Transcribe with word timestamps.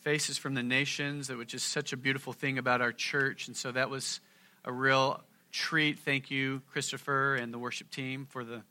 faces 0.00 0.38
from 0.38 0.54
the 0.54 0.62
nations, 0.62 1.30
which 1.30 1.54
is 1.54 1.62
such 1.62 1.92
a 1.92 1.96
beautiful 1.96 2.32
thing 2.32 2.58
about 2.58 2.80
our 2.80 2.92
church. 2.92 3.48
And 3.48 3.56
so 3.56 3.72
that 3.72 3.90
was 3.90 4.20
a 4.64 4.72
real 4.72 5.20
treat. 5.52 5.98
Thank 5.98 6.30
you, 6.30 6.62
Christopher, 6.72 7.34
and 7.34 7.52
the 7.52 7.58
worship 7.58 7.90
team 7.90 8.26
for 8.30 8.44
the, 8.44 8.62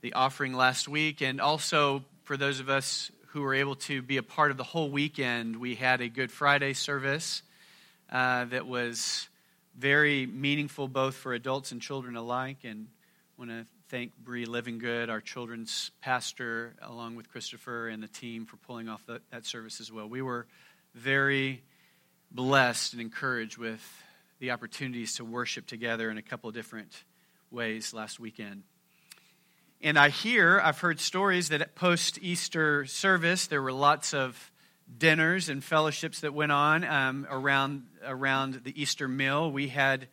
the 0.00 0.12
offering 0.14 0.54
last 0.54 0.88
week. 0.88 1.20
And 1.20 1.40
also 1.40 2.04
for 2.24 2.36
those 2.36 2.60
of 2.60 2.68
us 2.68 3.10
who 3.28 3.42
were 3.42 3.54
able 3.54 3.76
to 3.76 4.02
be 4.02 4.16
a 4.16 4.22
part 4.22 4.50
of 4.50 4.56
the 4.56 4.64
whole 4.64 4.90
weekend, 4.90 5.56
we 5.56 5.74
had 5.74 6.00
a 6.00 6.08
Good 6.08 6.30
Friday 6.30 6.72
service 6.72 7.42
uh, 8.10 8.46
that 8.46 8.66
was 8.66 9.28
very 9.76 10.26
meaningful 10.26 10.88
both 10.88 11.14
for 11.14 11.34
adults 11.34 11.70
and 11.70 11.82
children 11.82 12.16
alike. 12.16 12.58
And 12.64 12.86
I 13.38 13.40
want 13.40 13.50
to 13.50 13.66
thank 13.88 14.16
Bree 14.16 14.46
Livinggood, 14.46 15.08
our 15.08 15.20
children's 15.20 15.92
pastor, 16.00 16.74
along 16.82 17.14
with 17.14 17.30
Christopher 17.30 17.88
and 17.88 18.02
the 18.02 18.08
team 18.08 18.44
for 18.44 18.56
pulling 18.56 18.88
off 18.88 19.06
the, 19.06 19.20
that 19.30 19.46
service 19.46 19.80
as 19.80 19.92
well. 19.92 20.08
We 20.08 20.22
were 20.22 20.48
very 20.94 21.62
blessed 22.32 22.94
and 22.94 23.00
encouraged 23.00 23.58
with 23.58 23.80
the 24.40 24.50
opportunities 24.50 25.16
to 25.16 25.24
worship 25.24 25.66
together 25.66 26.10
in 26.10 26.18
a 26.18 26.22
couple 26.22 26.48
of 26.48 26.54
different 26.54 27.04
ways 27.52 27.94
last 27.94 28.18
weekend. 28.18 28.64
And 29.80 29.96
I 29.96 30.08
hear, 30.08 30.60
I've 30.60 30.80
heard 30.80 30.98
stories 30.98 31.50
that 31.50 31.60
at 31.62 31.76
post 31.76 32.18
Easter 32.20 32.86
service, 32.86 33.46
there 33.46 33.62
were 33.62 33.72
lots 33.72 34.14
of 34.14 34.50
dinners 34.98 35.48
and 35.48 35.62
fellowships 35.62 36.20
that 36.20 36.34
went 36.34 36.50
on 36.50 36.82
um, 36.82 37.24
around, 37.30 37.84
around 38.04 38.62
the 38.64 38.80
Easter 38.80 39.06
meal. 39.06 39.52
We 39.52 39.68
had, 39.68 40.08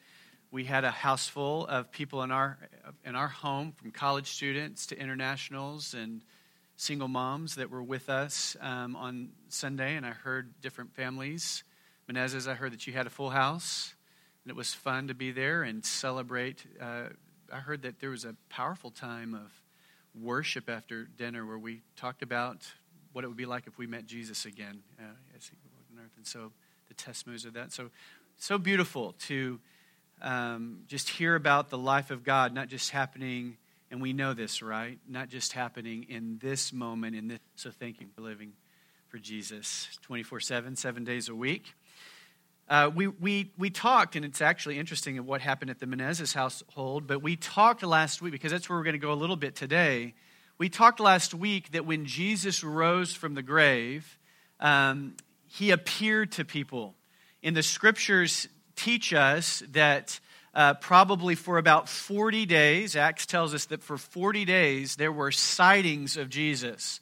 we 0.51 0.65
had 0.65 0.83
a 0.83 0.91
house 0.91 1.27
full 1.27 1.65
of 1.65 1.91
people 1.91 2.21
in 2.21 2.29
our, 2.29 2.59
in 3.05 3.15
our 3.15 3.27
home, 3.27 3.71
from 3.71 3.91
college 3.91 4.27
students 4.27 4.87
to 4.87 4.99
internationals 4.99 5.93
and 5.93 6.21
single 6.75 7.07
moms 7.07 7.55
that 7.55 7.69
were 7.69 7.83
with 7.83 8.09
us 8.09 8.57
um, 8.61 8.95
on 8.95 9.29
Sunday. 9.49 9.95
And 9.95 10.05
I 10.05 10.11
heard 10.11 10.53
different 10.61 10.93
families. 10.93 11.63
Menezes, 12.09 12.47
I 12.47 12.55
heard 12.55 12.73
that 12.73 12.85
you 12.87 12.93
had 12.93 13.07
a 13.07 13.09
full 13.09 13.29
house, 13.29 13.93
and 14.43 14.51
it 14.51 14.55
was 14.55 14.73
fun 14.73 15.07
to 15.07 15.13
be 15.13 15.31
there 15.31 15.63
and 15.63 15.85
celebrate. 15.85 16.63
Uh, 16.81 17.09
I 17.51 17.57
heard 17.57 17.83
that 17.83 17.99
there 17.99 18.09
was 18.09 18.25
a 18.25 18.35
powerful 18.49 18.91
time 18.91 19.33
of 19.33 19.51
worship 20.21 20.69
after 20.69 21.05
dinner 21.05 21.45
where 21.45 21.57
we 21.57 21.81
talked 21.95 22.21
about 22.21 22.67
what 23.13 23.23
it 23.23 23.27
would 23.27 23.37
be 23.37 23.45
like 23.45 23.67
if 23.67 23.77
we 23.77 23.87
met 23.87 24.05
Jesus 24.05 24.45
again 24.45 24.81
uh, 24.99 25.03
as 25.37 25.47
he 25.47 25.55
on 25.93 26.03
earth. 26.03 26.11
And 26.17 26.25
so 26.25 26.51
the 26.87 26.93
testimonies 26.93 27.45
of 27.45 27.53
that. 27.53 27.71
So, 27.71 27.89
so 28.37 28.57
beautiful 28.57 29.13
to 29.27 29.59
um, 30.23 30.79
just 30.87 31.09
hear 31.09 31.35
about 31.35 31.69
the 31.69 31.77
life 31.77 32.11
of 32.11 32.23
God, 32.23 32.53
not 32.53 32.69
just 32.69 32.91
happening, 32.91 33.57
and 33.91 34.01
we 34.01 34.13
know 34.13 34.33
this, 34.33 34.61
right? 34.61 34.97
Not 35.07 35.29
just 35.29 35.53
happening 35.53 36.05
in 36.09 36.39
this 36.41 36.73
moment. 36.73 37.15
In 37.15 37.27
this. 37.27 37.39
So 37.55 37.69
thank 37.69 38.01
you 38.01 38.07
for 38.15 38.21
living 38.21 38.53
for 39.09 39.19
Jesus 39.19 39.87
24 40.01 40.39
7, 40.39 40.75
seven 40.75 41.03
days 41.03 41.29
a 41.29 41.35
week. 41.35 41.73
Uh, 42.69 42.89
we, 42.95 43.07
we, 43.07 43.51
we 43.57 43.69
talked, 43.69 44.15
and 44.15 44.23
it's 44.23 44.41
actually 44.41 44.79
interesting 44.79 45.17
of 45.17 45.25
what 45.25 45.41
happened 45.41 45.69
at 45.69 45.79
the 45.79 45.85
Menezes 45.85 46.33
household, 46.33 47.05
but 47.05 47.21
we 47.21 47.35
talked 47.35 47.83
last 47.83 48.21
week, 48.21 48.31
because 48.31 48.51
that's 48.51 48.69
where 48.69 48.79
we're 48.79 48.85
going 48.85 48.93
to 48.93 48.99
go 48.99 49.11
a 49.11 49.13
little 49.13 49.35
bit 49.35 49.53
today 49.55 50.13
we 50.57 50.69
talked 50.69 50.99
last 50.99 51.33
week 51.33 51.71
that 51.71 51.85
when 51.85 52.05
Jesus 52.05 52.63
rose 52.63 53.13
from 53.13 53.33
the 53.33 53.41
grave, 53.41 54.19
um, 54.59 55.15
he 55.47 55.71
appeared 55.71 56.31
to 56.33 56.45
people. 56.45 56.95
In 57.41 57.53
the 57.53 57.63
scriptures, 57.63 58.47
teach 58.75 59.13
us 59.13 59.63
that 59.71 60.19
uh, 60.53 60.75
probably 60.75 61.35
for 61.35 61.57
about 61.57 61.89
40 61.89 62.45
days, 62.45 62.95
Acts 62.95 63.25
tells 63.25 63.53
us 63.53 63.65
that 63.65 63.81
for 63.81 63.97
40 63.97 64.45
days 64.45 64.95
there 64.95 65.11
were 65.11 65.31
sightings 65.31 66.17
of 66.17 66.29
Jesus. 66.29 66.99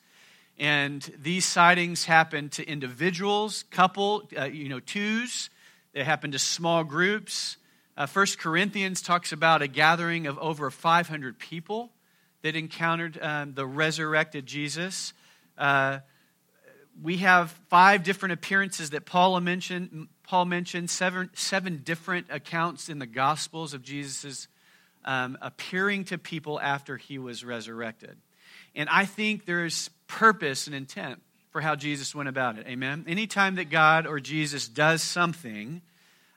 And 0.57 1.01
these 1.19 1.45
sightings 1.45 2.05
happened 2.05 2.53
to 2.53 2.67
individuals, 2.67 3.63
couple, 3.71 4.29
uh, 4.37 4.45
you 4.45 4.69
know, 4.69 4.79
twos. 4.79 5.49
They 5.93 6.03
happened 6.03 6.33
to 6.33 6.39
small 6.39 6.83
groups. 6.83 7.57
Uh, 7.97 8.05
First 8.05 8.39
Corinthians 8.39 9.01
talks 9.01 9.31
about 9.31 9.61
a 9.61 9.67
gathering 9.67 10.27
of 10.27 10.37
over 10.39 10.71
500 10.71 11.37
people 11.37 11.91
that 12.41 12.55
encountered 12.55 13.19
um, 13.21 13.53
the 13.53 13.65
resurrected 13.65 14.45
Jesus. 14.45 15.13
Uh, 15.57 15.99
we 17.01 17.17
have 17.17 17.51
five 17.69 18.03
different 18.03 18.33
appearances 18.33 18.91
that 18.91 19.05
Paul 19.05 19.39
mentioned. 19.39 20.07
Paul 20.31 20.45
mentioned 20.45 20.89
seven, 20.89 21.29
seven 21.33 21.81
different 21.83 22.27
accounts 22.29 22.87
in 22.87 22.99
the 22.99 23.05
Gospels 23.05 23.73
of 23.73 23.83
Jesus' 23.83 24.47
um, 25.03 25.37
appearing 25.41 26.05
to 26.05 26.17
people 26.17 26.57
after 26.57 26.95
he 26.95 27.17
was 27.17 27.43
resurrected. 27.43 28.15
And 28.73 28.87
I 28.87 29.03
think 29.03 29.43
there's 29.43 29.89
purpose 30.07 30.67
and 30.67 30.73
intent 30.73 31.21
for 31.49 31.59
how 31.59 31.75
Jesus 31.75 32.15
went 32.15 32.29
about 32.29 32.57
it. 32.57 32.65
Amen? 32.65 33.03
Anytime 33.09 33.55
that 33.55 33.69
God 33.69 34.07
or 34.07 34.21
Jesus 34.21 34.69
does 34.69 35.01
something, 35.01 35.81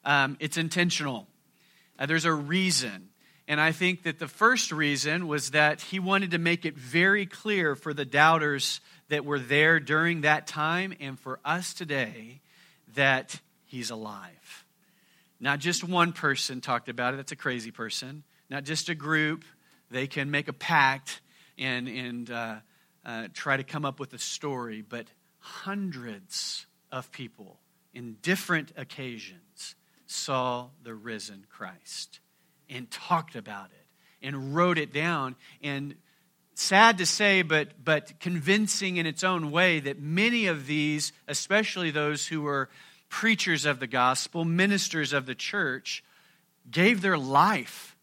um, 0.04 0.38
it's 0.40 0.56
intentional. 0.56 1.28
Uh, 1.96 2.06
there's 2.06 2.24
a 2.24 2.34
reason. 2.34 3.10
And 3.46 3.60
I 3.60 3.70
think 3.70 4.02
that 4.02 4.18
the 4.18 4.26
first 4.26 4.72
reason 4.72 5.28
was 5.28 5.52
that 5.52 5.80
he 5.80 6.00
wanted 6.00 6.32
to 6.32 6.38
make 6.38 6.64
it 6.64 6.76
very 6.76 7.26
clear 7.26 7.76
for 7.76 7.94
the 7.94 8.04
doubters 8.04 8.80
that 9.08 9.24
were 9.24 9.38
there 9.38 9.78
during 9.78 10.22
that 10.22 10.48
time 10.48 10.92
and 10.98 11.16
for 11.16 11.38
us 11.44 11.72
today 11.72 12.40
that 12.96 13.40
he's 13.74 13.90
alive. 13.90 14.64
Not 15.40 15.58
just 15.58 15.82
one 15.82 16.12
person 16.12 16.60
talked 16.60 16.88
about 16.88 17.12
it, 17.12 17.16
that's 17.16 17.32
a 17.32 17.36
crazy 17.36 17.72
person. 17.72 18.22
Not 18.48 18.62
just 18.62 18.88
a 18.88 18.94
group, 18.94 19.44
they 19.90 20.06
can 20.06 20.30
make 20.30 20.46
a 20.46 20.52
pact 20.52 21.20
and, 21.58 21.88
and 21.88 22.30
uh, 22.30 22.56
uh, 23.04 23.28
try 23.34 23.56
to 23.56 23.64
come 23.64 23.84
up 23.84 23.98
with 23.98 24.12
a 24.14 24.18
story, 24.18 24.80
but 24.80 25.08
hundreds 25.40 26.66
of 26.92 27.10
people 27.10 27.58
in 27.92 28.16
different 28.22 28.72
occasions 28.76 29.74
saw 30.06 30.68
the 30.84 30.94
risen 30.94 31.44
Christ 31.50 32.20
and 32.70 32.88
talked 32.92 33.34
about 33.34 33.66
it 33.66 34.26
and 34.26 34.54
wrote 34.54 34.78
it 34.78 34.92
down. 34.92 35.34
And 35.64 35.96
sad 36.54 36.98
to 36.98 37.06
say, 37.06 37.42
but, 37.42 37.84
but 37.84 38.20
convincing 38.20 38.98
in 38.98 39.06
its 39.06 39.24
own 39.24 39.50
way, 39.50 39.80
that 39.80 40.00
many 40.00 40.46
of 40.46 40.68
these, 40.68 41.12
especially 41.26 41.90
those 41.90 42.28
who 42.28 42.42
were 42.42 42.68
preachers 43.14 43.64
of 43.64 43.78
the 43.78 43.86
gospel, 43.86 44.44
ministers 44.44 45.12
of 45.12 45.24
the 45.24 45.36
church, 45.36 46.02
gave 46.68 47.00
their 47.00 47.16
life 47.16 47.94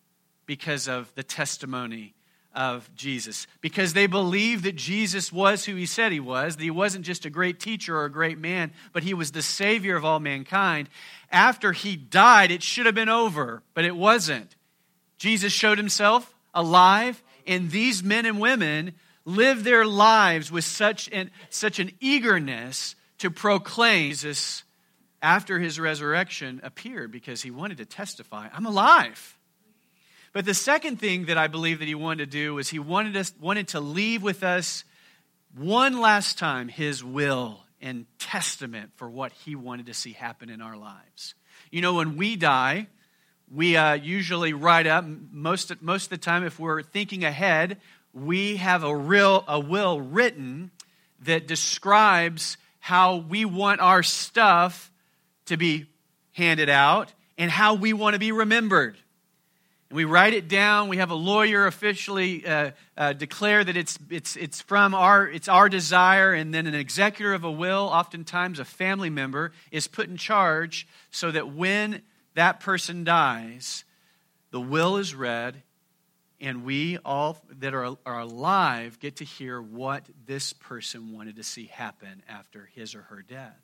because 0.45 0.87
of 0.87 1.13
the 1.15 1.21
testimony 1.21 2.13
of 2.55 2.89
Jesus. 2.95 3.45
Because 3.59 3.91
they 3.91 4.07
believed 4.07 4.63
that 4.63 4.77
Jesus 4.77 5.29
was 5.29 5.65
who 5.65 5.75
he 5.75 5.85
said 5.85 6.13
he 6.13 6.21
was, 6.21 6.55
that 6.55 6.63
he 6.63 6.71
wasn't 6.71 7.03
just 7.03 7.25
a 7.25 7.29
great 7.29 7.59
teacher 7.59 7.97
or 7.97 8.05
a 8.05 8.09
great 8.09 8.39
man, 8.39 8.71
but 8.93 9.03
he 9.03 9.13
was 9.13 9.33
the 9.33 9.41
Savior 9.41 9.97
of 9.97 10.05
all 10.05 10.21
mankind. 10.21 10.87
After 11.29 11.73
he 11.73 11.97
died, 11.97 12.49
it 12.49 12.63
should 12.63 12.85
have 12.85 12.95
been 12.95 13.09
over, 13.09 13.63
but 13.73 13.83
it 13.83 13.97
wasn't. 13.97 14.55
Jesus 15.17 15.51
showed 15.51 15.77
himself 15.77 16.33
alive, 16.53 17.21
and 17.45 17.69
these 17.69 18.01
men 18.01 18.25
and 18.25 18.39
women 18.39 18.93
lived 19.25 19.65
their 19.65 19.85
lives 19.85 20.53
with 20.53 20.63
such 20.63 21.09
an, 21.11 21.31
such 21.49 21.79
an 21.79 21.91
eagerness 21.99 22.95
to 23.17 23.29
proclaim 23.29 24.11
Jesus 24.11 24.63
after 25.21 25.59
his 25.59 25.79
resurrection 25.79 26.61
appeared 26.63 27.11
because 27.11 27.41
he 27.41 27.51
wanted 27.51 27.77
to 27.77 27.85
testify, 27.85 28.47
I'm 28.53 28.65
alive. 28.65 29.37
But 30.33 30.45
the 30.45 30.53
second 30.53 30.97
thing 30.99 31.25
that 31.25 31.37
I 31.37 31.47
believe 31.47 31.79
that 31.79 31.87
he 31.87 31.95
wanted 31.95 32.31
to 32.31 32.37
do 32.37 32.55
was 32.55 32.69
he 32.69 32.79
wanted 32.79 33.17
us 33.17 33.33
wanted 33.39 33.69
to 33.69 33.79
leave 33.79 34.23
with 34.23 34.43
us 34.43 34.85
one 35.55 35.99
last 35.99 36.37
time 36.37 36.69
his 36.69 37.03
will 37.03 37.59
and 37.81 38.05
testament 38.17 38.91
for 38.95 39.09
what 39.09 39.33
he 39.33 39.55
wanted 39.55 39.87
to 39.87 39.93
see 39.93 40.13
happen 40.13 40.49
in 40.49 40.61
our 40.61 40.77
lives. 40.77 41.35
You 41.69 41.81
know, 41.81 41.95
when 41.95 42.15
we 42.15 42.37
die, 42.37 42.87
we 43.53 43.75
uh, 43.75 43.93
usually 43.95 44.53
write 44.53 44.87
up 44.87 45.05
most 45.05 45.81
most 45.81 46.05
of 46.05 46.09
the 46.11 46.17
time 46.17 46.45
if 46.45 46.57
we're 46.59 46.81
thinking 46.81 47.25
ahead 47.25 47.77
we 48.13 48.57
have 48.57 48.83
a 48.83 48.95
real 48.95 49.43
a 49.47 49.59
will 49.59 50.01
written 50.01 50.71
that 51.21 51.47
describes 51.47 52.57
how 52.79 53.17
we 53.17 53.45
want 53.45 53.79
our 53.79 54.03
stuff 54.03 54.90
to 55.51 55.57
be 55.57 55.85
handed 56.33 56.69
out 56.69 57.13
and 57.37 57.51
how 57.51 57.73
we 57.73 57.93
want 57.93 58.13
to 58.13 58.19
be 58.19 58.31
remembered. 58.31 58.97
And 59.89 59.97
we 59.97 60.05
write 60.05 60.33
it 60.33 60.47
down. 60.47 60.87
We 60.87 60.97
have 60.97 61.11
a 61.11 61.15
lawyer 61.15 61.67
officially 61.67 62.45
uh, 62.45 62.71
uh, 62.95 63.13
declare 63.13 63.61
that 63.63 63.75
it's, 63.75 63.99
it's, 64.09 64.37
it's 64.37 64.61
from 64.61 64.93
our 64.93 65.27
it's 65.27 65.49
our 65.49 65.67
desire. 65.67 66.33
And 66.33 66.53
then 66.53 66.67
an 66.67 66.75
executor 66.75 67.33
of 67.33 67.43
a 67.43 67.51
will 67.51 67.89
oftentimes 67.91 68.59
a 68.59 68.65
family 68.65 69.09
member 69.09 69.51
is 69.71 69.87
put 69.87 70.07
in 70.07 70.15
charge 70.15 70.87
so 71.11 71.29
that 71.31 71.53
when 71.53 72.01
that 72.35 72.61
person 72.61 73.03
dies, 73.03 73.83
the 74.51 74.61
will 74.61 74.97
is 74.97 75.13
read, 75.13 75.63
and 76.39 76.63
we 76.63 76.97
all 77.03 77.37
that 77.59 77.73
are, 77.73 77.97
are 78.05 78.19
alive 78.19 78.99
get 78.99 79.17
to 79.17 79.25
hear 79.25 79.61
what 79.61 80.05
this 80.25 80.53
person 80.53 81.13
wanted 81.13 81.35
to 81.35 81.43
see 81.43 81.65
happen 81.65 82.23
after 82.29 82.69
his 82.73 82.95
or 82.95 83.01
her 83.03 83.21
death. 83.21 83.60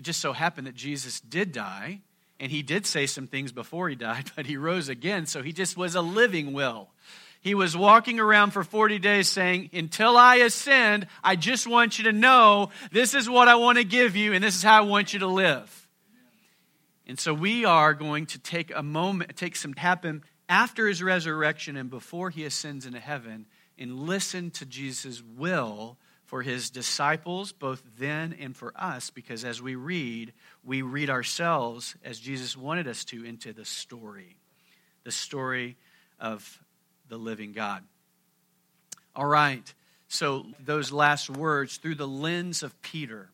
It 0.00 0.04
just 0.04 0.22
so 0.22 0.32
happened 0.32 0.66
that 0.66 0.74
Jesus 0.74 1.20
did 1.20 1.52
die, 1.52 2.00
And 2.38 2.50
he 2.50 2.62
did 2.62 2.86
say 2.86 3.04
some 3.04 3.26
things 3.26 3.52
before 3.52 3.90
he 3.90 3.96
died, 3.96 4.30
but 4.36 4.46
he 4.46 4.56
rose 4.56 4.88
again. 4.88 5.26
So 5.26 5.42
he 5.42 5.52
just 5.52 5.76
was 5.76 5.94
a 5.94 6.00
living 6.00 6.54
will. 6.54 6.88
He 7.42 7.54
was 7.54 7.76
walking 7.76 8.18
around 8.18 8.52
for 8.52 8.64
40 8.64 8.98
days 8.98 9.28
saying, 9.28 9.68
Until 9.74 10.16
I 10.16 10.36
ascend, 10.36 11.06
I 11.22 11.36
just 11.36 11.66
want 11.66 11.98
you 11.98 12.04
to 12.04 12.12
know 12.12 12.70
this 12.90 13.12
is 13.12 13.28
what 13.28 13.46
I 13.46 13.56
want 13.56 13.76
to 13.76 13.84
give 13.84 14.16
you, 14.16 14.32
and 14.32 14.42
this 14.42 14.56
is 14.56 14.62
how 14.62 14.78
I 14.78 14.86
want 14.86 15.12
you 15.12 15.18
to 15.18 15.26
live. 15.26 15.88
And 17.06 17.20
so 17.20 17.34
we 17.34 17.66
are 17.66 17.92
going 17.92 18.24
to 18.28 18.38
take 18.38 18.72
a 18.74 18.82
moment, 18.82 19.36
take 19.36 19.54
some 19.54 19.74
happen 19.74 20.24
after 20.48 20.88
his 20.88 21.02
resurrection 21.02 21.76
and 21.76 21.90
before 21.90 22.30
he 22.30 22.46
ascends 22.46 22.86
into 22.86 23.00
heaven, 23.00 23.44
and 23.78 24.00
listen 24.00 24.50
to 24.52 24.64
Jesus' 24.64 25.22
will 25.22 25.98
for 26.30 26.42
his 26.42 26.70
disciples, 26.70 27.50
both 27.50 27.82
then 27.98 28.36
and 28.38 28.56
for 28.56 28.72
us, 28.76 29.10
because 29.10 29.44
as 29.44 29.60
we 29.60 29.74
read, 29.74 30.32
we 30.64 30.80
read 30.80 31.10
ourselves 31.10 31.96
as 32.04 32.20
Jesus 32.20 32.56
wanted 32.56 32.86
us 32.86 33.04
to 33.06 33.24
into 33.24 33.52
the 33.52 33.64
story, 33.64 34.36
the 35.02 35.10
story 35.10 35.76
of 36.20 36.62
the 37.08 37.16
living 37.16 37.50
God. 37.50 37.82
All 39.16 39.26
right, 39.26 39.74
so 40.06 40.46
those 40.64 40.92
last 40.92 41.28
words 41.28 41.78
through 41.78 41.96
the 41.96 42.06
lens 42.06 42.62
of 42.62 42.80
Peter. 42.80 43.28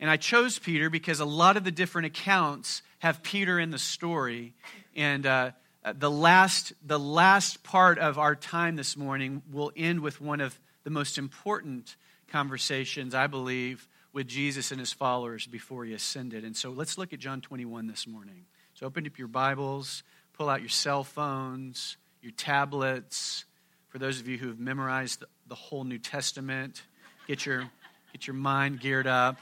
And 0.00 0.10
I 0.10 0.16
chose 0.16 0.58
Peter 0.58 0.90
because 0.90 1.20
a 1.20 1.24
lot 1.24 1.56
of 1.56 1.62
the 1.62 1.70
different 1.70 2.06
accounts 2.06 2.82
have 2.98 3.22
Peter 3.22 3.60
in 3.60 3.70
the 3.70 3.78
story. 3.78 4.52
And 4.96 5.24
uh, 5.26 5.52
the, 5.94 6.10
last, 6.10 6.72
the 6.84 6.98
last 6.98 7.62
part 7.62 8.00
of 8.00 8.18
our 8.18 8.34
time 8.34 8.74
this 8.74 8.96
morning 8.96 9.42
will 9.52 9.70
end 9.76 10.00
with 10.00 10.20
one 10.20 10.40
of 10.40 10.58
the 10.82 10.90
most 10.90 11.18
important 11.18 11.94
conversations, 12.28 13.14
I 13.14 13.26
believe, 13.26 13.88
with 14.12 14.26
Jesus 14.26 14.70
and 14.70 14.80
his 14.80 14.92
followers 14.92 15.46
before 15.46 15.84
he 15.84 15.92
ascended. 15.92 16.44
And 16.44 16.56
so 16.56 16.70
let's 16.70 16.96
look 16.96 17.12
at 17.12 17.18
John 17.18 17.40
21 17.40 17.86
this 17.86 18.06
morning. 18.06 18.46
So 18.74 18.86
open 18.86 19.06
up 19.06 19.18
your 19.18 19.28
Bibles, 19.28 20.02
pull 20.32 20.48
out 20.48 20.60
your 20.60 20.68
cell 20.68 21.04
phones, 21.04 21.96
your 22.22 22.32
tablets. 22.32 23.44
For 23.88 23.98
those 23.98 24.20
of 24.20 24.28
you 24.28 24.38
who 24.38 24.48
have 24.48 24.58
memorized 24.58 25.24
the 25.46 25.54
whole 25.54 25.84
New 25.84 25.98
Testament, 25.98 26.82
get 27.26 27.46
your, 27.46 27.70
get 28.12 28.26
your 28.26 28.34
mind 28.34 28.80
geared 28.80 29.06
up. 29.06 29.38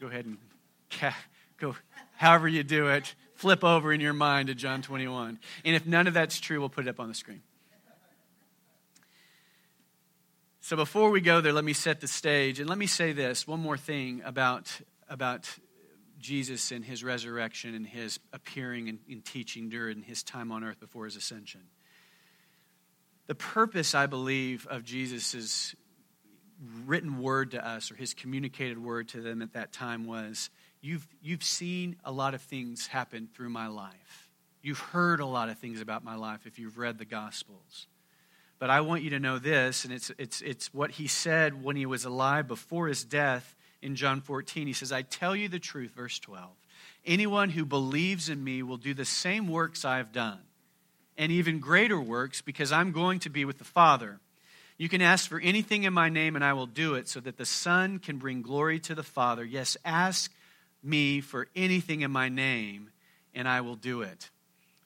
Go 0.00 0.06
ahead 0.08 0.26
and 0.26 0.38
go, 1.58 1.76
however 2.16 2.48
you 2.48 2.62
do 2.62 2.88
it, 2.88 3.14
flip 3.34 3.64
over 3.64 3.92
in 3.92 4.00
your 4.00 4.12
mind 4.12 4.48
to 4.48 4.54
John 4.54 4.82
21. 4.82 5.38
And 5.64 5.76
if 5.76 5.86
none 5.86 6.06
of 6.06 6.14
that's 6.14 6.40
true, 6.40 6.60
we'll 6.60 6.68
put 6.68 6.86
it 6.86 6.90
up 6.90 7.00
on 7.00 7.08
the 7.08 7.14
screen. 7.14 7.42
So 10.66 10.74
before 10.74 11.10
we 11.10 11.20
go 11.20 11.40
there, 11.40 11.52
let 11.52 11.64
me 11.64 11.74
set 11.74 12.00
the 12.00 12.08
stage. 12.08 12.58
And 12.58 12.68
let 12.68 12.76
me 12.76 12.88
say 12.88 13.12
this 13.12 13.46
one 13.46 13.60
more 13.60 13.76
thing 13.76 14.20
about, 14.24 14.68
about 15.08 15.48
Jesus 16.18 16.72
and 16.72 16.84
his 16.84 17.04
resurrection 17.04 17.72
and 17.76 17.86
his 17.86 18.18
appearing 18.32 18.88
and, 18.88 18.98
and 19.08 19.24
teaching 19.24 19.68
during 19.68 20.02
his 20.02 20.24
time 20.24 20.50
on 20.50 20.64
earth 20.64 20.80
before 20.80 21.04
his 21.04 21.14
ascension. 21.14 21.60
The 23.28 23.36
purpose, 23.36 23.94
I 23.94 24.06
believe, 24.06 24.66
of 24.68 24.82
Jesus' 24.82 25.76
written 26.84 27.22
word 27.22 27.52
to 27.52 27.64
us 27.64 27.92
or 27.92 27.94
his 27.94 28.12
communicated 28.12 28.82
word 28.82 29.06
to 29.10 29.20
them 29.20 29.42
at 29.42 29.52
that 29.52 29.72
time 29.72 30.04
was 30.04 30.50
you've, 30.80 31.06
you've 31.22 31.44
seen 31.44 31.94
a 32.04 32.10
lot 32.10 32.34
of 32.34 32.42
things 32.42 32.88
happen 32.88 33.28
through 33.32 33.50
my 33.50 33.68
life. 33.68 34.32
You've 34.62 34.80
heard 34.80 35.20
a 35.20 35.26
lot 35.26 35.48
of 35.48 35.58
things 35.60 35.80
about 35.80 36.02
my 36.02 36.16
life 36.16 36.40
if 36.44 36.58
you've 36.58 36.76
read 36.76 36.98
the 36.98 37.04
Gospels. 37.04 37.86
But 38.58 38.70
I 38.70 38.80
want 38.80 39.02
you 39.02 39.10
to 39.10 39.20
know 39.20 39.38
this, 39.38 39.84
and 39.84 39.92
it's, 39.92 40.10
it's, 40.18 40.40
it's 40.40 40.72
what 40.72 40.92
he 40.92 41.06
said 41.06 41.62
when 41.62 41.76
he 41.76 41.86
was 41.86 42.04
alive 42.04 42.48
before 42.48 42.88
his 42.88 43.04
death 43.04 43.54
in 43.82 43.96
John 43.96 44.20
14. 44.20 44.66
He 44.66 44.72
says, 44.72 44.92
I 44.92 45.02
tell 45.02 45.36
you 45.36 45.48
the 45.48 45.58
truth, 45.58 45.92
verse 45.94 46.18
12. 46.18 46.48
Anyone 47.04 47.50
who 47.50 47.64
believes 47.64 48.28
in 48.28 48.42
me 48.42 48.62
will 48.62 48.78
do 48.78 48.94
the 48.94 49.04
same 49.04 49.48
works 49.48 49.84
I 49.84 49.98
have 49.98 50.10
done, 50.10 50.40
and 51.18 51.30
even 51.30 51.60
greater 51.60 52.00
works, 52.00 52.40
because 52.40 52.72
I'm 52.72 52.92
going 52.92 53.20
to 53.20 53.30
be 53.30 53.44
with 53.44 53.58
the 53.58 53.64
Father. 53.64 54.20
You 54.78 54.88
can 54.88 55.02
ask 55.02 55.28
for 55.28 55.40
anything 55.40 55.84
in 55.84 55.92
my 55.92 56.08
name, 56.08 56.34
and 56.34 56.44
I 56.44 56.54
will 56.54 56.66
do 56.66 56.94
it, 56.94 57.08
so 57.08 57.20
that 57.20 57.36
the 57.36 57.44
Son 57.44 57.98
can 57.98 58.16
bring 58.16 58.42
glory 58.42 58.78
to 58.80 58.94
the 58.94 59.02
Father. 59.02 59.44
Yes, 59.44 59.76
ask 59.84 60.32
me 60.82 61.20
for 61.20 61.48
anything 61.54 62.00
in 62.00 62.10
my 62.10 62.28
name, 62.28 62.90
and 63.34 63.48
I 63.48 63.60
will 63.60 63.76
do 63.76 64.02
it. 64.02 64.30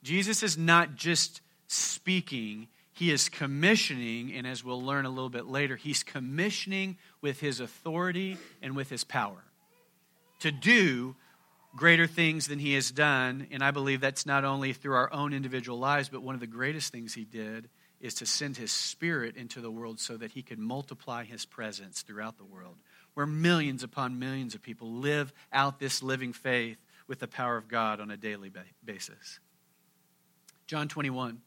Jesus 0.02 0.42
is 0.42 0.56
not 0.56 0.96
just 0.96 1.40
speaking, 1.66 2.68
he 3.00 3.10
is 3.10 3.30
commissioning, 3.30 4.30
and 4.34 4.46
as 4.46 4.62
we'll 4.62 4.82
learn 4.82 5.06
a 5.06 5.08
little 5.08 5.30
bit 5.30 5.46
later, 5.46 5.74
he's 5.74 6.02
commissioning 6.02 6.98
with 7.22 7.40
his 7.40 7.58
authority 7.58 8.36
and 8.60 8.76
with 8.76 8.90
his 8.90 9.04
power 9.04 9.42
to 10.40 10.52
do 10.52 11.16
greater 11.74 12.06
things 12.06 12.46
than 12.46 12.58
he 12.58 12.74
has 12.74 12.90
done. 12.90 13.46
And 13.52 13.64
I 13.64 13.70
believe 13.70 14.02
that's 14.02 14.26
not 14.26 14.44
only 14.44 14.74
through 14.74 14.96
our 14.96 15.10
own 15.14 15.32
individual 15.32 15.78
lives, 15.78 16.10
but 16.10 16.20
one 16.20 16.34
of 16.34 16.42
the 16.42 16.46
greatest 16.46 16.92
things 16.92 17.14
he 17.14 17.24
did 17.24 17.70
is 18.02 18.12
to 18.16 18.26
send 18.26 18.58
his 18.58 18.70
spirit 18.70 19.34
into 19.34 19.62
the 19.62 19.70
world 19.70 19.98
so 19.98 20.18
that 20.18 20.32
he 20.32 20.42
could 20.42 20.58
multiply 20.58 21.24
his 21.24 21.46
presence 21.46 22.02
throughout 22.02 22.36
the 22.36 22.44
world, 22.44 22.76
where 23.14 23.24
millions 23.24 23.82
upon 23.82 24.18
millions 24.18 24.54
of 24.54 24.60
people 24.60 24.92
live 24.92 25.32
out 25.54 25.80
this 25.80 26.02
living 26.02 26.34
faith 26.34 26.76
with 27.08 27.18
the 27.18 27.26
power 27.26 27.56
of 27.56 27.66
God 27.66 27.98
on 27.98 28.10
a 28.10 28.16
daily 28.18 28.52
basis. 28.84 29.40
John 30.66 30.86
21. 30.86 31.40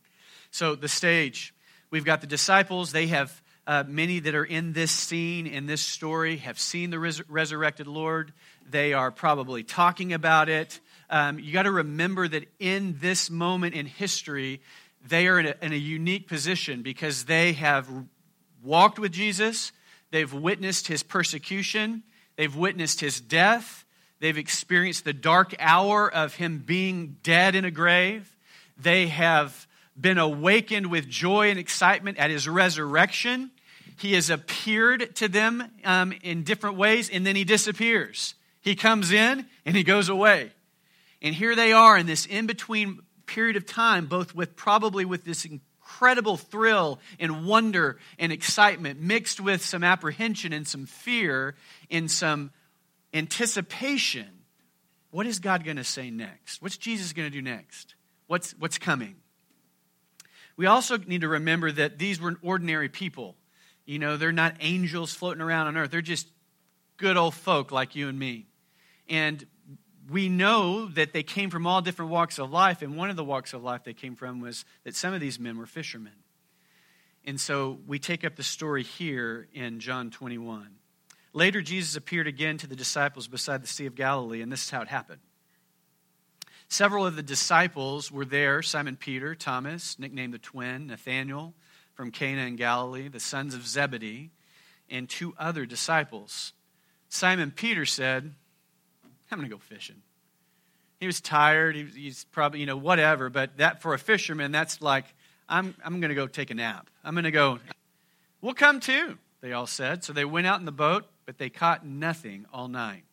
So, 0.54 0.76
the 0.76 0.88
stage 0.88 1.52
we've 1.90 2.06
got 2.06 2.22
the 2.22 2.28
disciples. 2.28 2.92
They 2.92 3.08
have 3.08 3.42
uh, 3.66 3.86
many 3.88 4.20
that 4.20 4.36
are 4.36 4.46
in 4.46 4.74
this 4.74 4.92
scene, 4.92 5.48
in 5.48 5.66
this 5.66 5.82
story, 5.82 6.38
have 6.38 6.60
seen 6.60 6.92
the 6.92 7.00
res- 7.00 7.28
resurrected 7.28 7.88
Lord. 7.88 8.34
They 8.70 8.94
are 8.94 9.10
probably 9.10 9.64
talking 9.64 10.14
about 10.14 10.50
it. 10.50 10.80
Um, 11.10 11.40
you 11.40 11.52
got 11.54 11.64
to 11.64 11.72
remember 11.72 12.28
that 12.28 12.46
in 12.60 13.00
this 13.02 13.32
moment 13.32 13.74
in 13.74 13.88
history, 13.88 14.62
they 15.04 15.26
are 15.26 15.40
in 15.40 15.48
a, 15.48 15.56
in 15.60 15.74
a 15.74 15.76
unique 15.76 16.28
position 16.28 16.84
because 16.84 17.26
they 17.26 17.54
have 17.54 17.90
walked 18.62 19.00
with 19.00 19.12
Jesus, 19.12 19.72
they've 20.12 20.32
witnessed 20.32 20.86
his 20.86 21.02
persecution, 21.02 22.04
they've 22.36 22.56
witnessed 22.56 23.00
his 23.00 23.20
death, 23.20 23.86
they've 24.20 24.38
experienced 24.38 25.04
the 25.04 25.14
dark 25.14 25.56
hour 25.58 26.14
of 26.14 26.36
him 26.36 26.60
being 26.60 27.18
dead 27.24 27.56
in 27.56 27.66
a 27.66 27.72
grave, 27.72 28.38
they 28.78 29.08
have 29.08 29.66
been 30.00 30.18
awakened 30.18 30.88
with 30.88 31.08
joy 31.08 31.50
and 31.50 31.60
excitement 31.60 32.18
at 32.18 32.30
his 32.30 32.48
resurrection. 32.48 33.52
He 33.98 34.14
has 34.14 34.30
appeared 34.30 35.16
to 35.18 35.28
them 35.28 35.64
um, 35.84 36.14
in 36.24 36.44
different 36.44 36.78
ways, 36.78 37.10
and 37.10 37.26
then 37.26 37.36
he 37.36 37.44
disappears. 37.44 38.36
He 38.62 38.76
comes 38.76 39.12
in 39.12 39.46
and 39.66 39.76
he 39.76 39.84
goes 39.84 40.10
away. 40.10 40.52
And 41.22 41.36
here 41.36 41.56
they 41.56 41.74
are 41.74 41.98
in 41.98 42.06
this 42.06 42.26
in 42.26 42.48
between 42.48 43.00
period 43.26 43.56
of 43.56 43.66
time, 43.66 44.06
both 44.06 44.36
with 44.36 44.56
probably 44.56 45.06
with 45.06 45.24
this 45.24 45.46
incredible 45.46 46.38
thrill 46.38 47.00
and 47.20 47.46
wonder 47.46 47.98
and 48.20 48.32
excitement, 48.32 49.02
mixed 49.02 49.40
with 49.40 49.64
some 49.64 49.84
apprehension 49.84 50.54
and 50.54 50.68
some 50.68 50.86
fear 50.86 51.56
and 51.90 52.10
some 52.10 52.52
anticipation. 53.14 54.28
What 55.12 55.26
is 55.26 55.40
God 55.40 55.64
going 55.64 55.78
to 55.78 55.84
say 55.84 56.10
next? 56.10 56.62
What's 56.62 56.78
Jesus 56.78 57.14
going 57.14 57.30
to 57.30 57.36
do 57.36 57.42
next? 57.42 57.96
What's, 58.28 58.54
what's 58.60 58.78
coming? 58.78 59.16
We 60.56 60.66
also 60.66 60.98
need 60.98 61.22
to 61.22 61.28
remember 61.28 61.72
that 61.72 61.98
these 61.98 62.20
were 62.20 62.36
ordinary 62.42 62.90
people. 62.90 63.36
You 63.86 64.00
know, 64.00 64.18
they're 64.18 64.32
not 64.32 64.56
angels 64.60 65.14
floating 65.14 65.42
around 65.42 65.68
on 65.68 65.78
earth, 65.78 65.92
they're 65.92 66.02
just 66.02 66.28
good 66.98 67.18
old 67.18 67.34
folk 67.34 67.72
like 67.72 67.96
you 67.96 68.08
and 68.08 68.18
me. 68.18 68.48
And 69.10 69.46
we 70.10 70.30
know 70.30 70.88
that 70.90 71.14
they 71.14 71.24
came 71.24 71.50
from 71.50 71.66
all 71.66 71.82
different 71.82 72.12
walks 72.12 72.40
of 72.40 72.52
life, 72.52 72.82
and 72.82 72.96
one 72.96 73.10
of 73.10 73.16
the 73.16 73.24
walks 73.24 73.54
of 73.54 73.64
life 73.64 73.84
they 73.84 73.94
came 73.94 74.16
from 74.16 74.42
was 74.42 74.66
that 74.84 74.96
some 74.96 75.14
of 75.14 75.22
these 75.22 75.40
men 75.40 75.58
were 75.58 75.66
fishermen. 75.66 76.14
And 77.26 77.40
so 77.40 77.80
we 77.88 78.00
take 78.00 78.26
up 78.26 78.36
the 78.36 78.44
story 78.44 78.84
here 78.84 79.48
in 79.54 79.80
John 79.80 80.12
21. 80.12 80.68
Later, 81.32 81.62
Jesus 81.62 81.96
appeared 81.96 82.28
again 82.28 82.58
to 82.60 82.68
the 82.68 82.76
disciples 82.76 83.28
beside 83.28 83.64
the 83.64 83.68
Sea 83.68 83.86
of 83.86 83.96
Galilee, 83.96 84.42
and 84.42 84.52
this 84.52 84.64
is 84.64 84.70
how 84.70 84.82
it 84.82 84.88
happened. 84.88 85.22
Several 86.74 87.06
of 87.06 87.16
the 87.16 87.22
disciples 87.22 88.12
were 88.12 88.26
there 88.26 88.64
Simon 88.64 88.96
Peter, 88.96 89.36
Thomas, 89.36 90.00
nicknamed 90.00 90.34
the 90.34 90.40
twin, 90.40 90.88
Nathanael 90.88 91.54
from 91.94 92.10
Cana 92.10 92.48
in 92.48 92.56
Galilee, 92.56 93.10
the 93.10 93.20
sons 93.20 93.54
of 93.54 93.68
Zebedee, 93.68 94.32
and 94.90 95.08
two 95.08 95.36
other 95.38 95.68
disciples. 95.68 96.52
Simon 97.10 97.52
Peter 97.52 97.86
said, 97.86 98.34
I'm 99.30 99.38
going 99.38 99.48
to 99.48 99.56
go 99.56 99.60
fishing. 99.60 100.02
He 101.00 101.06
was 101.06 101.22
tired. 101.22 101.76
He, 101.76 101.84
he's 101.84 102.24
probably, 102.32 102.62
you 102.62 102.66
know, 102.66 102.76
whatever. 102.76 103.30
But 103.30 103.58
that 103.58 103.84
for 103.84 103.94
a 103.94 104.00
fisherman, 104.00 104.52
that's 104.52 104.82
like, 104.82 105.06
I'm, 105.48 105.76
I'm 105.86 106.00
going 106.00 106.10
to 106.10 106.16
go 106.16 106.26
take 106.26 106.50
a 106.50 106.56
nap. 106.56 106.90
I'm 107.04 107.14
going 107.14 107.26
to 107.26 107.30
go, 107.30 107.60
we'll 108.42 108.56
come 108.56 108.80
too, 108.80 109.20
they 109.42 109.54
all 109.54 109.68
said. 109.68 110.04
So 110.04 110.12
they 110.12 110.26
went 110.26 110.48
out 110.48 110.60
in 110.60 110.66
the 110.66 110.72
boat, 110.72 111.06
but 111.28 111.38
they 111.38 111.52
caught 111.52 111.86
nothing 111.86 112.48
all 112.52 112.68
night. 112.68 113.04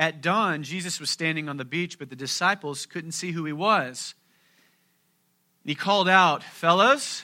At 0.00 0.22
dawn, 0.22 0.62
Jesus 0.62 0.98
was 0.98 1.10
standing 1.10 1.50
on 1.50 1.58
the 1.58 1.64
beach, 1.66 1.98
but 1.98 2.08
the 2.08 2.16
disciples 2.16 2.86
couldn't 2.86 3.12
see 3.12 3.32
who 3.32 3.44
he 3.44 3.52
was. 3.52 4.14
he 5.62 5.74
called 5.74 6.08
out, 6.08 6.42
Fellas, 6.42 7.22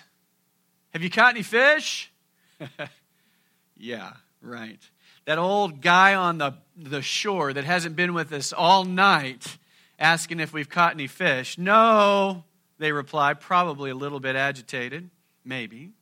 have 0.93 1.03
you 1.03 1.09
caught 1.09 1.33
any 1.33 1.43
fish? 1.43 2.13
yeah, 3.79 4.13
right. 4.43 4.79
That 5.25 5.39
old 5.39 5.81
guy 5.81 6.17
on 6.17 6.37
the, 6.37 6.59
the 6.77 7.01
shore 7.01 7.55
that 7.55 7.65
hasn't 7.65 7.97
been 7.97 8.13
with 8.13 8.31
us 8.31 8.53
all 8.53 8.85
night 8.85 9.57
asking 9.99 10.41
if 10.41 10.53
we've 10.53 10.69
caught 10.69 10.93
any 10.93 11.07
fish. 11.07 11.57
No, 11.57 12.45
they 12.77 12.93
replied, 12.93 13.41
probably 13.41 13.89
a 13.89 13.95
little 13.95 14.21
bit 14.21 14.37
agitated, 14.37 15.09
maybe. 15.47 15.93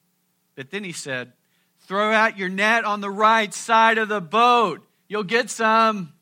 But 0.56 0.72
then 0.72 0.82
he 0.82 0.90
said, 0.90 1.34
Throw 1.82 2.10
out 2.10 2.36
your 2.36 2.48
net 2.48 2.84
on 2.84 3.00
the 3.00 3.10
right 3.10 3.54
side 3.54 3.96
of 3.96 4.08
the 4.08 4.20
boat. 4.20 4.84
You'll 5.06 5.22
get 5.22 5.50
some. 5.50 6.13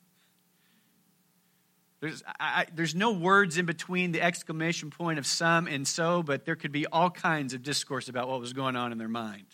There's, 2.03 2.21
I, 2.37 2.65
there's 2.75 2.93
no 2.93 3.13
words 3.13 3.57
in 3.57 3.65
between 3.65 4.11
the 4.11 4.21
exclamation 4.21 4.89
point 4.89 5.19
of 5.19 5.25
some 5.25 5.67
and 5.67 5.87
so, 5.87 6.21
but 6.21 6.43
there 6.43 6.57
could 6.57 6.73
be 6.73 6.85
all 6.85 7.09
kinds 7.09 7.53
of 7.53 7.63
discourse 7.63 8.09
about 8.09 8.27
what 8.27 8.41
was 8.41 8.51
going 8.51 8.75
on 8.75 8.91
in 8.91 8.97
their 8.97 9.07
mind. 9.07 9.45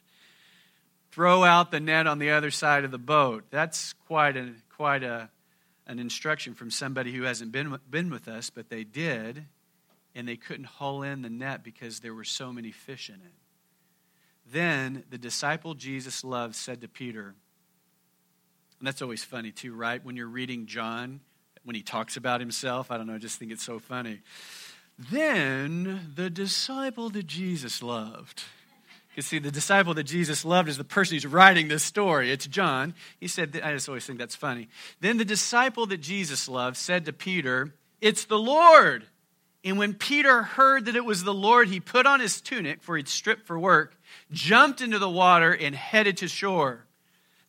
Throw 1.12 1.44
out 1.44 1.70
the 1.70 1.80
net 1.80 2.08
on 2.08 2.18
the 2.18 2.32
other 2.32 2.50
side 2.50 2.86
of 2.86 2.90
the 2.90 2.98
boat. 2.98 3.44
That's 3.52 3.94
quite 4.08 4.36
a, 4.36 4.50
quite 4.76 5.04
a, 5.04 5.30
an 5.86 6.00
instruction 6.00 6.56
from 6.56 6.72
somebody 6.72 7.12
who 7.12 7.22
hasn't 7.22 7.52
been, 7.52 7.78
been 7.88 8.10
with 8.10 8.28
us, 8.28 8.50
but 8.50 8.68
they 8.68 8.84
did, 8.84 9.46
and 10.16 10.28
they 10.28 10.36
couldn't 10.36 10.66
haul 10.66 11.04
in 11.04 11.22
the 11.22 11.30
net 11.30 11.64
because 11.64 12.00
there 12.00 12.16
were 12.16 12.24
so 12.24 12.52
many 12.52 12.72
fish 12.72 13.10
in 13.10 13.18
it. 13.18 13.34
Then 14.52 15.04
the 15.12 15.20
disciple 15.20 15.76
Jesus 15.76 16.24
loved 16.24 16.56
said 16.56 16.82
to 16.82 16.88
Peter, 16.88 17.36
and 18.80 18.88
that's 18.88 19.04
always 19.04 19.24
funny 19.24 19.52
too, 19.52 19.76
right? 19.76 20.04
When 20.04 20.16
you're 20.16 20.26
reading 20.26 20.66
John, 20.66 21.20
when 21.64 21.76
he 21.76 21.82
talks 21.82 22.18
about 22.18 22.40
himself, 22.40 22.92
I 22.92 22.98
don't 22.98 23.08
know, 23.08 23.16
I 23.16 23.18
just 23.18 23.38
think 23.40 23.52
it's 23.52 23.64
so 23.64 23.80
funny. 23.80 24.20
Then 25.12 26.12
the 26.16 26.30
disciple 26.30 27.10
that 27.12 27.28
Jesus 27.28 27.82
loved. 27.82 28.44
You 29.16 29.22
see, 29.22 29.40
the 29.40 29.52
disciple 29.52 29.94
that 29.96 30.04
Jesus 30.04 30.46
loved 30.46 30.70
is 30.70 30.78
the 30.78 30.84
person 30.84 31.16
who's 31.16 31.26
writing 31.26 31.68
this 31.68 31.84
story. 31.84 32.32
It's 32.32 32.48
John. 32.48 32.94
He 33.20 33.28
said, 33.28 33.60
I 33.64 33.74
just 33.74 33.90
always 33.90 34.06
think 34.06 34.20
that's 34.20 34.36
funny. 34.36 34.70
Then 35.02 35.18
the 35.18 35.26
disciple 35.26 35.86
that 35.88 35.98
Jesus 35.98 36.48
loved 36.48 36.78
said 36.78 37.06
to 37.06 37.14
Peter, 37.14 37.74
It's 38.02 38.26
the 38.26 38.40
Lord. 38.40 39.06
And 39.64 39.78
when 39.78 39.94
Peter 39.94 40.44
heard 40.44 40.86
that 40.86 40.96
it 40.96 41.04
was 41.04 41.24
the 41.24 41.34
Lord, 41.34 41.68
he 41.68 41.80
put 41.80 42.06
on 42.06 42.22
his 42.22 42.40
tunic, 42.40 42.82
for 42.82 42.96
he'd 42.96 43.10
stripped 43.10 43.46
for 43.46 43.60
work, 43.60 43.94
jumped 44.32 44.80
into 44.80 45.00
the 45.00 45.10
water, 45.10 45.52
and 45.52 45.76
headed 45.76 46.18
to 46.18 46.28
shore. 46.28 46.86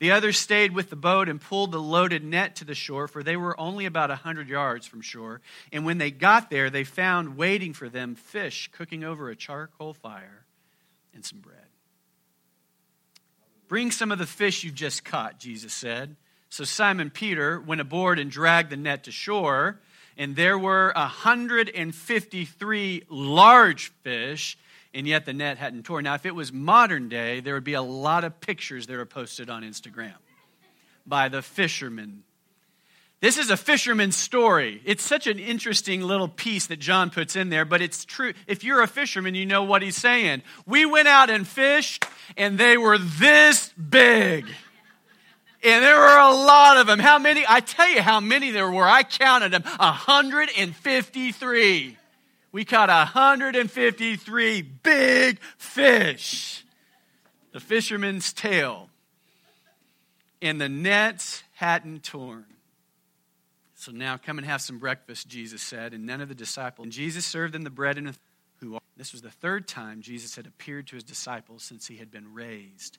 The 0.00 0.10
others 0.10 0.38
stayed 0.38 0.74
with 0.74 0.90
the 0.90 0.96
boat 0.96 1.28
and 1.28 1.40
pulled 1.40 1.72
the 1.72 1.80
loaded 1.80 2.24
net 2.24 2.56
to 2.56 2.64
the 2.64 2.74
shore, 2.74 3.06
for 3.06 3.22
they 3.22 3.36
were 3.36 3.58
only 3.60 3.86
about 3.86 4.10
a 4.10 4.16
hundred 4.16 4.48
yards 4.48 4.86
from 4.86 5.02
shore. 5.02 5.40
And 5.72 5.84
when 5.84 5.98
they 5.98 6.10
got 6.10 6.50
there, 6.50 6.70
they 6.70 6.84
found 6.84 7.36
waiting 7.36 7.72
for 7.72 7.88
them 7.88 8.14
fish 8.14 8.70
cooking 8.72 9.04
over 9.04 9.30
a 9.30 9.36
charcoal 9.36 9.94
fire 9.94 10.46
and 11.14 11.24
some 11.24 11.38
bread. 11.38 11.56
Bring 13.68 13.92
some 13.92 14.10
of 14.10 14.18
the 14.18 14.26
fish 14.26 14.64
you've 14.64 14.74
just 14.74 15.04
caught, 15.04 15.38
Jesus 15.38 15.72
said. 15.72 16.16
So 16.48 16.64
Simon 16.64 17.10
Peter 17.10 17.60
went 17.60 17.80
aboard 17.80 18.18
and 18.18 18.30
dragged 18.30 18.70
the 18.70 18.76
net 18.76 19.04
to 19.04 19.12
shore 19.12 19.78
and 20.20 20.36
there 20.36 20.58
were 20.58 20.92
a 20.94 21.00
153 21.00 23.02
large 23.08 23.88
fish, 24.02 24.58
and 24.94 25.06
yet 25.06 25.24
the 25.24 25.32
net 25.32 25.58
hadn't 25.58 25.84
torn. 25.84 26.04
Now, 26.04 26.14
if 26.14 26.26
it 26.26 26.34
was 26.34 26.52
modern 26.52 27.08
day, 27.08 27.40
there 27.40 27.54
would 27.54 27.64
be 27.64 27.74
a 27.74 27.82
lot 27.82 28.24
of 28.24 28.40
pictures 28.40 28.86
that 28.88 28.96
are 28.96 29.06
posted 29.06 29.50
on 29.50 29.62
Instagram 29.62 30.14
by 31.06 31.28
the 31.28 31.42
fishermen. 31.42 32.24
This 33.20 33.36
is 33.36 33.50
a 33.50 33.56
fisherman's 33.56 34.16
story. 34.16 34.80
It's 34.84 35.02
such 35.02 35.26
an 35.26 35.38
interesting 35.38 36.00
little 36.00 36.28
piece 36.28 36.68
that 36.68 36.78
John 36.78 37.10
puts 37.10 37.36
in 37.36 37.50
there, 37.50 37.66
but 37.66 37.82
it's 37.82 38.06
true. 38.06 38.32
If 38.46 38.64
you're 38.64 38.80
a 38.80 38.86
fisherman, 38.86 39.34
you 39.34 39.44
know 39.44 39.64
what 39.64 39.82
he's 39.82 39.96
saying. 39.96 40.42
We 40.64 40.86
went 40.86 41.06
out 41.06 41.28
and 41.28 41.46
fished, 41.46 42.06
and 42.38 42.56
they 42.56 42.78
were 42.78 42.96
this 42.96 43.74
big. 43.74 44.46
And 45.62 45.84
there 45.84 45.98
were 45.98 46.18
a 46.18 46.32
lot 46.32 46.78
of 46.78 46.86
them. 46.86 46.98
How 46.98 47.18
many? 47.18 47.44
I 47.46 47.60
tell 47.60 47.90
you 47.90 48.00
how 48.00 48.20
many 48.20 48.52
there 48.52 48.70
were. 48.70 48.88
I 48.88 49.02
counted 49.02 49.52
them 49.52 49.64
153. 49.64 51.98
We 52.52 52.64
caught 52.64 52.88
153 52.88 54.62
big 54.62 55.40
fish. 55.56 56.64
The 57.52 57.60
fisherman's 57.60 58.32
tale. 58.32 58.88
And 60.42 60.60
the 60.60 60.68
nets 60.68 61.42
hadn't 61.54 62.02
torn. 62.02 62.46
So 63.74 63.92
now 63.92 64.16
come 64.16 64.38
and 64.38 64.46
have 64.46 64.60
some 64.60 64.78
breakfast, 64.78 65.28
Jesus 65.28 65.62
said, 65.62 65.94
and 65.94 66.04
none 66.04 66.20
of 66.20 66.28
the 66.28 66.34
disciples. 66.34 66.84
And 66.84 66.92
Jesus 66.92 67.24
served 67.24 67.54
them 67.54 67.62
the 67.62 67.70
bread 67.70 67.98
and 67.98 68.16
who 68.58 68.78
this 68.96 69.12
was 69.12 69.22
the 69.22 69.30
third 69.30 69.66
time 69.66 70.02
Jesus 70.02 70.36
had 70.36 70.46
appeared 70.46 70.86
to 70.88 70.96
his 70.96 71.04
disciples 71.04 71.62
since 71.62 71.86
he 71.86 71.96
had 71.96 72.10
been 72.10 72.34
raised 72.34 72.98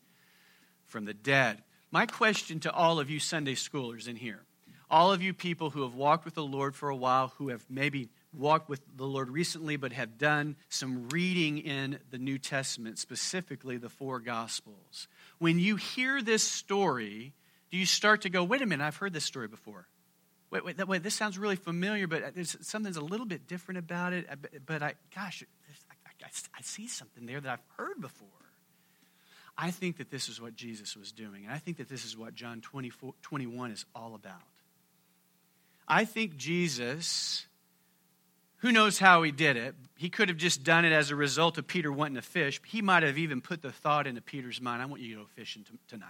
from 0.87 1.05
the 1.05 1.13
dead. 1.13 1.61
My 1.91 2.07
question 2.07 2.59
to 2.61 2.71
all 2.71 2.99
of 2.99 3.11
you 3.11 3.19
Sunday 3.19 3.53
schoolers 3.53 4.07
in 4.07 4.15
here, 4.15 4.41
all 4.89 5.13
of 5.13 5.21
you 5.21 5.33
people 5.33 5.69
who 5.69 5.83
have 5.83 5.93
walked 5.93 6.25
with 6.25 6.33
the 6.33 6.43
Lord 6.43 6.75
for 6.75 6.89
a 6.89 6.95
while, 6.95 7.33
who 7.37 7.49
have 7.49 7.63
maybe 7.69 8.09
walked 8.33 8.69
with 8.69 8.81
the 8.95 9.05
Lord 9.05 9.29
recently 9.29 9.75
but 9.75 9.93
have 9.93 10.17
done 10.17 10.55
some 10.69 11.09
reading 11.09 11.57
in 11.59 11.99
the 12.11 12.17
New 12.17 12.37
Testament, 12.37 12.97
specifically 12.97 13.77
the 13.77 13.89
four 13.89 14.19
Gospels. 14.19 15.07
When 15.39 15.59
you 15.59 15.75
hear 15.75 16.21
this 16.21 16.43
story, 16.43 17.33
do 17.69 17.77
you 17.77 17.85
start 17.85 18.21
to 18.21 18.29
go, 18.29 18.43
wait 18.43 18.61
a 18.61 18.65
minute, 18.65 18.83
I've 18.85 18.97
heard 18.97 19.13
this 19.13 19.25
story 19.25 19.47
before? 19.47 19.87
Wait, 20.49 20.65
wait, 20.65 20.87
wait 20.87 21.03
this 21.03 21.15
sounds 21.15 21.37
really 21.37 21.55
familiar, 21.55 22.07
but 22.07 22.35
there's 22.35 22.57
something's 22.61 22.97
a 22.97 23.01
little 23.01 23.25
bit 23.25 23.47
different 23.47 23.79
about 23.79 24.13
it. 24.13 24.27
But 24.65 24.83
I, 24.83 24.95
gosh, 25.15 25.43
I, 25.89 26.25
I, 26.25 26.27
I 26.57 26.61
see 26.61 26.87
something 26.87 27.25
there 27.25 27.39
that 27.39 27.49
I've 27.49 27.63
heard 27.77 28.01
before. 28.01 28.27
I 29.57 29.71
think 29.71 29.97
that 29.97 30.09
this 30.09 30.27
is 30.27 30.41
what 30.41 30.55
Jesus 30.55 30.95
was 30.95 31.11
doing. 31.11 31.45
And 31.45 31.53
I 31.53 31.57
think 31.57 31.77
that 31.77 31.89
this 31.89 32.05
is 32.05 32.17
what 32.17 32.35
John 32.35 32.61
24, 32.61 33.13
21 33.21 33.71
is 33.71 33.85
all 33.95 34.15
about. 34.15 34.41
I 35.87 36.05
think 36.05 36.37
Jesus, 36.37 37.45
who 38.61 38.71
knows 38.71 38.99
how 38.99 39.23
he 39.23 39.31
did 39.31 39.57
it, 39.57 39.75
he 39.95 40.09
could 40.09 40.29
have 40.29 40.37
just 40.37 40.63
done 40.63 40.85
it 40.85 40.91
as 40.91 41.11
a 41.11 41.15
result 41.15 41.57
of 41.57 41.67
Peter 41.67 41.91
wanting 41.91 42.15
to 42.15 42.21
fish. 42.21 42.59
He 42.65 42.81
might 42.81 43.03
have 43.03 43.17
even 43.17 43.41
put 43.41 43.61
the 43.61 43.71
thought 43.71 44.07
into 44.07 44.21
Peter's 44.21 44.61
mind 44.61 44.81
I 44.81 44.85
want 44.85 45.01
you 45.01 45.15
to 45.15 45.21
go 45.21 45.27
fishing 45.35 45.63
t- 45.63 45.77
tonight 45.87 46.07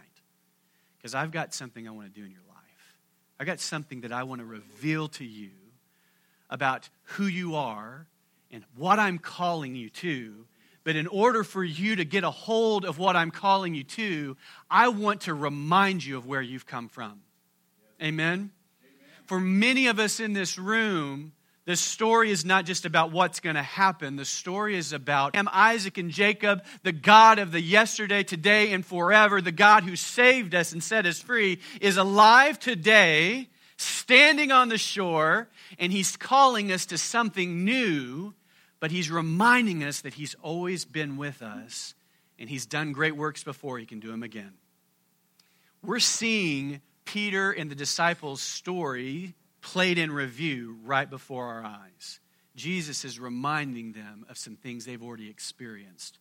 because 0.98 1.15
I've 1.15 1.31
got 1.31 1.53
something 1.53 1.88
I 1.88 1.91
want 1.91 2.13
to 2.13 2.20
do 2.20 2.25
in 2.25 2.31
your 2.31 2.41
life. 2.48 2.98
I've 3.39 3.48
got 3.48 3.60
something 3.60 4.01
that 4.01 4.12
I 4.12 4.24
want 4.24 4.39
to 4.39 4.46
reveal 4.46 5.08
to 5.10 5.25
you 5.25 5.51
about 6.50 6.89
who 7.03 7.25
you 7.25 7.55
are 7.55 8.05
and 8.51 8.63
what 8.75 9.00
I'm 9.00 9.17
calling 9.17 9.75
you 9.75 9.89
to 9.89 10.46
but 10.84 10.96
in 10.96 11.08
order 11.08 11.43
for 11.43 11.63
you 11.63 11.96
to 11.96 12.05
get 12.05 12.24
a 12.24 12.31
hold 12.31 12.86
of 12.86 12.98
what 12.98 13.15
I'm 13.15 13.31
calling 13.31 13.75
you 13.75 13.84
to, 13.84 14.36
I 14.70 14.88
want 14.88 15.22
to 15.22 15.34
remind 15.34 16.03
you 16.03 16.17
of 16.17 16.25
where 16.25 16.41
you've 16.41 16.65
come 16.65 16.89
from. 16.89 17.22
Amen? 18.01 18.27
Amen? 18.27 18.51
For 19.25 19.39
many 19.39 19.88
of 19.88 20.00
us 20.00 20.20
in 20.20 20.34
this 20.34 20.58
room, 20.58 21.34
the 21.71 21.77
story 21.77 22.31
is 22.31 22.45
not 22.45 22.65
just 22.65 22.85
about 22.85 23.11
what's 23.11 23.39
going 23.39 23.55
to 23.55 23.63
happen. 23.63 24.15
The 24.17 24.25
story 24.25 24.77
is 24.77 24.93
about 24.93 25.35
Am 25.35 25.49
Isaac 25.51 25.97
and 25.97 26.11
Jacob, 26.11 26.63
the 26.83 26.91
God 26.91 27.39
of 27.39 27.51
the 27.51 27.61
yesterday, 27.61 28.23
today, 28.23 28.73
and 28.73 28.85
forever, 28.85 29.41
the 29.41 29.51
God 29.51 29.83
who 29.83 29.95
saved 29.95 30.53
us 30.53 30.71
and 30.71 30.83
set 30.83 31.05
us 31.05 31.19
free, 31.19 31.59
is 31.79 31.97
alive 31.97 32.59
today, 32.59 33.47
standing 33.77 34.51
on 34.51 34.69
the 34.69 34.77
shore, 34.77 35.47
and 35.79 35.91
he's 35.91 36.15
calling 36.17 36.71
us 36.71 36.85
to 36.87 36.97
something 36.97 37.65
new 37.65 38.33
but 38.81 38.91
he's 38.91 39.09
reminding 39.09 39.83
us 39.83 40.01
that 40.01 40.15
he's 40.15 40.35
always 40.41 40.83
been 40.83 41.15
with 41.15 41.41
us 41.41 41.93
and 42.37 42.49
he's 42.49 42.65
done 42.65 42.91
great 42.91 43.15
works 43.15 43.43
before, 43.43 43.77
he 43.77 43.85
can 43.85 44.01
do 44.01 44.09
them 44.09 44.23
again. 44.23 44.53
We're 45.83 45.99
seeing 45.99 46.81
Peter 47.05 47.51
and 47.51 47.69
the 47.69 47.75
disciples' 47.75 48.41
story 48.41 49.35
played 49.61 49.97
in 49.97 50.11
review 50.11 50.77
right 50.83 51.09
before 51.09 51.45
our 51.45 51.63
eyes. 51.63 52.19
Jesus 52.55 53.05
is 53.05 53.19
reminding 53.19 53.93
them 53.93 54.25
of 54.29 54.37
some 54.37 54.55
things 54.55 54.85
they've 54.85 55.01
already 55.01 55.29
experienced. 55.29 56.17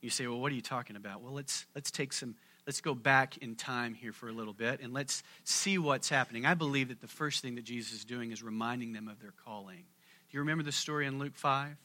You 0.00 0.10
say, 0.10 0.26
well, 0.26 0.40
what 0.40 0.52
are 0.52 0.54
you 0.54 0.62
talking 0.62 0.96
about? 0.96 1.22
Well, 1.22 1.32
let's, 1.32 1.66
let's 1.74 1.90
take 1.90 2.12
some, 2.12 2.34
let's 2.66 2.80
go 2.80 2.94
back 2.94 3.38
in 3.38 3.56
time 3.56 3.94
here 3.94 4.12
for 4.12 4.28
a 4.28 4.32
little 4.32 4.52
bit 4.52 4.80
and 4.80 4.92
let's 4.92 5.22
see 5.44 5.78
what's 5.78 6.08
happening. 6.08 6.44
I 6.44 6.54
believe 6.54 6.88
that 6.88 7.00
the 7.00 7.08
first 7.08 7.42
thing 7.42 7.54
that 7.56 7.64
Jesus 7.64 7.92
is 7.92 8.04
doing 8.04 8.32
is 8.32 8.42
reminding 8.42 8.92
them 8.92 9.08
of 9.08 9.20
their 9.20 9.32
calling. 9.44 9.84
Do 10.30 10.36
you 10.36 10.40
remember 10.40 10.64
the 10.64 10.72
story 10.72 11.06
in 11.06 11.18
Luke 11.18 11.36
5? 11.36 11.76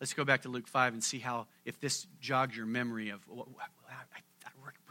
Let's 0.00 0.14
go 0.14 0.24
back 0.24 0.42
to 0.42 0.48
Luke 0.48 0.66
5 0.66 0.94
and 0.94 1.04
see 1.04 1.18
how, 1.18 1.46
if 1.64 1.78
this 1.80 2.06
jogs 2.20 2.56
your 2.56 2.66
memory 2.66 3.10
of, 3.10 3.20
I 3.28 4.04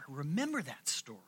remember 0.08 0.62
that 0.62 0.88
story. 0.88 1.18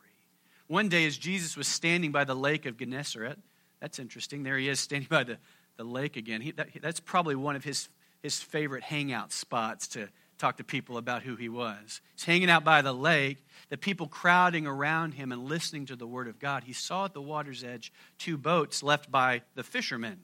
One 0.67 0.87
day, 0.87 1.05
as 1.05 1.17
Jesus 1.17 1.57
was 1.57 1.67
standing 1.67 2.11
by 2.11 2.23
the 2.23 2.35
lake 2.35 2.65
of 2.65 2.77
Gennesaret, 2.77 3.37
that's 3.83 3.99
interesting. 3.99 4.43
There 4.43 4.57
he 4.57 4.69
is 4.69 4.79
standing 4.79 5.09
by 5.09 5.25
the, 5.25 5.37
the 5.75 5.83
lake 5.83 6.15
again. 6.15 6.39
He, 6.39 6.51
that, 6.51 6.69
that's 6.81 7.01
probably 7.01 7.35
one 7.35 7.57
of 7.57 7.65
his, 7.65 7.89
his 8.21 8.41
favorite 8.41 8.81
hangout 8.81 9.33
spots 9.33 9.89
to 9.89 10.07
talk 10.37 10.55
to 10.55 10.63
people 10.63 10.95
about 10.97 11.23
who 11.23 11.35
he 11.35 11.49
was. 11.49 11.99
He's 12.15 12.23
hanging 12.23 12.49
out 12.49 12.63
by 12.63 12.81
the 12.81 12.93
lake, 12.93 13.45
the 13.67 13.77
people 13.77 14.07
crowding 14.07 14.65
around 14.65 15.15
him 15.15 15.33
and 15.33 15.43
listening 15.43 15.85
to 15.87 15.97
the 15.97 16.07
word 16.07 16.29
of 16.29 16.39
God. 16.39 16.63
He 16.63 16.71
saw 16.71 17.03
at 17.03 17.13
the 17.13 17.21
water's 17.21 17.61
edge 17.61 17.91
two 18.17 18.37
boats 18.37 18.83
left 18.83 19.11
by 19.11 19.41
the 19.55 19.63
fishermen 19.63 20.21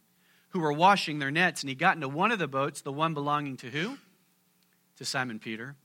who 0.51 0.61
were 0.61 0.71
washing 0.71 1.19
their 1.19 1.29
nets, 1.29 1.61
and 1.61 1.67
he 1.67 1.75
got 1.75 1.95
into 1.95 2.07
one 2.07 2.31
of 2.31 2.39
the 2.39 2.47
boats, 2.47 2.79
the 2.79 2.93
one 2.93 3.13
belonging 3.13 3.57
to 3.57 3.69
who? 3.69 3.97
To 4.99 5.05
Simon 5.05 5.37
Peter, 5.37 5.75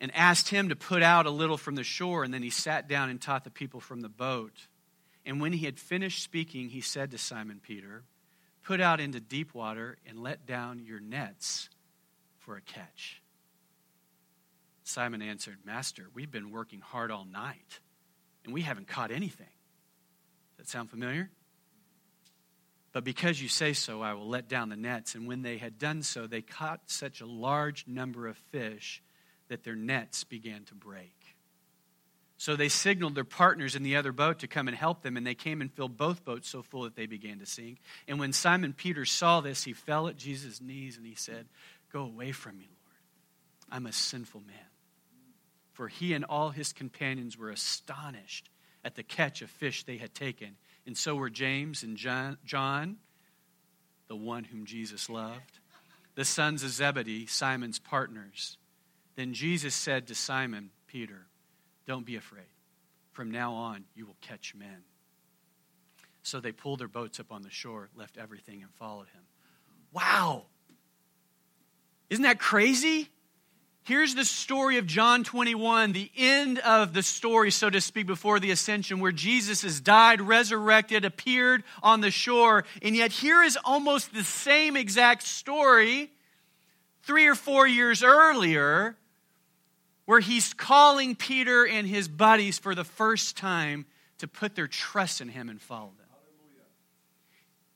and 0.00 0.14
asked 0.14 0.48
him 0.48 0.68
to 0.68 0.76
put 0.76 1.02
out 1.02 1.26
a 1.26 1.30
little 1.30 1.56
from 1.56 1.74
the 1.74 1.82
shore, 1.82 2.22
and 2.22 2.32
then 2.32 2.44
he 2.44 2.50
sat 2.50 2.88
down 2.88 3.10
and 3.10 3.20
taught 3.20 3.42
the 3.42 3.50
people 3.50 3.80
from 3.80 4.00
the 4.00 4.08
boat. 4.08 4.68
And 5.26 5.40
when 5.40 5.52
he 5.52 5.64
had 5.64 5.78
finished 5.78 6.22
speaking, 6.22 6.68
he 6.68 6.80
said 6.80 7.10
to 7.12 7.18
Simon 7.18 7.60
Peter, 7.62 8.04
Put 8.62 8.80
out 8.80 9.00
into 9.00 9.20
deep 9.20 9.54
water 9.54 9.98
and 10.06 10.18
let 10.18 10.46
down 10.46 10.84
your 10.84 11.00
nets 11.00 11.68
for 12.38 12.56
a 12.56 12.62
catch. 12.62 13.22
Simon 14.84 15.22
answered, 15.22 15.58
Master, 15.64 16.08
we've 16.14 16.30
been 16.30 16.50
working 16.50 16.80
hard 16.80 17.10
all 17.10 17.24
night, 17.24 17.80
and 18.44 18.52
we 18.52 18.62
haven't 18.62 18.88
caught 18.88 19.10
anything. 19.10 19.46
Does 20.56 20.66
that 20.66 20.68
sound 20.68 20.90
familiar? 20.90 21.30
But 22.92 23.02
because 23.02 23.42
you 23.42 23.48
say 23.48 23.72
so, 23.72 24.02
I 24.02 24.14
will 24.14 24.28
let 24.28 24.48
down 24.48 24.68
the 24.68 24.76
nets. 24.76 25.16
And 25.16 25.26
when 25.26 25.42
they 25.42 25.58
had 25.58 25.78
done 25.78 26.02
so, 26.02 26.26
they 26.28 26.42
caught 26.42 26.82
such 26.86 27.20
a 27.20 27.26
large 27.26 27.86
number 27.88 28.28
of 28.28 28.36
fish 28.36 29.02
that 29.48 29.64
their 29.64 29.74
nets 29.74 30.22
began 30.22 30.64
to 30.66 30.74
break. 30.74 31.23
So 32.44 32.56
they 32.56 32.68
signaled 32.68 33.14
their 33.14 33.24
partners 33.24 33.74
in 33.74 33.84
the 33.84 33.96
other 33.96 34.12
boat 34.12 34.40
to 34.40 34.46
come 34.46 34.68
and 34.68 34.76
help 34.76 35.00
them, 35.00 35.16
and 35.16 35.26
they 35.26 35.34
came 35.34 35.62
and 35.62 35.72
filled 35.72 35.96
both 35.96 36.26
boats 36.26 36.46
so 36.46 36.60
full 36.60 36.82
that 36.82 36.94
they 36.94 37.06
began 37.06 37.38
to 37.38 37.46
sink. 37.46 37.78
And 38.06 38.20
when 38.20 38.34
Simon 38.34 38.74
Peter 38.74 39.06
saw 39.06 39.40
this, 39.40 39.64
he 39.64 39.72
fell 39.72 40.08
at 40.08 40.18
Jesus' 40.18 40.60
knees 40.60 40.98
and 40.98 41.06
he 41.06 41.14
said, 41.14 41.46
Go 41.90 42.02
away 42.02 42.32
from 42.32 42.58
me, 42.58 42.68
Lord. 42.68 43.72
I'm 43.72 43.86
a 43.86 43.92
sinful 43.92 44.42
man. 44.42 44.56
For 45.72 45.88
he 45.88 46.12
and 46.12 46.22
all 46.22 46.50
his 46.50 46.74
companions 46.74 47.38
were 47.38 47.48
astonished 47.48 48.50
at 48.84 48.94
the 48.94 49.02
catch 49.02 49.40
of 49.40 49.48
fish 49.48 49.84
they 49.84 49.96
had 49.96 50.14
taken 50.14 50.56
and 50.86 50.98
so 50.98 51.14
were 51.14 51.30
James 51.30 51.82
and 51.82 51.96
John, 51.96 52.36
John, 52.44 52.96
the 54.08 54.16
one 54.16 54.44
whom 54.44 54.66
Jesus 54.66 55.08
loved, 55.08 55.60
the 56.14 56.26
sons 56.26 56.62
of 56.62 56.68
Zebedee, 56.68 57.24
Simon's 57.24 57.78
partners. 57.78 58.58
Then 59.16 59.32
Jesus 59.32 59.74
said 59.74 60.06
to 60.08 60.14
Simon 60.14 60.68
Peter, 60.86 61.26
Don't 61.86 62.06
be 62.06 62.16
afraid. 62.16 62.44
From 63.12 63.30
now 63.30 63.54
on, 63.54 63.84
you 63.94 64.06
will 64.06 64.16
catch 64.20 64.54
men. 64.54 64.82
So 66.22 66.40
they 66.40 66.52
pulled 66.52 66.80
their 66.80 66.88
boats 66.88 67.20
up 67.20 67.30
on 67.30 67.42
the 67.42 67.50
shore, 67.50 67.90
left 67.94 68.16
everything, 68.16 68.62
and 68.62 68.72
followed 68.74 69.08
him. 69.08 69.22
Wow! 69.92 70.44
Isn't 72.10 72.24
that 72.24 72.38
crazy? 72.38 73.08
Here's 73.84 74.14
the 74.14 74.24
story 74.24 74.78
of 74.78 74.86
John 74.86 75.24
21, 75.24 75.92
the 75.92 76.10
end 76.16 76.58
of 76.60 76.94
the 76.94 77.02
story, 77.02 77.50
so 77.50 77.68
to 77.68 77.82
speak, 77.82 78.06
before 78.06 78.40
the 78.40 78.50
ascension, 78.50 78.98
where 78.98 79.12
Jesus 79.12 79.60
has 79.60 79.78
died, 79.78 80.22
resurrected, 80.22 81.04
appeared 81.04 81.62
on 81.82 82.00
the 82.00 82.10
shore. 82.10 82.64
And 82.80 82.96
yet, 82.96 83.12
here 83.12 83.42
is 83.42 83.58
almost 83.62 84.14
the 84.14 84.24
same 84.24 84.74
exact 84.78 85.22
story 85.24 86.10
three 87.02 87.26
or 87.26 87.34
four 87.34 87.66
years 87.66 88.02
earlier, 88.02 88.96
where 90.06 90.20
he's 90.20 90.52
calling 90.52 91.14
Peter 91.14 91.66
and 91.66 91.86
his 91.86 92.08
buddies 92.08 92.58
for 92.58 92.74
the 92.74 92.84
first 92.84 93.36
time 93.36 93.86
to 94.18 94.28
put 94.28 94.54
their 94.54 94.66
trust 94.66 95.20
in 95.20 95.28
him 95.28 95.48
and 95.48 95.60
follow 95.60 95.92
them. 95.98 96.06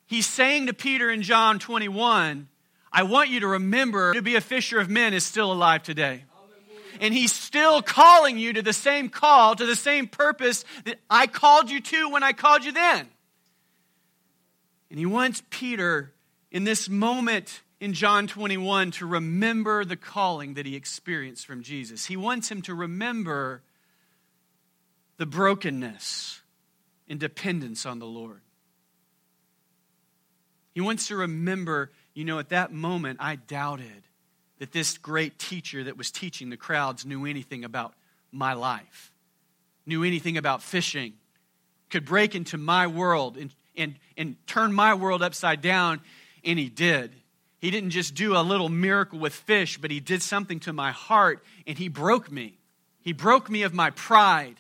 He's 0.07 0.27
saying 0.27 0.67
to 0.67 0.73
Peter 0.73 1.11
in 1.11 1.23
John 1.23 1.59
21, 1.59 2.49
I 2.91 3.03
want 3.03 3.29
you 3.29 3.41
to 3.41 3.47
remember 3.47 4.15
to 4.15 4.23
be 4.23 4.37
a 4.37 4.41
fisher 4.41 4.79
of 4.81 4.89
men 4.89 5.13
is 5.13 5.25
still 5.25 5.53
alive 5.53 5.83
today. 5.83 6.25
And 7.01 7.15
he's 7.15 7.33
still 7.33 7.83
calling 7.83 8.39
you 8.39 8.55
to 8.55 8.63
the 8.63 8.73
same 8.73 9.09
call, 9.09 9.55
to 9.55 9.67
the 9.67 9.77
same 9.77 10.09
purpose 10.09 10.65
that 10.85 10.99
I 11.09 11.27
called 11.27 11.71
you 11.71 11.81
to 11.81 12.11
when 12.11 12.23
I 12.23 12.33
called 12.33 12.65
you 12.65 12.73
then. 12.73 13.09
And 14.91 14.99
he 14.99 15.07
wants 15.07 15.43
Peter 15.51 16.15
in 16.51 16.65
this 16.65 16.89
moment 16.89 17.63
in 17.81 17.93
John 17.93 18.27
21 18.27 18.93
to 18.93 19.07
remember 19.07 19.85
the 19.85 19.97
calling 19.97 20.55
that 20.55 20.67
he 20.67 20.75
experienced 20.75 21.47
from 21.47 21.63
Jesus. 21.63 22.07
He 22.07 22.17
wants 22.17 22.51
him 22.51 22.63
to 22.63 22.75
remember 22.75 23.63
the 25.17 25.27
brokenness 25.27 26.41
and 27.09 27.19
dependence 27.19 27.87
on 27.87 27.99
the 27.99 28.07
Lord. 28.07 28.41
He 30.75 30.81
wants 30.81 31.09
to 31.09 31.17
remember 31.17 31.91
you 32.19 32.25
know, 32.25 32.41
at 32.41 32.49
that 32.49 32.73
moment, 32.73 33.21
I 33.23 33.37
doubted 33.37 34.03
that 34.59 34.73
this 34.73 34.99
great 34.99 35.39
teacher 35.39 35.85
that 35.85 35.97
was 35.97 36.11
teaching 36.11 36.51
the 36.51 36.57
crowds 36.57 37.07
knew 37.07 37.27
anything 37.27 37.63
about 37.63 37.95
my 38.33 38.55
life, 38.55 39.13
knew 39.87 40.03
anything 40.03 40.37
about 40.37 40.61
fishing, 40.61 41.13
could 41.91 42.05
break 42.05 42.35
into 42.35 42.59
my 42.59 42.89
world 42.89 43.37
and, 43.37 43.55
and, 43.77 43.95
and 44.17 44.35
turn 44.49 44.73
my 44.73 44.95
world 44.95 45.23
upside 45.23 45.61
down, 45.61 46.01
and 46.45 46.59
he 46.59 46.69
did. 46.69 47.13
He 47.61 47.71
didn't 47.71 47.91
just 47.91 48.15
do 48.15 48.37
a 48.37 48.43
little 48.43 48.69
miracle 48.69 49.19
with 49.19 49.35
fish, 49.35 49.79
but 49.79 49.91
he 49.91 50.01
did 50.01 50.23
something 50.23 50.61
to 50.61 50.73
my 50.73 50.93
heart, 50.93 51.43
and 51.67 51.77
he 51.77 51.89
broke 51.89 52.31
me. 52.31 52.59
He 53.03 53.13
broke 53.13 53.51
me 53.51 53.63
of 53.63 53.75
my 53.75 53.91
pride. 53.91 54.57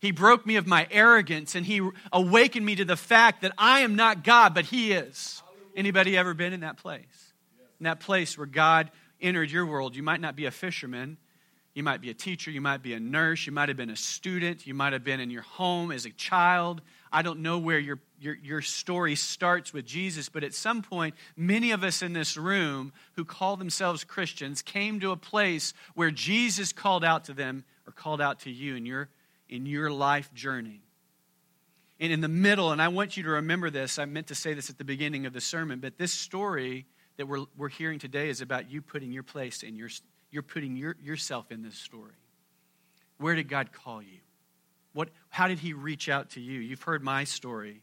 He 0.00 0.12
broke 0.12 0.46
me 0.46 0.56
of 0.56 0.66
my 0.66 0.86
arrogance, 0.90 1.54
and 1.54 1.66
he 1.66 1.80
awakened 2.12 2.64
me 2.64 2.76
to 2.76 2.84
the 2.84 2.96
fact 2.96 3.42
that 3.42 3.52
I 3.58 3.80
am 3.80 3.96
not 3.96 4.22
God, 4.22 4.54
but 4.54 4.66
he 4.66 4.92
is. 4.92 5.42
Anybody 5.74 6.16
ever 6.16 6.34
been 6.34 6.52
in 6.52 6.60
that 6.60 6.76
place? 6.76 7.32
In 7.80 7.84
that 7.84 8.00
place 8.00 8.38
where 8.38 8.46
God 8.46 8.90
entered 9.20 9.50
your 9.50 9.66
world. 9.66 9.96
You 9.96 10.02
might 10.02 10.20
not 10.20 10.36
be 10.36 10.46
a 10.46 10.50
fisherman. 10.50 11.16
You 11.74 11.82
might 11.82 12.00
be 12.00 12.10
a 12.10 12.14
teacher. 12.14 12.50
You 12.50 12.60
might 12.60 12.82
be 12.82 12.94
a 12.94 13.00
nurse. 13.00 13.46
You 13.46 13.52
might 13.52 13.68
have 13.68 13.76
been 13.76 13.90
a 13.90 13.96
student. 13.96 14.66
You 14.66 14.74
might 14.74 14.92
have 14.92 15.04
been 15.04 15.20
in 15.20 15.30
your 15.30 15.42
home 15.42 15.90
as 15.90 16.06
a 16.06 16.10
child. 16.10 16.80
I 17.12 17.22
don't 17.22 17.40
know 17.40 17.58
where 17.58 17.78
your, 17.78 17.98
your, 18.20 18.34
your 18.34 18.62
story 18.62 19.14
starts 19.14 19.72
with 19.72 19.84
Jesus, 19.84 20.28
but 20.28 20.44
at 20.44 20.54
some 20.54 20.82
point, 20.82 21.14
many 21.36 21.70
of 21.70 21.84
us 21.84 22.02
in 22.02 22.12
this 22.12 22.36
room 22.36 22.92
who 23.14 23.24
call 23.24 23.56
themselves 23.56 24.04
Christians 24.04 24.62
came 24.62 25.00
to 25.00 25.10
a 25.10 25.16
place 25.16 25.74
where 25.94 26.10
Jesus 26.10 26.72
called 26.72 27.04
out 27.04 27.24
to 27.24 27.34
them 27.34 27.64
or 27.86 27.92
called 27.92 28.20
out 28.20 28.40
to 28.40 28.50
you 28.50 28.76
in 28.76 28.86
your, 28.86 29.08
in 29.48 29.66
your 29.66 29.90
life 29.90 30.32
journey. 30.34 30.82
And 31.98 32.12
in 32.12 32.20
the 32.20 32.28
middle, 32.28 32.72
and 32.72 32.82
I 32.82 32.88
want 32.88 33.16
you 33.16 33.22
to 33.24 33.30
remember 33.30 33.70
this, 33.70 33.98
I 33.98 34.04
meant 34.04 34.26
to 34.28 34.34
say 34.34 34.54
this 34.54 34.68
at 34.68 34.78
the 34.78 34.84
beginning 34.84 35.26
of 35.26 35.32
the 35.32 35.40
sermon, 35.40 35.80
but 35.80 35.96
this 35.96 36.12
story 36.12 36.86
that 37.16 37.26
we're, 37.26 37.44
we're 37.56 37.68
hearing 37.68 37.98
today 37.98 38.28
is 38.28 38.40
about 38.40 38.70
you 38.70 38.82
putting 38.82 39.12
your 39.12 39.22
place 39.22 39.62
in 39.62 39.76
your, 39.76 39.88
you're 40.30 40.42
putting 40.42 40.76
your, 40.76 40.96
yourself 41.02 41.50
in 41.50 41.62
this 41.62 41.76
story. 41.76 42.12
Where 43.18 43.34
did 43.34 43.48
God 43.48 43.72
call 43.72 44.02
you? 44.02 44.18
What, 44.92 45.08
how 45.30 45.48
did 45.48 45.58
he 45.58 45.72
reach 45.72 46.08
out 46.08 46.30
to 46.30 46.40
you? 46.40 46.60
You've 46.60 46.82
heard 46.82 47.02
my 47.02 47.24
story. 47.24 47.82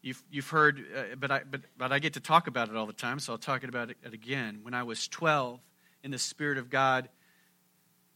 You've, 0.00 0.22
you've 0.30 0.48
heard, 0.48 0.84
uh, 0.96 1.16
but, 1.16 1.30
I, 1.30 1.42
but, 1.48 1.62
but 1.76 1.92
I 1.92 1.98
get 1.98 2.14
to 2.14 2.20
talk 2.20 2.46
about 2.46 2.68
it 2.68 2.76
all 2.76 2.86
the 2.86 2.92
time, 2.92 3.18
so 3.18 3.32
I'll 3.32 3.38
talk 3.38 3.64
about 3.64 3.90
it 3.90 3.96
again. 4.04 4.60
When 4.62 4.74
I 4.74 4.84
was 4.84 5.08
12, 5.08 5.60
in 6.04 6.10
the 6.10 6.18
Spirit 6.18 6.58
of 6.58 6.70
God, 6.70 7.08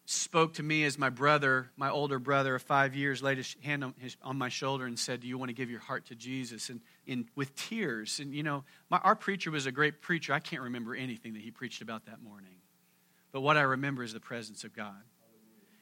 spoke 0.04 0.54
to 0.54 0.62
me 0.62 0.84
as 0.84 0.98
my 0.98 1.10
brother, 1.10 1.70
my 1.76 1.90
older 1.90 2.18
brother 2.18 2.54
of 2.54 2.62
five 2.62 2.94
years, 2.94 3.22
laid 3.22 3.38
his 3.38 3.56
hand 3.62 3.84
on, 3.84 3.94
his, 3.98 4.16
on 4.22 4.36
my 4.36 4.48
shoulder 4.48 4.86
and 4.86 4.98
said, 4.98 5.20
Do 5.20 5.28
you 5.28 5.38
want 5.38 5.48
to 5.48 5.54
give 5.54 5.70
your 5.70 5.80
heart 5.80 6.06
to 6.06 6.14
Jesus? 6.14 6.68
And, 6.68 6.80
and 7.06 7.26
with 7.34 7.54
tears. 7.54 8.20
And, 8.20 8.34
you 8.34 8.42
know, 8.42 8.64
my, 8.90 8.98
our 8.98 9.16
preacher 9.16 9.50
was 9.50 9.66
a 9.66 9.72
great 9.72 10.00
preacher. 10.00 10.32
I 10.32 10.40
can't 10.40 10.62
remember 10.62 10.94
anything 10.94 11.34
that 11.34 11.42
he 11.42 11.50
preached 11.50 11.82
about 11.82 12.06
that 12.06 12.22
morning. 12.22 12.54
But 13.32 13.40
what 13.40 13.56
I 13.56 13.62
remember 13.62 14.02
is 14.02 14.12
the 14.12 14.20
presence 14.20 14.64
of 14.64 14.74
God. 14.74 15.02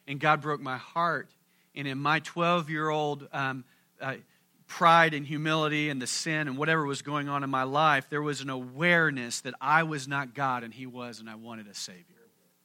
And 0.07 0.21
God 0.21 0.41
broke 0.41 0.61
my 0.61 0.77
heart. 0.77 1.31
And 1.75 1.87
in 1.87 1.99
my 1.99 2.21
12 2.21 2.71
year 2.71 2.89
old 2.89 3.29
um, 3.33 3.65
uh, 4.01 4.15
pride 4.71 5.13
and 5.13 5.27
humility 5.27 5.91
and 5.91 6.01
the 6.01 6.07
sin 6.07 6.49
and 6.49 6.57
whatever 6.57 6.87
was 6.87 7.03
going 7.03 7.29
on 7.29 7.45
in 7.45 7.51
my 7.51 7.65
life, 7.65 8.09
there 8.09 8.23
was 8.23 8.41
an 8.41 8.49
awareness 8.49 9.41
that 9.43 9.55
I 9.61 9.83
was 9.83 10.09
not 10.09 10.35
God 10.35 10.65
and 10.65 10.73
He 10.73 10.87
was, 10.87 11.21
and 11.21 11.29
I 11.29 11.35
wanted 11.35 11.67
a 11.67 11.75
Savior 11.75 12.17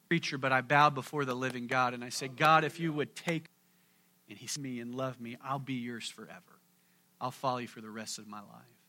preacher, 0.08 0.38
but 0.38 0.52
I 0.52 0.62
bowed 0.62 0.96
before 0.96 1.26
the 1.26 1.34
living 1.34 1.68
God 1.68 1.94
and 1.94 2.04
I 2.04 2.10
said, 2.10 2.38
God, 2.38 2.63
if 2.63 2.80
you 2.80 2.94
would 2.94 3.15
take 3.15 3.46
and 4.30 4.38
He 4.38 4.48
me 4.60 4.80
and 4.80 4.96
love 4.96 5.20
me, 5.20 5.38
I'll 5.44 5.60
be 5.60 5.74
yours 5.74 6.10
forever. 6.10 6.41
I'll 7.20 7.32
follow 7.32 7.60
you 7.60 7.68
for 7.68 7.82
the 7.82 7.89
rest 7.89 8.18
of 8.18 8.28
my 8.28 8.39
life. 8.39 8.80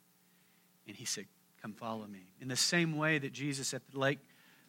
And 0.87 0.95
He 0.95 1.05
said, 1.05 1.25
Come 1.61 1.73
follow 1.73 2.05
me. 2.05 2.27
In 2.39 2.47
the 2.47 2.55
same 2.55 2.97
way 2.97 3.17
that 3.17 3.33
Jesus 3.33 3.73
at 3.73 3.81
the 3.91 3.99
lake, 3.99 4.19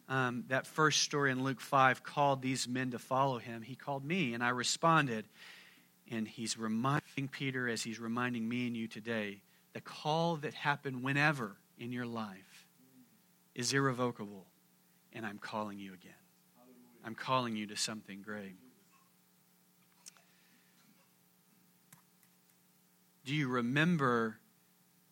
um, 0.07 0.45
that 0.47 0.65
first 0.65 1.03
story 1.03 1.31
in 1.31 1.43
Luke 1.43 1.61
5, 1.61 2.03
called 2.03 2.41
these 2.41 2.67
men 2.67 2.91
to 2.91 2.99
follow 2.99 3.37
Him, 3.37 3.61
He 3.61 3.75
called 3.75 4.03
me 4.03 4.33
and 4.33 4.43
I 4.43 4.49
responded. 4.49 5.25
And 6.09 6.27
He's 6.27 6.57
reminding 6.57 7.29
Peter, 7.31 7.67
as 7.67 7.83
He's 7.83 7.99
reminding 7.99 8.47
me 8.47 8.67
and 8.67 8.75
you 8.75 8.87
today, 8.87 9.41
the 9.73 9.81
call 9.81 10.37
that 10.37 10.53
happened 10.53 11.03
whenever 11.03 11.57
in 11.77 11.91
your 11.91 12.05
life 12.05 12.67
is 13.55 13.73
irrevocable. 13.73 14.47
And 15.13 15.25
I'm 15.25 15.37
calling 15.37 15.79
you 15.79 15.93
again. 15.93 16.13
I'm 17.05 17.15
calling 17.15 17.55
you 17.55 17.67
to 17.67 17.75
something 17.75 18.21
great. 18.21 18.55
Do 23.25 23.35
you 23.35 23.47
remember 23.47 24.39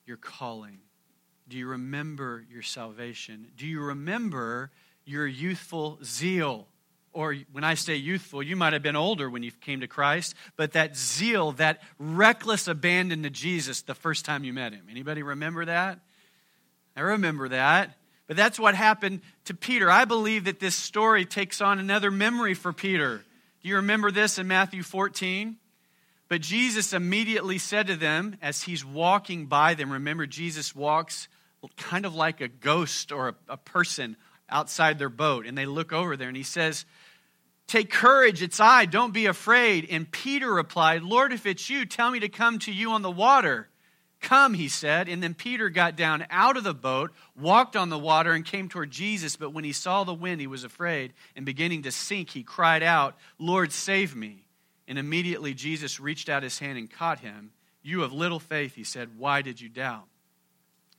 your 0.06 0.18
calling? 0.18 0.80
Do 1.48 1.58
you 1.58 1.68
remember 1.68 2.44
your 2.50 2.62
salvation? 2.62 3.48
Do 3.56 3.68
you 3.68 3.82
remember 3.82 4.72
your 5.06 5.28
youthful 5.28 6.00
zeal? 6.04 6.68
Or 7.18 7.36
when 7.52 7.64
I 7.64 7.74
say 7.74 7.96
youthful, 7.96 8.44
you 8.44 8.56
might 8.56 8.74
have 8.74 8.84
been 8.84 8.96
older 8.96 9.28
when 9.28 9.42
you 9.42 9.52
came 9.52 9.80
to 9.80 9.88
Christ, 9.88 10.36
but 10.56 10.74
that 10.74 10.96
zeal, 10.96 11.54
that 11.54 11.82
reckless 11.98 12.68
abandon 12.68 13.24
to 13.24 13.32
Jesus 13.32 13.82
the 13.82 13.96
first 13.96 14.24
time 14.24 14.44
you 14.44 14.54
met 14.54 14.72
him. 14.72 14.84
Anybody 14.88 15.24
remember 15.24 15.66
that? 15.66 16.00
I 16.96 17.02
remember 17.02 17.50
that. 17.50 17.98
But 18.28 18.38
that's 18.38 18.60
what 18.60 18.76
happened 18.76 19.22
to 19.46 19.56
Peter. 19.56 19.90
I 19.90 20.06
believe 20.06 20.44
that 20.44 20.60
this 20.60 20.76
story 20.76 21.26
takes 21.26 21.60
on 21.60 21.80
another 21.80 22.12
memory 22.12 22.54
for 22.54 22.72
Peter. 22.72 23.24
Do 23.64 23.68
you 23.68 23.78
remember 23.78 24.12
this 24.12 24.38
in 24.38 24.48
Matthew 24.48 24.84
14? 24.84 25.58
But 26.28 26.42
Jesus 26.42 26.94
immediately 26.94 27.58
said 27.58 27.88
to 27.88 27.96
them, 27.96 28.38
as 28.44 28.62
he's 28.62 28.86
walking 28.86 29.48
by 29.48 29.74
them, 29.74 29.92
remember, 29.92 30.28
Jesus 30.28 30.76
walks 30.76 31.30
kind 31.78 32.06
of 32.06 32.14
like 32.14 32.42
a 32.42 32.48
ghost 32.48 33.12
or 33.12 33.30
a, 33.30 33.36
a 33.50 33.58
person 33.58 34.18
outside 34.50 35.00
their 35.00 35.10
boat. 35.10 35.48
And 35.48 35.58
they 35.58 35.66
look 35.66 35.92
over 35.92 36.16
there 36.16 36.28
and 36.28 36.38
he 36.38 36.44
says, 36.44 36.86
Take 37.68 37.92
courage, 37.92 38.42
it's 38.42 38.62
I, 38.62 38.86
don't 38.86 39.14
be 39.14 39.26
afraid. 39.26 39.88
And 39.90 40.10
Peter 40.10 40.54
replied, 40.54 41.04
Lord, 41.04 41.34
if 41.34 41.46
it's 41.46 41.70
you, 41.70 41.86
tell 41.86 42.10
me 42.12 42.20
to 42.22 42.30
come 42.30 42.60
to 42.60 42.72
you 42.72 42.92
on 42.92 43.02
the 43.02 43.12
water. 43.12 43.68
Come, 44.22 44.54
he 44.54 44.70
said. 44.70 45.10
And 45.10 45.22
then 45.22 45.34
Peter 45.34 45.70
got 45.70 45.96
down 45.96 46.26
out 46.30 46.58
of 46.58 46.64
the 46.64 46.74
boat, 46.74 47.12
walked 47.40 47.76
on 47.76 47.90
the 47.90 48.00
water, 48.00 48.32
and 48.32 48.46
came 48.46 48.70
toward 48.70 48.90
Jesus. 48.90 49.36
But 49.36 49.54
when 49.54 49.66
he 49.66 49.74
saw 49.74 50.06
the 50.06 50.14
wind, 50.14 50.40
he 50.40 50.48
was 50.48 50.64
afraid. 50.64 51.14
And 51.36 51.46
beginning 51.46 51.84
to 51.84 51.92
sink, 51.92 52.30
he 52.30 52.42
cried 52.42 52.84
out, 52.84 53.16
Lord, 53.38 53.72
save 53.72 54.16
me. 54.16 54.46
And 54.88 54.98
immediately 54.98 55.54
Jesus 55.54 56.00
reached 56.00 56.30
out 56.30 56.44
his 56.44 56.60
hand 56.60 56.78
and 56.78 56.90
caught 56.90 57.20
him. 57.20 57.52
You 57.84 58.02
have 58.02 58.14
little 58.14 58.40
faith, 58.40 58.76
he 58.76 58.84
said. 58.84 59.18
Why 59.18 59.42
did 59.42 59.60
you 59.60 59.70
doubt? 59.70 60.06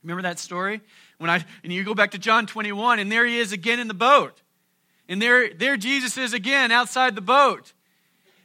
Remember 0.03 0.21
that 0.21 0.39
story? 0.39 0.81
When 1.17 1.29
I 1.29 1.43
and 1.63 1.73
you 1.73 1.83
go 1.83 1.93
back 1.93 2.11
to 2.11 2.17
John 2.17 2.45
21, 2.45 2.99
and 2.99 3.11
there 3.11 3.25
he 3.25 3.37
is 3.37 3.51
again 3.51 3.79
in 3.79 3.87
the 3.87 3.93
boat. 3.93 4.41
And 5.09 5.19
there, 5.19 5.51
there 5.51 5.75
Jesus 5.75 6.17
is 6.17 6.33
again 6.33 6.71
outside 6.71 7.15
the 7.15 7.21
boat. 7.21 7.73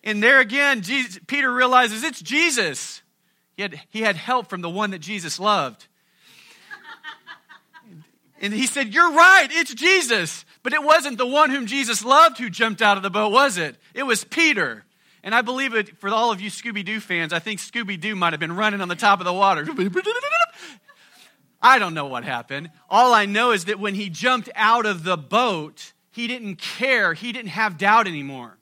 And 0.03 0.23
there 0.23 0.41
again, 0.41 0.81
Jesus, 0.81 1.21
Peter 1.27 1.53
realizes 1.53 2.03
it's 2.03 2.21
Jesus. 2.21 3.03
He 3.57 3.63
had, 3.63 3.81
he 3.91 4.01
had 4.01 4.17
help 4.17 4.49
from 4.49 4.63
the 4.63 4.71
one 4.71 4.91
that 4.91 4.99
Jesus 4.99 5.39
loved. 5.39 5.87
And 8.41 8.53
he 8.53 8.67
said, 8.67 8.93
You're 8.93 9.13
right, 9.13 9.49
it's 9.51 9.73
Jesus. 9.73 10.45
But 10.63 10.73
it 10.73 10.83
wasn't 10.83 11.19
the 11.19 11.27
one 11.27 11.51
whom 11.51 11.67
Jesus 11.67 12.05
loved 12.05 12.39
who 12.39 12.51
jumped 12.51 12.83
out 12.83 12.97
of 12.97 13.03
the 13.03 13.11
boat, 13.11 13.31
was 13.31 13.59
it? 13.59 13.77
It 13.95 14.03
was 14.03 14.25
Peter. 14.25 14.85
And 15.23 15.35
I 15.35 15.41
believe 15.41 15.75
it 15.75 15.99
for 15.99 16.11
all 16.11 16.33
of 16.33 16.43
you 16.43 16.51
Scooby 16.51 16.85
Doo 16.85 17.01
fans, 17.01 17.33
I 17.33 17.39
think 17.39 17.61
Scooby 17.61 17.99
Doo 17.99 18.15
might 18.15 18.33
have 18.33 18.41
been 18.41 18.57
running 18.57 18.83
on 18.83 18.89
the 18.89 18.97
top 18.97 19.21
of 19.21 19.25
the 19.25 19.33
water. 19.33 19.67
I 21.63 21.79
don't 21.79 21.95
know 21.95 22.05
what 22.05 22.25
happened. 22.25 22.71
All 22.91 23.15
I 23.15 23.25
know 23.25 23.53
is 23.53 23.67
that 23.67 23.79
when 23.79 23.95
he 23.95 24.11
jumped 24.11 24.51
out 24.55 24.85
of 24.85 25.05
the 25.05 25.17
boat, 25.17 25.94
he 26.15 26.29
didn't 26.29 26.57
care. 26.57 27.13
He 27.13 27.33
didn't 27.33 27.51
have 27.51 27.77
doubt 27.77 28.07
anymore. 28.07 28.57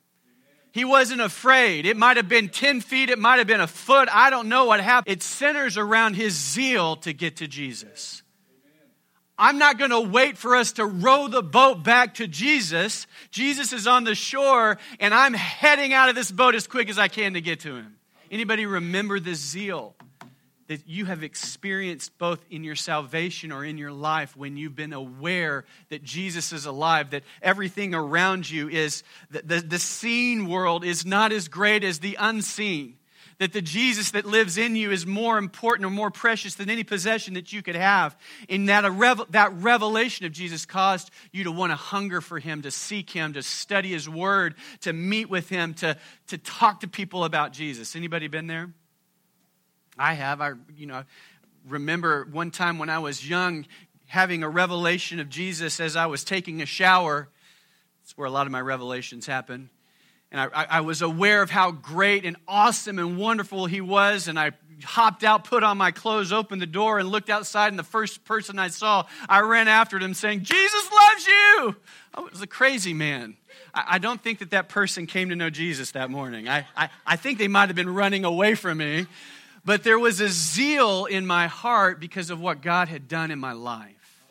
He 0.72 0.86
wasn't 0.86 1.20
afraid. 1.20 1.84
It 1.84 1.98
might 1.98 2.16
have 2.16 2.30
been 2.30 2.48
10 2.48 2.80
feet, 2.80 3.10
it 3.10 3.18
might 3.18 3.36
have 3.36 3.46
been 3.46 3.60
a 3.60 3.66
foot. 3.66 4.08
I 4.10 4.30
don't 4.30 4.48
know 4.48 4.64
what 4.64 4.80
happened. 4.80 5.12
It 5.12 5.22
centers 5.22 5.76
around 5.76 6.14
his 6.14 6.32
zeal 6.32 6.96
to 6.96 7.12
get 7.12 7.36
to 7.36 7.46
Jesus. 7.46 8.22
I'm 9.36 9.58
not 9.58 9.78
going 9.78 9.90
to 9.90 10.00
wait 10.00 10.38
for 10.38 10.56
us 10.56 10.72
to 10.72 10.86
row 10.86 11.28
the 11.28 11.42
boat 11.42 11.82
back 11.82 12.14
to 12.14 12.26
Jesus. 12.26 13.06
Jesus 13.30 13.72
is 13.74 13.86
on 13.86 14.04
the 14.04 14.14
shore, 14.14 14.78
and 14.98 15.12
I'm 15.12 15.34
heading 15.34 15.92
out 15.92 16.08
of 16.08 16.14
this 16.14 16.30
boat 16.30 16.54
as 16.54 16.66
quick 16.66 16.88
as 16.88 16.98
I 16.98 17.08
can 17.08 17.34
to 17.34 17.42
get 17.42 17.60
to 17.60 17.74
him. 17.74 17.96
Anybody 18.30 18.64
remember 18.64 19.20
the 19.20 19.34
zeal? 19.34 19.94
That 20.68 20.86
you 20.86 21.04
have 21.06 21.22
experienced 21.22 22.16
both 22.18 22.44
in 22.50 22.64
your 22.64 22.76
salvation 22.76 23.52
or 23.52 23.64
in 23.64 23.78
your 23.78 23.92
life 23.92 24.36
when 24.36 24.56
you've 24.56 24.76
been 24.76 24.92
aware 24.92 25.64
that 25.90 26.02
Jesus 26.02 26.52
is 26.52 26.66
alive, 26.66 27.10
that 27.10 27.24
everything 27.40 27.94
around 27.94 28.48
you 28.48 28.68
is, 28.68 29.02
the, 29.30 29.42
the, 29.42 29.60
the 29.60 29.78
seen 29.78 30.48
world 30.48 30.84
is 30.84 31.04
not 31.04 31.32
as 31.32 31.48
great 31.48 31.84
as 31.84 31.98
the 31.98 32.16
unseen. 32.18 32.96
That 33.38 33.52
the 33.52 33.62
Jesus 33.62 34.12
that 34.12 34.24
lives 34.24 34.56
in 34.56 34.76
you 34.76 34.92
is 34.92 35.04
more 35.04 35.36
important 35.36 35.86
or 35.86 35.90
more 35.90 36.12
precious 36.12 36.54
than 36.54 36.70
any 36.70 36.84
possession 36.84 37.34
that 37.34 37.52
you 37.52 37.60
could 37.60 37.74
have. 37.74 38.16
And 38.48 38.68
that, 38.68 38.84
a 38.84 38.90
revel, 38.90 39.26
that 39.30 39.52
revelation 39.54 40.26
of 40.26 40.32
Jesus 40.32 40.64
caused 40.64 41.10
you 41.32 41.44
to 41.44 41.50
want 41.50 41.72
to 41.72 41.76
hunger 41.76 42.20
for 42.20 42.38
Him, 42.38 42.62
to 42.62 42.70
seek 42.70 43.10
Him, 43.10 43.32
to 43.32 43.42
study 43.42 43.90
His 43.90 44.08
Word, 44.08 44.54
to 44.82 44.92
meet 44.92 45.28
with 45.28 45.48
Him, 45.48 45.74
to, 45.74 45.96
to 46.28 46.38
talk 46.38 46.80
to 46.80 46.88
people 46.88 47.24
about 47.24 47.52
Jesus. 47.52 47.96
Anybody 47.96 48.28
been 48.28 48.46
there? 48.46 48.70
I 49.98 50.14
have. 50.14 50.40
I, 50.40 50.52
you 50.76 50.86
know, 50.86 51.04
remember 51.68 52.26
one 52.30 52.50
time 52.50 52.78
when 52.78 52.90
I 52.90 52.98
was 52.98 53.28
young 53.28 53.66
having 54.06 54.42
a 54.42 54.48
revelation 54.48 55.20
of 55.20 55.28
Jesus 55.28 55.80
as 55.80 55.96
I 55.96 56.06
was 56.06 56.22
taking 56.22 56.60
a 56.60 56.66
shower. 56.66 57.28
That's 58.02 58.16
where 58.16 58.26
a 58.26 58.30
lot 58.30 58.46
of 58.46 58.52
my 58.52 58.60
revelations 58.60 59.26
happen. 59.26 59.70
And 60.30 60.40
I, 60.40 60.66
I, 60.68 60.80
was 60.80 61.02
aware 61.02 61.42
of 61.42 61.50
how 61.50 61.70
great 61.70 62.24
and 62.24 62.36
awesome 62.48 62.98
and 62.98 63.16
wonderful 63.18 63.66
he 63.66 63.80
was. 63.80 64.28
And 64.28 64.38
I 64.38 64.52
hopped 64.82 65.24
out, 65.24 65.44
put 65.44 65.62
on 65.62 65.78
my 65.78 65.92
clothes, 65.92 66.32
opened 66.32 66.60
the 66.60 66.66
door, 66.66 66.98
and 66.98 67.08
looked 67.08 67.30
outside. 67.30 67.68
And 67.68 67.78
the 67.78 67.84
first 67.84 68.24
person 68.24 68.58
I 68.58 68.68
saw, 68.68 69.06
I 69.28 69.40
ran 69.40 69.68
after 69.68 69.98
him 69.98 70.14
saying, 70.14 70.42
Jesus 70.42 70.90
loves 70.92 71.26
you. 71.26 71.76
I 72.14 72.20
was 72.20 72.42
a 72.42 72.46
crazy 72.46 72.94
man. 72.94 73.36
I, 73.74 73.98
don't 73.98 74.22
think 74.22 74.40
that 74.40 74.50
that 74.50 74.68
person 74.68 75.06
came 75.06 75.30
to 75.30 75.36
know 75.36 75.48
Jesus 75.48 75.92
that 75.92 76.10
morning. 76.10 76.48
I, 76.48 76.66
I, 76.76 76.90
I 77.06 77.16
think 77.16 77.38
they 77.38 77.48
might 77.48 77.70
have 77.70 77.76
been 77.76 77.92
running 77.92 78.26
away 78.26 78.54
from 78.54 78.78
me 78.78 79.06
but 79.64 79.84
there 79.84 79.98
was 79.98 80.20
a 80.20 80.28
zeal 80.28 81.04
in 81.04 81.26
my 81.26 81.46
heart 81.46 82.00
because 82.00 82.30
of 82.30 82.40
what 82.40 82.62
God 82.62 82.88
had 82.88 83.08
done 83.08 83.30
in 83.30 83.38
my 83.38 83.52
life. 83.52 84.22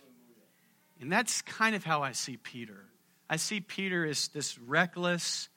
And 1.00 1.12
that's 1.12 1.42
kind 1.42 1.76
of 1.76 1.84
how 1.84 2.04
I 2.04 2.12
see 2.12 2.38
Peter. 2.38 2.86
I 3.30 3.38
see 3.38 3.60
Peter 3.60 4.06
as 4.06 4.28
this 4.28 4.60
reckless, 4.60 5.50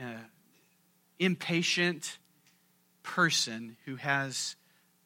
uh, 0.00 0.04
impatient 1.18 2.18
person 3.02 3.76
who 3.84 3.96
has 3.96 4.56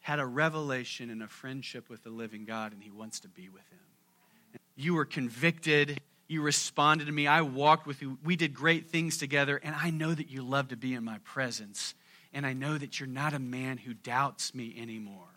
had 0.01 0.19
a 0.19 0.27
revelation 0.27 1.11
and 1.11 1.23
a 1.23 1.29
friendship 1.29 1.89
with 1.89 2.03
the 2.05 2.11
living 2.11 2.45
God, 2.45 2.73
and 2.73 2.83
he 2.83 2.91
wants 2.91 3.21
to 3.21 3.29
be 3.29 3.49
with 3.49 3.69
him. 3.71 4.61
You 4.75 4.95
were 4.95 5.05
convicted. 5.05 6.01
You 6.27 6.43
responded 6.43 7.07
to 7.07 7.13
me. 7.13 7.27
I 7.27 7.43
walked 7.43 7.87
with 7.87 8.01
you. 8.03 8.19
We 8.25 8.37
did 8.37 8.55
great 8.55 8.89
things 8.89 9.19
together, 9.19 9.61
and 9.63 9.75
I 9.75 9.91
know 9.91 10.15
that 10.15 10.31
you 10.31 10.43
love 10.43 10.69
to 10.69 10.77
be 10.77 10.95
in 10.95 11.05
my 11.05 11.19
presence 11.25 11.95
and 12.33 12.47
I 12.47 12.53
know 12.53 12.79
that 12.79 12.99
you're 12.99 13.09
not 13.09 13.35
a 13.35 13.39
man 13.39 13.79
who 13.79 13.95
doubts 13.95 14.55
me 14.55 14.75
anymore. 14.79 15.29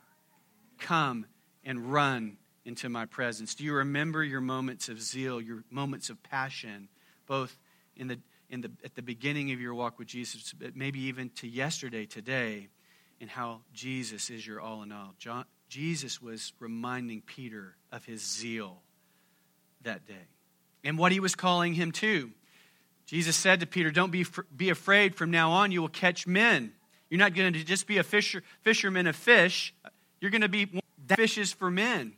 Come 0.80 1.26
and 1.64 1.92
run 1.92 2.38
into 2.64 2.90
my 2.90 3.06
presence. 3.06 3.56
Do 3.56 3.64
you 3.64 3.74
remember 3.74 4.24
your 4.24 4.42
moments 4.42 4.90
of 4.90 5.02
zeal, 5.02 5.42
your 5.42 5.64
moments 5.70 6.10
of 6.10 6.22
passion, 6.24 6.88
both 7.28 7.58
in 7.96 8.08
the, 8.08 8.20
in 8.50 8.62
the, 8.62 8.72
at 8.84 8.96
the 8.96 9.02
beginning 9.02 9.52
of 9.52 9.62
your 9.62 9.74
walk 9.74 10.00
with 10.00 10.08
Jesus, 10.08 10.54
but 10.54 10.76
maybe 10.76 11.00
even 11.02 11.30
to 11.38 11.48
yesterday, 11.48 12.06
today, 12.06 12.70
and 13.22 13.30
how 13.30 13.62
Jesus 13.74 14.30
is 14.30 14.46
your 14.46 14.60
all 14.60 14.84
in 14.84 14.92
all? 14.92 15.14
John, 15.18 15.46
Jesus 15.70 16.22
was 16.22 16.54
reminding 16.60 17.22
Peter 17.22 17.76
of 17.92 18.06
his 18.06 18.22
zeal 18.22 18.82
that 19.82 20.06
day 20.08 20.28
and 20.84 20.98
what 20.98 21.12
he 21.12 21.20
was 21.20 21.36
calling 21.36 21.74
him 21.74 21.92
to. 21.92 22.32
Jesus 23.06 23.36
said 23.36 23.60
to 23.60 23.68
Peter, 23.68 23.92
Don't 23.92 24.12
be, 24.12 24.26
be 24.56 24.70
afraid. 24.70 25.16
From 25.16 25.32
now 25.32 25.52
on, 25.52 25.72
you 25.72 25.82
will 25.82 25.90
catch 25.90 26.26
men. 26.26 26.74
You're 27.10 27.20
not 27.20 27.34
going 27.34 27.54
to 27.54 27.64
just 27.64 27.88
be 27.88 27.98
a 27.98 28.04
fisher, 28.04 28.44
fisherman 28.62 29.08
of 29.08 29.16
fish. 29.16 29.74
You're 30.20 30.32
going 30.32 30.42
to 30.42 30.50
be 30.50 30.82
fishes 31.08 31.54
for 31.54 31.70
men. 31.70 32.14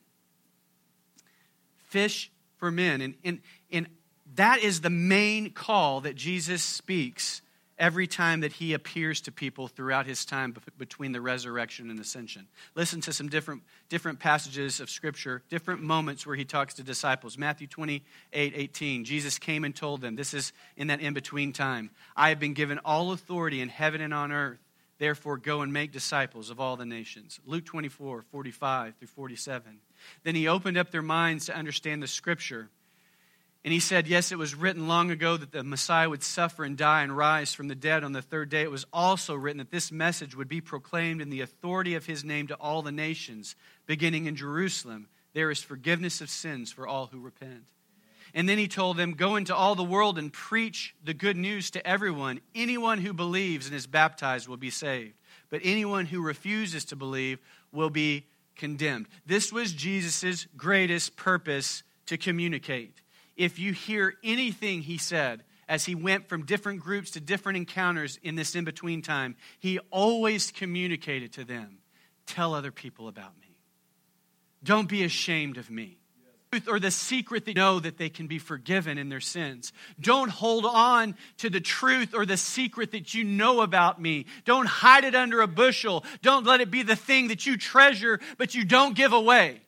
Fish 1.90 2.32
for 2.58 2.72
men. 2.72 3.02
And, 3.02 3.16
and, 3.24 3.40
and 3.72 3.88
that 4.36 4.60
is 4.60 4.82
the 4.82 4.90
main 4.90 5.52
call 5.52 6.02
that 6.02 6.16
Jesus 6.16 6.64
speaks 6.64 7.42
every 7.80 8.08
time 8.08 8.40
that 8.40 8.54
he 8.54 8.74
appears 8.74 9.22
to 9.22 9.32
people 9.32 9.68
throughout 9.68 10.06
his 10.08 10.26
time 10.26 10.56
between 10.78 11.12
the 11.12 11.22
resurrection 11.22 11.92
and 11.92 12.00
ascension. 12.00 12.48
Listen 12.76 13.02
to 13.02 13.14
some 13.14 13.30
different, 13.30 13.62
different 13.90 14.20
passages 14.20 14.80
of 14.80 14.90
scripture, 14.90 15.44
different 15.50 15.82
moments 15.82 16.26
where 16.26 16.36
he 16.36 16.46
talks 16.46 16.74
to 16.76 16.84
disciples. 16.84 17.38
Matthew 17.38 17.68
28 17.68 18.54
18, 18.56 19.06
Jesus 19.06 19.38
came 19.38 19.64
and 19.64 19.76
told 19.76 20.02
them, 20.02 20.16
this 20.16 20.34
is 20.34 20.54
in 20.76 20.88
that 20.88 21.02
in 21.02 21.14
between 21.14 21.54
time, 21.54 21.92
I 22.16 22.30
have 22.30 22.40
been 22.40 22.54
given 22.54 22.80
all 22.84 23.12
authority 23.12 23.62
in 23.62 23.70
heaven 23.70 24.02
and 24.02 24.14
on 24.14 24.32
earth. 24.32 24.60
Therefore, 25.00 25.38
go 25.38 25.62
and 25.62 25.72
make 25.72 25.92
disciples 25.92 26.50
of 26.50 26.60
all 26.60 26.76
the 26.76 26.86
nations. 26.86 27.40
Luke 27.46 27.66
24, 27.66 28.24
45 28.32 28.96
through 28.96 29.08
47. 29.08 29.80
Then 30.24 30.36
he 30.36 30.48
opened 30.48 30.78
up 30.78 30.92
their 30.92 31.02
minds 31.02 31.46
to 31.46 31.56
understand 31.56 32.02
the 32.02 32.08
scripture. 32.08 32.70
And 33.64 33.74
he 33.74 33.80
said, 33.80 34.08
Yes, 34.08 34.32
it 34.32 34.38
was 34.38 34.56
written 34.56 34.88
long 34.88 35.12
ago 35.12 35.38
that 35.38 35.52
the 35.52 35.64
Messiah 35.64 36.10
would 36.10 36.24
suffer 36.24 36.64
and 36.64 36.78
die 36.78 37.04
and 37.04 37.16
rise 37.16 37.54
from 37.54 37.68
the 37.68 37.76
dead 37.76 38.04
on 38.04 38.14
the 38.14 38.22
third 38.22 38.50
day. 38.50 38.62
It 38.62 38.72
was 38.72 38.86
also 38.94 39.36
written 39.36 39.58
that 39.58 39.72
this 39.72 39.92
message 39.92 40.36
would 40.36 40.48
be 40.48 40.62
proclaimed 40.62 41.22
in 41.22 41.30
the 41.30 41.42
authority 41.42 41.94
of 41.96 42.06
his 42.06 42.24
name 42.24 42.48
to 42.48 42.56
all 42.56 42.82
the 42.82 42.92
nations, 42.92 43.56
beginning 43.86 44.26
in 44.26 44.36
Jerusalem. 44.36 45.08
There 45.34 45.52
is 45.52 45.62
forgiveness 45.62 46.22
of 46.22 46.30
sins 46.30 46.72
for 46.72 46.88
all 46.88 47.08
who 47.08 47.20
repent. 47.20 47.66
And 48.34 48.48
then 48.48 48.58
he 48.58 48.68
told 48.68 48.98
them, 48.98 49.14
Go 49.14 49.36
into 49.36 49.56
all 49.56 49.76
the 49.76 49.84
world 49.84 50.18
and 50.18 50.32
preach 50.32 50.96
the 51.04 51.14
good 51.14 51.38
news 51.38 51.72
to 51.72 51.86
everyone. 51.86 52.42
Anyone 52.54 53.00
who 53.00 53.14
believes 53.14 53.68
and 53.68 53.76
is 53.76 53.88
baptized 53.88 54.48
will 54.48 54.58
be 54.58 54.70
saved, 54.70 55.14
but 55.50 55.62
anyone 55.64 56.06
who 56.06 56.22
refuses 56.22 56.86
to 56.86 56.96
believe 56.96 57.40
will 57.72 57.90
be 57.90 58.26
condemned. 58.56 59.08
This 59.26 59.52
was 59.52 59.74
Jesus' 59.74 60.48
greatest 60.58 61.16
purpose 61.16 61.84
to 62.08 62.18
communicate. 62.18 63.02
If 63.36 63.60
you 63.60 63.74
hear 63.74 64.16
anything 64.24 64.82
he 64.82 64.98
said, 64.98 65.44
as 65.70 65.86
he 65.86 65.96
went 65.96 66.30
from 66.30 66.46
different 66.46 66.80
groups 66.80 67.12
to 67.12 67.20
different 67.20 67.58
encounters 67.58 68.18
in 68.24 68.36
this 68.36 68.56
in 68.56 68.64
between 68.64 69.02
time, 69.02 69.36
he 69.60 69.80
always 69.92 70.52
communicated 70.52 71.34
to 71.34 71.44
them 71.44 71.80
tell 72.26 72.54
other 72.54 72.72
people 72.72 73.08
about 73.08 73.38
me. 73.40 73.58
Don't 74.64 74.90
be 74.90 75.04
ashamed 75.04 75.58
of 75.58 75.70
me. 75.70 75.98
Or 76.68 76.80
the 76.80 76.92
secret 76.92 77.46
they 77.46 77.54
know 77.54 77.80
that 77.80 77.98
they 77.98 78.10
can 78.10 78.28
be 78.28 78.40
forgiven 78.40 78.98
in 78.98 79.10
their 79.10 79.20
sins. 79.20 79.74
Don't 80.00 80.30
hold 80.30 80.66
on 80.66 81.16
to 81.38 81.50
the 81.50 81.60
truth 81.60 82.14
or 82.14 82.26
the 82.26 82.38
secret 82.38 82.92
that 82.92 83.14
you 83.14 83.24
know 83.24 83.62
about 83.62 84.02
me. 84.02 84.26
Don't 84.46 84.68
hide 84.68 85.04
it 85.04 85.16
under 85.16 85.42
a 85.42 85.48
bushel. 85.48 86.06
Don't 86.22 86.46
let 86.46 86.62
it 86.62 86.72
be 86.72 86.84
the 86.84 86.96
thing 86.96 87.28
that 87.28 87.46
you 87.46 87.58
treasure 87.58 88.20
but 88.38 88.56
you 88.56 88.64
don't 88.64 88.96
give 88.96 89.14
away. 89.14 89.62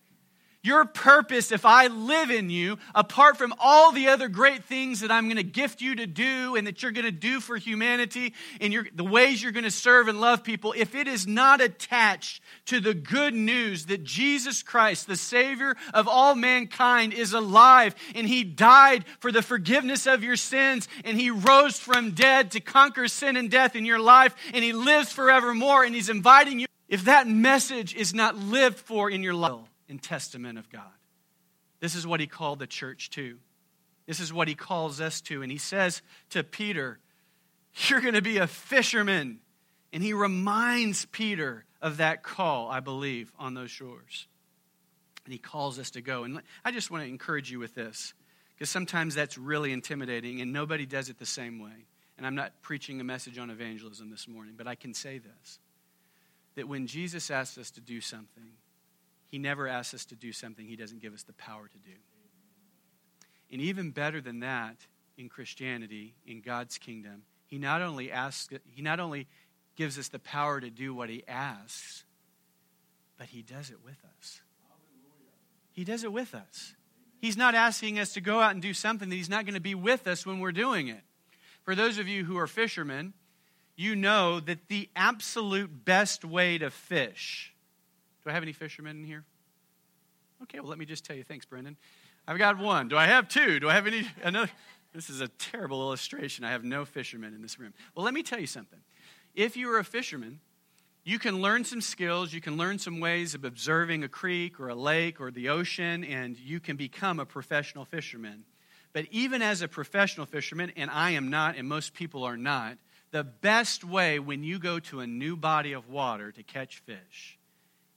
Your 0.61 0.83
purpose, 0.83 1.53
if 1.53 1.65
I 1.65 1.87
live 1.87 2.29
in 2.29 2.49
you, 2.49 2.79
apart 2.93 3.37
from 3.37 3.53
all 3.59 3.93
the 3.93 4.09
other 4.09 4.27
great 4.27 4.65
things 4.65 4.99
that 4.99 5.09
I'm 5.09 5.27
going 5.27 5.37
to 5.37 5.43
gift 5.43 5.79
you 5.79 5.95
to 5.95 6.05
do 6.05 6.57
and 6.57 6.67
that 6.67 6.83
you're 6.83 6.91
going 6.91 7.05
to 7.05 7.11
do 7.11 7.39
for 7.39 7.55
humanity 7.55 8.33
and 8.59 8.73
your, 8.73 8.85
the 8.93 9.05
ways 9.05 9.41
you're 9.41 9.53
going 9.53 9.63
to 9.63 9.71
serve 9.71 10.09
and 10.09 10.19
love 10.19 10.43
people, 10.43 10.73
if 10.75 10.95
it 10.95 11.07
is 11.07 11.25
not 11.25 11.61
attached 11.61 12.43
to 12.65 12.81
the 12.81 12.93
good 12.93 13.33
news 13.33 13.85
that 13.85 14.03
Jesus 14.03 14.61
Christ, 14.61 15.07
the 15.07 15.15
Savior 15.15 15.77
of 15.93 16.09
all 16.09 16.35
mankind, 16.35 17.13
is 17.13 17.31
alive 17.31 17.95
and 18.13 18.27
He 18.27 18.43
died 18.43 19.05
for 19.19 19.31
the 19.31 19.41
forgiveness 19.41 20.07
of 20.07 20.25
your 20.25 20.35
sins 20.35 20.89
and 21.05 21.17
He 21.17 21.29
rose 21.31 21.79
from 21.79 22.11
dead 22.11 22.51
to 22.51 22.59
conquer 22.59 23.07
sin 23.07 23.37
and 23.37 23.49
death 23.49 23.77
in 23.77 23.85
your 23.85 23.99
life 23.99 24.35
and 24.53 24.61
He 24.61 24.73
lives 24.73 25.13
forevermore 25.13 25.85
and 25.85 25.95
He's 25.95 26.09
inviting 26.09 26.59
you, 26.59 26.67
if 26.89 27.05
that 27.05 27.29
message 27.29 27.95
is 27.95 28.13
not 28.13 28.35
lived 28.35 28.77
for 28.77 29.09
in 29.09 29.23
your 29.23 29.33
life, 29.33 29.68
and 29.89 30.01
testament 30.01 30.57
of 30.57 30.69
God. 30.69 30.83
This 31.79 31.95
is 31.95 32.05
what 32.05 32.19
he 32.19 32.27
called 32.27 32.59
the 32.59 32.67
church 32.67 33.09
to. 33.11 33.37
This 34.05 34.19
is 34.19 34.33
what 34.33 34.47
he 34.47 34.55
calls 34.55 35.01
us 35.01 35.21
to. 35.21 35.41
And 35.41 35.51
he 35.51 35.57
says 35.57 36.01
to 36.31 36.43
Peter, 36.43 36.99
You're 37.87 38.01
going 38.01 38.15
to 38.15 38.21
be 38.21 38.37
a 38.37 38.47
fisherman. 38.47 39.39
And 39.91 40.03
he 40.03 40.13
reminds 40.13 41.05
Peter 41.05 41.65
of 41.81 41.97
that 41.97 42.23
call, 42.23 42.69
I 42.69 42.79
believe, 42.79 43.31
on 43.39 43.53
those 43.53 43.71
shores. 43.71 44.27
And 45.25 45.33
he 45.33 45.39
calls 45.39 45.79
us 45.79 45.91
to 45.91 46.01
go. 46.01 46.23
And 46.23 46.41
I 46.63 46.71
just 46.71 46.91
want 46.91 47.03
to 47.03 47.09
encourage 47.09 47.51
you 47.51 47.59
with 47.59 47.75
this, 47.75 48.13
because 48.55 48.69
sometimes 48.69 49.15
that's 49.15 49.37
really 49.37 49.71
intimidating, 49.71 50.41
and 50.41 50.51
nobody 50.51 50.85
does 50.85 51.09
it 51.09 51.17
the 51.19 51.25
same 51.25 51.59
way. 51.59 51.85
And 52.17 52.27
I'm 52.27 52.35
not 52.35 52.61
preaching 52.61 52.99
a 52.99 53.03
message 53.03 53.37
on 53.37 53.49
evangelism 53.49 54.09
this 54.09 54.27
morning, 54.27 54.55
but 54.57 54.67
I 54.67 54.75
can 54.75 54.93
say 54.93 55.19
this 55.19 55.59
that 56.55 56.67
when 56.67 56.87
Jesus 56.87 57.31
asks 57.31 57.57
us 57.57 57.71
to 57.71 57.81
do 57.81 58.01
something, 58.01 58.51
he 59.29 59.37
never 59.37 59.67
asks 59.67 59.93
us 59.93 60.05
to 60.05 60.15
do 60.15 60.31
something 60.31 60.65
He 60.65 60.75
doesn't 60.75 61.01
give 61.01 61.13
us 61.13 61.23
the 61.23 61.33
power 61.33 61.67
to 61.67 61.77
do. 61.77 61.97
And 63.51 63.61
even 63.61 63.91
better 63.91 64.21
than 64.21 64.41
that, 64.41 64.75
in 65.17 65.29
Christianity, 65.29 66.15
in 66.25 66.41
God's 66.41 66.77
kingdom, 66.77 67.23
He 67.45 67.57
not 67.57 67.81
only 67.81 68.11
asks, 68.11 68.49
He 68.73 68.81
not 68.81 68.99
only 68.99 69.27
gives 69.75 69.99
us 69.99 70.07
the 70.07 70.19
power 70.19 70.59
to 70.59 70.69
do 70.69 70.93
what 70.93 71.09
He 71.09 71.23
asks, 71.27 72.03
but 73.17 73.27
He 73.27 73.41
does 73.43 73.69
it 73.69 73.83
with 73.83 73.97
us. 74.17 74.41
He 75.71 75.83
does 75.83 76.03
it 76.03 76.11
with 76.11 76.33
us. 76.33 76.73
He's 77.21 77.37
not 77.37 77.53
asking 77.53 77.99
us 77.99 78.13
to 78.13 78.21
go 78.21 78.39
out 78.39 78.53
and 78.53 78.61
do 78.61 78.73
something 78.73 79.09
that 79.09 79.15
He's 79.15 79.29
not 79.29 79.45
going 79.45 79.53
to 79.53 79.61
be 79.61 79.75
with 79.75 80.07
us 80.07 80.25
when 80.25 80.39
we're 80.39 80.51
doing 80.51 80.87
it. 80.87 81.01
For 81.63 81.75
those 81.75 81.99
of 81.99 82.07
you 82.07 82.25
who 82.25 82.37
are 82.37 82.47
fishermen, 82.47 83.13
you 83.75 83.95
know 83.95 84.39
that 84.39 84.69
the 84.69 84.89
absolute 84.95 85.85
best 85.85 86.25
way 86.25 86.57
to 86.57 86.71
fish 86.71 87.53
do 88.23 88.29
I 88.29 88.33
have 88.33 88.43
any 88.43 88.53
fishermen 88.53 88.97
in 88.97 89.03
here? 89.03 89.23
Okay, 90.43 90.59
well, 90.59 90.69
let 90.69 90.77
me 90.77 90.85
just 90.85 91.05
tell 91.05 91.15
you. 91.15 91.23
Thanks, 91.23 91.45
Brendan. 91.45 91.77
I've 92.27 92.37
got 92.37 92.57
one. 92.57 92.87
Do 92.87 92.97
I 92.97 93.07
have 93.07 93.27
two? 93.27 93.59
Do 93.59 93.69
I 93.69 93.73
have 93.73 93.87
any? 93.87 94.07
Another? 94.23 94.51
This 94.93 95.09
is 95.09 95.21
a 95.21 95.27
terrible 95.27 95.81
illustration. 95.81 96.45
I 96.45 96.51
have 96.51 96.63
no 96.63 96.85
fishermen 96.85 97.33
in 97.33 97.41
this 97.41 97.59
room. 97.59 97.73
Well, 97.95 98.03
let 98.03 98.13
me 98.13 98.23
tell 98.23 98.39
you 98.39 98.47
something. 98.47 98.79
If 99.35 99.55
you 99.55 99.71
are 99.71 99.79
a 99.79 99.83
fisherman, 99.83 100.39
you 101.03 101.19
can 101.19 101.41
learn 101.41 101.63
some 101.63 101.81
skills, 101.81 102.33
you 102.33 102.41
can 102.41 102.57
learn 102.57 102.77
some 102.77 102.99
ways 102.99 103.33
of 103.33 103.43
observing 103.45 104.03
a 104.03 104.09
creek 104.09 104.59
or 104.59 104.69
a 104.69 104.75
lake 104.75 105.21
or 105.21 105.31
the 105.31 105.49
ocean, 105.49 106.03
and 106.03 106.37
you 106.37 106.59
can 106.59 106.75
become 106.75 107.19
a 107.19 107.25
professional 107.25 107.85
fisherman. 107.85 108.43
But 108.93 109.05
even 109.11 109.41
as 109.41 109.61
a 109.61 109.67
professional 109.67 110.25
fisherman, 110.25 110.71
and 110.75 110.89
I 110.91 111.11
am 111.11 111.29
not, 111.29 111.55
and 111.55 111.67
most 111.67 111.93
people 111.93 112.23
are 112.23 112.37
not, 112.37 112.77
the 113.11 113.23
best 113.23 113.83
way 113.83 114.19
when 114.19 114.43
you 114.43 114.59
go 114.59 114.79
to 114.79 114.99
a 114.99 115.07
new 115.07 115.35
body 115.35 115.73
of 115.73 115.89
water 115.89 116.31
to 116.31 116.43
catch 116.43 116.79
fish 116.79 117.38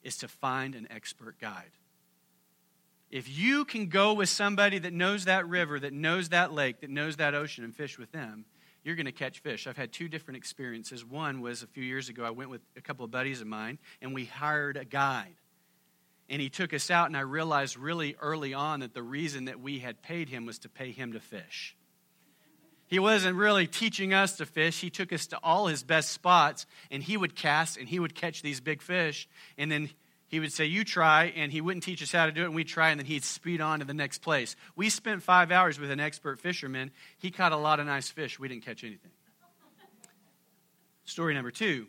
is 0.02 0.16
to 0.18 0.28
find 0.28 0.74
an 0.74 0.88
expert 0.90 1.38
guide. 1.40 1.70
If 3.10 3.28
you 3.28 3.64
can 3.64 3.88
go 3.88 4.14
with 4.14 4.30
somebody 4.30 4.78
that 4.78 4.92
knows 4.92 5.26
that 5.26 5.46
river, 5.46 5.78
that 5.78 5.92
knows 5.92 6.30
that 6.30 6.52
lake, 6.52 6.80
that 6.80 6.90
knows 6.90 7.16
that 7.16 7.34
ocean, 7.34 7.62
and 7.62 7.74
fish 7.74 7.98
with 7.98 8.10
them, 8.10 8.46
you're 8.84 8.96
going 8.96 9.06
to 9.06 9.12
catch 9.12 9.40
fish. 9.40 9.66
I've 9.66 9.76
had 9.76 9.92
two 9.92 10.08
different 10.08 10.38
experiences. 10.38 11.04
One 11.04 11.40
was 11.40 11.62
a 11.62 11.66
few 11.66 11.84
years 11.84 12.08
ago, 12.08 12.24
I 12.24 12.30
went 12.30 12.50
with 12.50 12.62
a 12.76 12.80
couple 12.80 13.04
of 13.04 13.10
buddies 13.10 13.40
of 13.40 13.46
mine, 13.46 13.78
and 14.00 14.14
we 14.14 14.24
hired 14.24 14.76
a 14.76 14.84
guide. 14.84 15.34
And 16.28 16.40
he 16.40 16.48
took 16.48 16.72
us 16.72 16.90
out, 16.90 17.08
and 17.08 17.16
I 17.16 17.20
realized 17.20 17.76
really 17.76 18.16
early 18.18 18.54
on 18.54 18.80
that 18.80 18.94
the 18.94 19.02
reason 19.02 19.44
that 19.44 19.60
we 19.60 19.78
had 19.80 20.02
paid 20.02 20.30
him 20.30 20.46
was 20.46 20.58
to 20.60 20.68
pay 20.68 20.90
him 20.90 21.12
to 21.12 21.20
fish. 21.20 21.76
He 22.92 22.98
wasn't 22.98 23.38
really 23.38 23.66
teaching 23.66 24.12
us 24.12 24.36
to 24.36 24.44
fish. 24.44 24.82
He 24.82 24.90
took 24.90 25.14
us 25.14 25.26
to 25.28 25.38
all 25.42 25.66
his 25.66 25.82
best 25.82 26.10
spots, 26.10 26.66
and 26.90 27.02
he 27.02 27.16
would 27.16 27.34
cast 27.34 27.78
and 27.78 27.88
he 27.88 27.98
would 27.98 28.14
catch 28.14 28.42
these 28.42 28.60
big 28.60 28.82
fish. 28.82 29.30
And 29.56 29.72
then 29.72 29.88
he 30.28 30.40
would 30.40 30.52
say, 30.52 30.66
You 30.66 30.84
try, 30.84 31.32
and 31.34 31.50
he 31.50 31.62
wouldn't 31.62 31.84
teach 31.84 32.02
us 32.02 32.12
how 32.12 32.26
to 32.26 32.32
do 32.32 32.42
it, 32.42 32.44
and 32.44 32.54
we'd 32.54 32.68
try, 32.68 32.90
and 32.90 33.00
then 33.00 33.06
he'd 33.06 33.24
speed 33.24 33.62
on 33.62 33.78
to 33.78 33.86
the 33.86 33.94
next 33.94 34.18
place. 34.18 34.56
We 34.76 34.90
spent 34.90 35.22
five 35.22 35.50
hours 35.50 35.80
with 35.80 35.90
an 35.90 36.00
expert 36.00 36.38
fisherman. 36.38 36.90
He 37.16 37.30
caught 37.30 37.52
a 37.52 37.56
lot 37.56 37.80
of 37.80 37.86
nice 37.86 38.10
fish. 38.10 38.38
We 38.38 38.46
didn't 38.48 38.66
catch 38.66 38.84
anything. 38.84 39.12
Story 41.06 41.32
number 41.32 41.50
two 41.50 41.86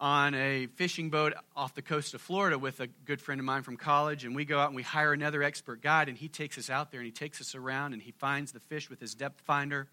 on 0.00 0.34
a 0.34 0.68
fishing 0.68 1.10
boat 1.10 1.34
off 1.54 1.74
the 1.74 1.82
coast 1.82 2.14
of 2.14 2.22
Florida 2.22 2.58
with 2.58 2.80
a 2.80 2.86
good 2.86 3.20
friend 3.20 3.42
of 3.42 3.44
mine 3.44 3.60
from 3.60 3.76
college, 3.76 4.24
and 4.24 4.34
we 4.34 4.46
go 4.46 4.58
out 4.58 4.68
and 4.68 4.76
we 4.76 4.82
hire 4.82 5.12
another 5.12 5.42
expert 5.42 5.82
guide, 5.82 6.08
and 6.08 6.16
he 6.16 6.28
takes 6.28 6.56
us 6.56 6.70
out 6.70 6.90
there 6.90 7.00
and 7.00 7.06
he 7.06 7.12
takes 7.12 7.42
us 7.42 7.54
around 7.54 7.92
and 7.92 8.00
he 8.00 8.12
finds 8.12 8.52
the 8.52 8.60
fish 8.60 8.88
with 8.88 9.00
his 9.00 9.14
depth 9.14 9.42
finder 9.42 9.86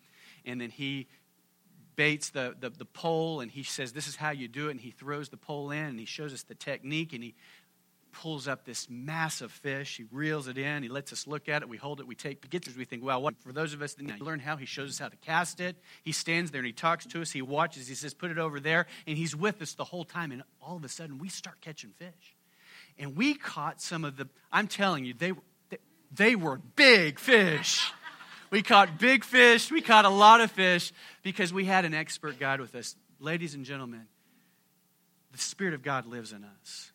and 0.47 0.60
then 0.60 0.69
he 0.69 1.07
baits 1.95 2.29
the, 2.29 2.55
the, 2.60 2.69
the 2.69 2.86
pole 2.86 3.41
and 3.41 3.51
he 3.51 3.63
says, 3.63 3.91
This 3.91 4.07
is 4.07 4.15
how 4.15 4.31
you 4.31 4.47
do 4.47 4.69
it. 4.69 4.71
And 4.71 4.79
he 4.79 4.91
throws 4.91 5.29
the 5.29 5.38
pole 5.38 5.71
in 5.71 5.86
and 5.86 5.99
he 5.99 6.05
shows 6.05 6.33
us 6.33 6.43
the 6.43 6.55
technique 6.55 7.13
and 7.13 7.23
he 7.23 7.36
pulls 8.13 8.47
up 8.47 8.65
this 8.65 8.88
massive 8.89 9.51
fish. 9.51 9.97
He 9.97 10.05
reels 10.12 10.47
it 10.47 10.57
in. 10.57 10.81
He 10.81 10.89
lets 10.89 11.13
us 11.13 11.27
look 11.27 11.49
at 11.49 11.62
it. 11.62 11.69
We 11.69 11.77
hold 11.77 11.99
it. 11.99 12.07
We 12.07 12.15
take 12.15 12.49
pictures. 12.49 12.75
We 12.75 12.86
think, 12.86 13.03
well, 13.03 13.21
what? 13.21 13.36
For 13.41 13.51
those 13.51 13.73
of 13.73 13.81
us 13.81 13.93
that 13.95 14.21
learn 14.21 14.39
how, 14.39 14.55
he 14.55 14.65
shows 14.65 14.89
us 14.89 14.99
how 14.99 15.10
to 15.10 15.17
cast 15.17 15.60
it. 15.60 15.75
He 16.03 16.12
stands 16.12 16.51
there 16.51 16.60
and 16.60 16.65
he 16.65 16.73
talks 16.73 17.05
to 17.07 17.21
us. 17.21 17.31
He 17.31 17.41
watches. 17.41 17.88
He 17.88 17.95
says, 17.95 18.13
put 18.13 18.31
it 18.31 18.38
over 18.38 18.60
there. 18.60 18.88
And 19.05 19.17
he's 19.17 19.36
with 19.36 19.62
us 19.62 19.73
the 19.73 19.83
whole 19.83 20.05
time. 20.05 20.31
And 20.31 20.43
all 20.62 20.77
of 20.77 20.83
a 20.83 20.89
sudden, 20.89 21.19
we 21.19 21.29
start 21.29 21.62
catching 21.62 21.91
fish. 21.91 22.36
And 22.97 23.15
we 23.15 23.36
caught 23.36 23.81
some 23.81 24.03
of 24.03 24.17
the, 24.17 24.27
I'm 24.51 24.67
telling 24.67 25.05
you, 25.05 25.13
they, 25.13 25.33
they, 25.69 25.77
they 26.12 26.36
were 26.36 26.57
big 26.57 27.19
fish. 27.19 27.91
We 28.49 28.62
caught 28.62 28.99
big 28.99 29.23
fish. 29.23 29.71
We 29.71 29.81
caught 29.81 30.05
a 30.05 30.10
lot 30.10 30.41
of 30.41 30.51
fish 30.51 30.91
because 31.23 31.51
we 31.51 31.65
had 31.65 31.86
an 31.86 31.93
expert 31.93 32.39
guide 32.39 32.62
with 32.62 32.75
us. 32.75 32.95
Ladies 33.19 33.55
and 33.55 33.65
gentlemen, 33.65 34.05
the 35.31 35.38
Spirit 35.38 35.73
of 35.73 35.83
God 35.83 36.05
lives 36.05 36.31
in 36.31 36.43
us. 36.43 36.91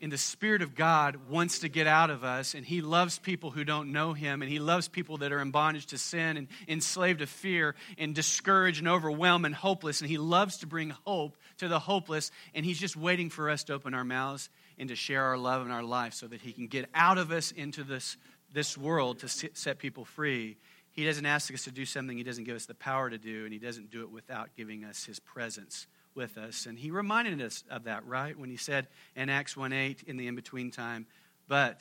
And 0.00 0.12
the 0.12 0.18
Spirit 0.18 0.60
of 0.60 0.74
God 0.74 1.30
wants 1.30 1.60
to 1.60 1.68
get 1.68 1.86
out 1.86 2.10
of 2.10 2.24
us, 2.24 2.54
and 2.54 2.66
He 2.66 2.82
loves 2.82 3.18
people 3.18 3.50
who 3.50 3.64
don't 3.64 3.90
know 3.90 4.12
Him, 4.12 4.42
and 4.42 4.50
He 4.50 4.58
loves 4.58 4.86
people 4.86 5.16
that 5.18 5.32
are 5.32 5.40
in 5.40 5.50
bondage 5.50 5.86
to 5.86 5.98
sin 5.98 6.36
and 6.36 6.48
enslaved 6.68 7.20
to 7.20 7.26
fear 7.26 7.74
and 7.96 8.14
discouraged 8.14 8.80
and 8.80 8.88
overwhelmed 8.88 9.46
and 9.46 9.54
hopeless. 9.54 10.02
And 10.02 10.10
He 10.10 10.18
loves 10.18 10.58
to 10.58 10.66
bring 10.66 10.90
hope 11.04 11.38
to 11.58 11.68
the 11.68 11.78
hopeless, 11.78 12.30
and 12.54 12.66
He's 12.66 12.78
just 12.78 12.96
waiting 12.96 13.30
for 13.30 13.48
us 13.48 13.64
to 13.64 13.72
open 13.74 13.94
our 13.94 14.04
mouths 14.04 14.50
and 14.78 14.90
to 14.90 14.96
share 14.96 15.22
our 15.24 15.38
love 15.38 15.62
and 15.62 15.72
our 15.72 15.82
life 15.82 16.12
so 16.12 16.26
that 16.26 16.42
He 16.42 16.52
can 16.52 16.66
get 16.66 16.90
out 16.94 17.16
of 17.16 17.30
us 17.30 17.50
into 17.52 17.82
this, 17.82 18.18
this 18.52 18.76
world 18.76 19.20
to 19.20 19.28
set 19.28 19.78
people 19.78 20.04
free 20.04 20.58
he 20.94 21.04
doesn't 21.04 21.26
ask 21.26 21.52
us 21.52 21.64
to 21.64 21.72
do 21.72 21.84
something 21.84 22.16
He 22.16 22.22
doesn't 22.22 22.44
give 22.44 22.54
us 22.54 22.66
the 22.66 22.74
power 22.74 23.10
to 23.10 23.18
do, 23.18 23.44
and 23.44 23.52
He 23.52 23.58
doesn't 23.58 23.90
do 23.90 24.02
it 24.02 24.10
without 24.10 24.50
giving 24.56 24.84
us 24.84 25.04
His 25.04 25.18
presence 25.18 25.88
with 26.14 26.38
us. 26.38 26.66
And 26.66 26.78
He 26.78 26.92
reminded 26.92 27.42
us 27.42 27.64
of 27.68 27.84
that, 27.84 28.06
right? 28.06 28.38
When 28.38 28.48
He 28.48 28.56
said 28.56 28.86
in 29.16 29.28
Acts 29.28 29.56
1 29.56 29.72
8, 29.72 30.04
in 30.06 30.16
the 30.16 30.28
in 30.28 30.36
between 30.36 30.70
time, 30.70 31.06
but 31.48 31.80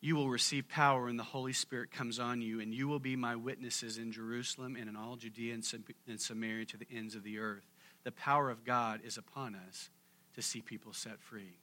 you 0.00 0.16
will 0.16 0.30
receive 0.30 0.66
power 0.66 1.04
when 1.04 1.18
the 1.18 1.24
Holy 1.24 1.52
Spirit 1.52 1.90
comes 1.90 2.18
on 2.18 2.40
you, 2.40 2.60
and 2.60 2.72
you 2.72 2.88
will 2.88 2.98
be 2.98 3.16
my 3.16 3.36
witnesses 3.36 3.98
in 3.98 4.12
Jerusalem 4.12 4.76
and 4.76 4.88
in 4.88 4.96
all 4.96 5.16
Judea 5.16 5.52
and 5.52 6.20
Samaria 6.20 6.64
to 6.66 6.78
the 6.78 6.88
ends 6.90 7.14
of 7.14 7.24
the 7.24 7.38
earth. 7.38 7.66
The 8.04 8.12
power 8.12 8.48
of 8.48 8.64
God 8.64 9.00
is 9.04 9.18
upon 9.18 9.56
us 9.68 9.90
to 10.36 10.42
see 10.42 10.62
people 10.62 10.94
set 10.94 11.20
free. 11.20 11.58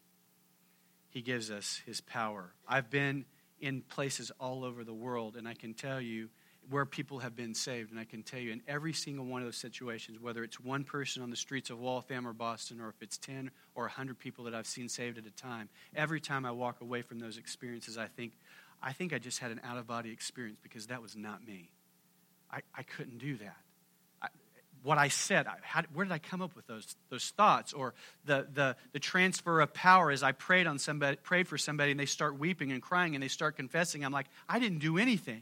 He 1.10 1.24
gives 1.24 1.50
us 1.50 1.82
His 1.88 2.00
power. 2.00 2.52
I've 2.67 2.91
been 2.91 3.26
in 3.60 3.82
places 3.82 4.32
all 4.39 4.63
over 4.63 4.84
the 4.84 4.93
world, 4.93 5.36
and 5.36 5.48
I 5.48 5.56
can 5.56 5.74
tell 5.74 6.00
you 6.00 6.30
where 6.69 6.86
people 6.86 7.19
have 7.19 7.36
been 7.36 7.54
saved. 7.54 7.91
And 7.91 7.99
I 7.99 8.06
can 8.06 8.23
tell 8.23 8.39
you, 8.39 8.51
in 8.51 8.62
every 8.67 8.93
single 8.93 9.25
one 9.25 9.41
of 9.41 9.47
those 9.47 9.58
situations, 9.58 10.19
whether 10.19 10.43
it's 10.43 10.60
one 10.60 10.84
person 10.84 11.21
on 11.21 11.30
the 11.30 11.36
streets 11.36 11.69
of 11.69 11.80
Waltham 11.80 12.28
or 12.28 12.34
Boston, 12.34 12.82
or 12.82 12.89
if 12.89 13.01
it's 13.01 13.17
10 13.17 13.51
or 13.75 13.84
100 13.84 14.17
people 14.17 14.45
that 14.45 14.56
I've 14.56 14.67
seen 14.67 14.89
saved 14.89 15.17
at 15.17 15.25
a 15.25 15.32
time, 15.32 15.69
every 15.95 16.19
time 16.19 16.45
I 16.45 16.51
walk 16.51 16.82
away 16.82 17.01
from 17.01 17.19
those 17.19 17.38
experiences, 17.38 17.97
I 17.97 18.08
think, 18.08 18.34
I 18.82 18.93
think 18.93 19.13
I 19.13 19.19
just 19.19 19.39
had 19.39 19.51
an 19.51 19.62
out 19.63 19.78
of 19.78 19.88
body 19.88 20.12
experience 20.12 20.60
because 20.62 20.88
that 20.88 21.01
was 21.01 21.15
not 21.15 21.45
me. 21.45 21.69
I, 22.51 22.60
I 22.75 22.84
couldn't 22.84 23.17
do 23.17 23.38
that. 23.38 23.58
What 24.84 24.99
I 24.99 25.08
said. 25.08 25.47
How, 25.63 25.82
where 25.95 26.06
did 26.06 26.12
I 26.12 26.19
come 26.19 26.43
up 26.43 26.56
with 26.56 26.67
those, 26.67 26.95
those 27.10 27.30
thoughts? 27.32 27.73
Or 27.73 27.95
the, 28.25 28.47
the, 28.54 28.75
the 28.91 28.99
transfer 28.99 29.60
of 29.60 29.73
power 29.73 30.12
as 30.12 30.21
I 30.21 30.32
prayed, 30.32 30.67
on 30.67 30.78
somebody, 30.78 31.17
prayed 31.17 31.47
for 31.47 31.58
somebody 31.58 31.89
and 31.89 31.99
they 31.99 32.06
start 32.06 32.38
weeping 32.38 32.71
and 32.71 32.84
crying 32.84 33.15
and 33.15 33.23
they 33.23 33.28
start 33.28 33.56
confessing. 33.56 34.06
I'm 34.06 34.12
like, 34.12 34.28
I 34.47 34.60
didn't 34.60 34.80
do 34.80 34.99
anything. 34.99 35.41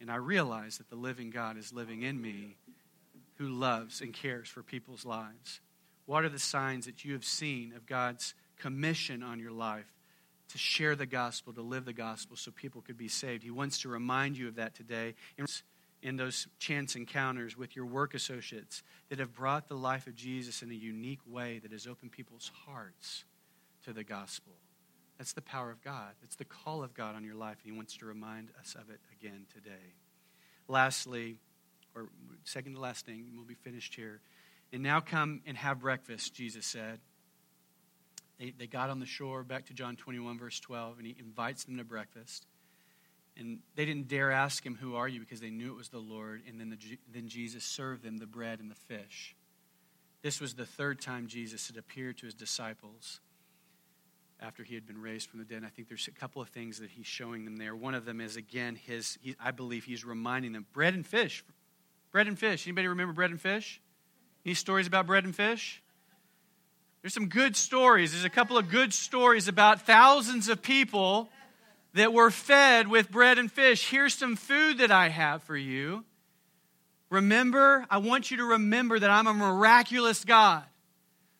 And 0.00 0.10
I 0.10 0.16
realize 0.16 0.78
that 0.78 0.90
the 0.90 0.96
living 0.96 1.30
God 1.30 1.56
is 1.56 1.72
living 1.72 2.02
in 2.02 2.20
me 2.20 2.56
who 3.36 3.48
loves 3.48 4.00
and 4.00 4.12
cares 4.12 4.48
for 4.48 4.62
people's 4.62 5.04
lives. 5.04 5.60
What 6.04 6.24
are 6.24 6.28
the 6.28 6.38
signs 6.38 6.86
that 6.86 7.04
you 7.04 7.12
have 7.14 7.24
seen 7.24 7.72
of 7.74 7.86
God's 7.86 8.34
commission 8.58 9.22
on 9.22 9.38
your 9.38 9.52
life 9.52 9.92
to 10.48 10.58
share 10.58 10.94
the 10.94 11.06
gospel, 11.06 11.52
to 11.52 11.62
live 11.62 11.84
the 11.84 11.92
gospel 11.92 12.36
so 12.36 12.50
people 12.50 12.80
could 12.80 12.96
be 12.96 13.08
saved? 13.08 13.42
He 13.42 13.50
wants 13.50 13.80
to 13.80 13.88
remind 13.88 14.38
you 14.38 14.48
of 14.48 14.54
that 14.56 14.74
today 14.74 15.14
in 16.02 16.16
those 16.16 16.46
chance 16.58 16.94
encounters 16.94 17.56
with 17.56 17.74
your 17.74 17.86
work 17.86 18.14
associates 18.14 18.82
that 19.08 19.18
have 19.18 19.34
brought 19.34 19.66
the 19.66 19.74
life 19.74 20.06
of 20.06 20.14
Jesus 20.14 20.62
in 20.62 20.70
a 20.70 20.74
unique 20.74 21.20
way 21.26 21.58
that 21.58 21.72
has 21.72 21.86
opened 21.86 22.12
people's 22.12 22.52
hearts 22.66 23.24
to 23.84 23.92
the 23.92 24.04
gospel. 24.04 24.52
That's 25.18 25.32
the 25.32 25.42
power 25.42 25.70
of 25.70 25.82
God. 25.82 26.12
It's 26.22 26.36
the 26.36 26.44
call 26.44 26.82
of 26.82 26.94
God 26.94 27.14
on 27.14 27.24
your 27.24 27.34
life, 27.34 27.56
and 27.62 27.72
He 27.72 27.76
wants 27.76 27.96
to 27.98 28.06
remind 28.06 28.50
us 28.60 28.74
of 28.74 28.90
it 28.90 29.00
again 29.18 29.46
today. 29.52 29.94
Lastly, 30.68 31.38
or 31.94 32.08
second 32.44 32.74
to 32.74 32.80
last 32.80 33.06
thing, 33.06 33.26
we'll 33.34 33.44
be 33.44 33.54
finished 33.54 33.94
here. 33.94 34.20
And 34.72 34.82
now 34.82 35.00
come 35.00 35.40
and 35.46 35.56
have 35.56 35.80
breakfast, 35.80 36.34
Jesus 36.34 36.66
said. 36.66 36.98
They, 38.38 38.52
they 38.58 38.66
got 38.66 38.90
on 38.90 39.00
the 39.00 39.06
shore, 39.06 39.42
back 39.42 39.66
to 39.66 39.72
John 39.72 39.96
21, 39.96 40.38
verse 40.38 40.60
12, 40.60 40.98
and 40.98 41.06
He 41.06 41.16
invites 41.18 41.64
them 41.64 41.78
to 41.78 41.84
breakfast. 41.84 42.46
And 43.38 43.58
they 43.74 43.84
didn't 43.84 44.08
dare 44.08 44.30
ask 44.30 44.64
him, 44.64 44.76
Who 44.76 44.96
are 44.96 45.08
you? 45.08 45.20
because 45.20 45.40
they 45.40 45.50
knew 45.50 45.72
it 45.72 45.76
was 45.76 45.90
the 45.90 45.98
Lord. 45.98 46.42
And 46.48 46.58
then, 46.58 46.70
the, 46.70 46.98
then 47.12 47.28
Jesus 47.28 47.64
served 47.64 48.02
them 48.02 48.16
the 48.16 48.26
bread 48.26 48.60
and 48.60 48.70
the 48.70 48.74
fish. 48.74 49.36
This 50.22 50.40
was 50.40 50.54
the 50.54 50.66
third 50.66 51.00
time 51.00 51.26
Jesus 51.26 51.68
had 51.68 51.76
appeared 51.76 52.16
to 52.18 52.26
his 52.26 52.34
disciples 52.34 53.20
after 54.40 54.62
he 54.62 54.74
had 54.74 54.86
been 54.86 55.00
raised 55.00 55.30
from 55.30 55.38
the 55.38 55.44
dead. 55.44 55.58
And 55.58 55.66
I 55.66 55.70
think 55.70 55.88
there's 55.88 56.08
a 56.08 56.12
couple 56.12 56.42
of 56.42 56.48
things 56.48 56.78
that 56.80 56.90
he's 56.90 57.06
showing 57.06 57.44
them 57.44 57.56
there. 57.56 57.74
One 57.74 57.94
of 57.94 58.04
them 58.04 58.20
is, 58.20 58.36
again, 58.36 58.76
his, 58.76 59.18
he, 59.22 59.34
I 59.40 59.50
believe 59.50 59.84
he's 59.84 60.04
reminding 60.04 60.52
them 60.52 60.66
bread 60.72 60.94
and 60.94 61.06
fish. 61.06 61.44
Bread 62.12 62.26
and 62.28 62.38
fish. 62.38 62.66
Anybody 62.66 62.88
remember 62.88 63.12
bread 63.12 63.30
and 63.30 63.40
fish? 63.40 63.80
Any 64.44 64.54
stories 64.54 64.86
about 64.86 65.06
bread 65.06 65.24
and 65.24 65.34
fish? 65.34 65.82
There's 67.02 67.14
some 67.14 67.28
good 67.28 67.56
stories. 67.56 68.12
There's 68.12 68.24
a 68.24 68.30
couple 68.30 68.58
of 68.58 68.70
good 68.70 68.92
stories 68.92 69.48
about 69.48 69.82
thousands 69.82 70.48
of 70.48 70.60
people 70.62 71.28
that 71.94 72.12
were 72.12 72.30
fed 72.30 72.88
with 72.88 73.10
bread 73.10 73.38
and 73.38 73.50
fish. 73.50 73.88
Here's 73.88 74.12
some 74.14 74.36
food 74.36 74.78
that 74.78 74.90
I 74.90 75.08
have 75.08 75.42
for 75.44 75.56
you. 75.56 76.04
Remember, 77.10 77.86
I 77.90 77.98
want 77.98 78.30
you 78.30 78.38
to 78.38 78.44
remember 78.44 78.98
that 78.98 79.08
I'm 79.08 79.26
a 79.26 79.34
miraculous 79.34 80.24
God, 80.24 80.64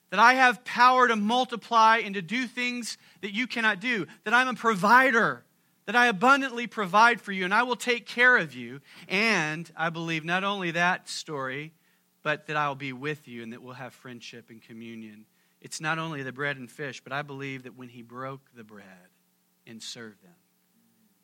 that 0.09 0.19
I 0.19 0.35
have 0.35 0.63
power 0.63 1.07
to 1.07 1.15
multiply 1.15 1.97
and 1.97 2.15
to 2.15 2.21
do 2.21 2.47
things 2.47 2.97
that 3.21 3.33
you 3.33 3.47
cannot 3.47 3.79
do, 3.79 4.07
that 4.23 4.33
I'm 4.33 4.47
a 4.47 4.53
provider, 4.53 5.43
that 5.85 5.95
I 5.95 6.07
abundantly 6.07 6.67
provide 6.67 7.21
for 7.21 7.31
you, 7.31 7.43
and 7.45 7.53
I 7.53 7.63
will 7.63 7.75
take 7.75 8.05
care 8.05 8.37
of 8.37 8.53
you. 8.53 8.81
And 9.07 9.69
I 9.75 9.89
believe 9.89 10.23
not 10.23 10.43
only 10.43 10.71
that 10.71 11.09
story, 11.09 11.73
but 12.23 12.47
that 12.47 12.57
I'll 12.57 12.75
be 12.75 12.93
with 12.93 13.27
you 13.27 13.43
and 13.43 13.53
that 13.53 13.61
we'll 13.61 13.73
have 13.73 13.93
friendship 13.93 14.49
and 14.49 14.61
communion. 14.61 15.25
It's 15.61 15.79
not 15.79 15.97
only 15.97 16.23
the 16.23 16.31
bread 16.31 16.57
and 16.57 16.69
fish, 16.69 17.01
but 17.01 17.13
I 17.13 17.21
believe 17.21 17.63
that 17.63 17.77
when 17.77 17.89
he 17.89 18.01
broke 18.01 18.41
the 18.55 18.63
bread 18.63 18.85
and 19.65 19.81
served 19.81 20.21
them, 20.23 20.35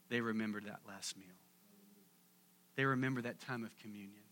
they 0.09 0.21
remember 0.21 0.61
that 0.61 0.79
last 0.87 1.17
meal. 1.17 1.27
They 2.75 2.85
remember 2.85 3.21
that 3.21 3.39
time 3.39 3.63
of 3.63 3.77
communion. 3.79 4.23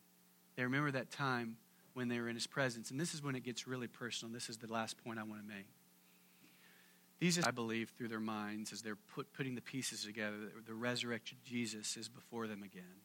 They 0.55 0.63
remember 0.63 0.91
that 0.91 1.11
time 1.11 1.57
when 1.93 2.07
they 2.07 2.19
were 2.19 2.29
in 2.29 2.35
his 2.35 2.47
presence. 2.47 2.91
And 2.91 2.99
this 2.99 3.13
is 3.13 3.21
when 3.21 3.35
it 3.35 3.43
gets 3.43 3.67
really 3.67 3.87
personal. 3.87 4.33
This 4.33 4.49
is 4.49 4.57
the 4.57 4.71
last 4.71 5.03
point 5.03 5.19
I 5.19 5.23
want 5.23 5.41
to 5.41 5.47
make. 5.47 5.67
These, 7.19 7.43
I 7.43 7.51
believe, 7.51 7.91
through 7.97 8.07
their 8.07 8.19
minds, 8.19 8.73
as 8.73 8.81
they're 8.81 8.97
put, 9.13 9.31
putting 9.33 9.53
the 9.53 9.61
pieces 9.61 10.03
together, 10.03 10.37
the 10.65 10.73
resurrected 10.73 11.37
Jesus 11.45 11.95
is 11.95 12.09
before 12.09 12.47
them 12.47 12.63
again. 12.63 13.01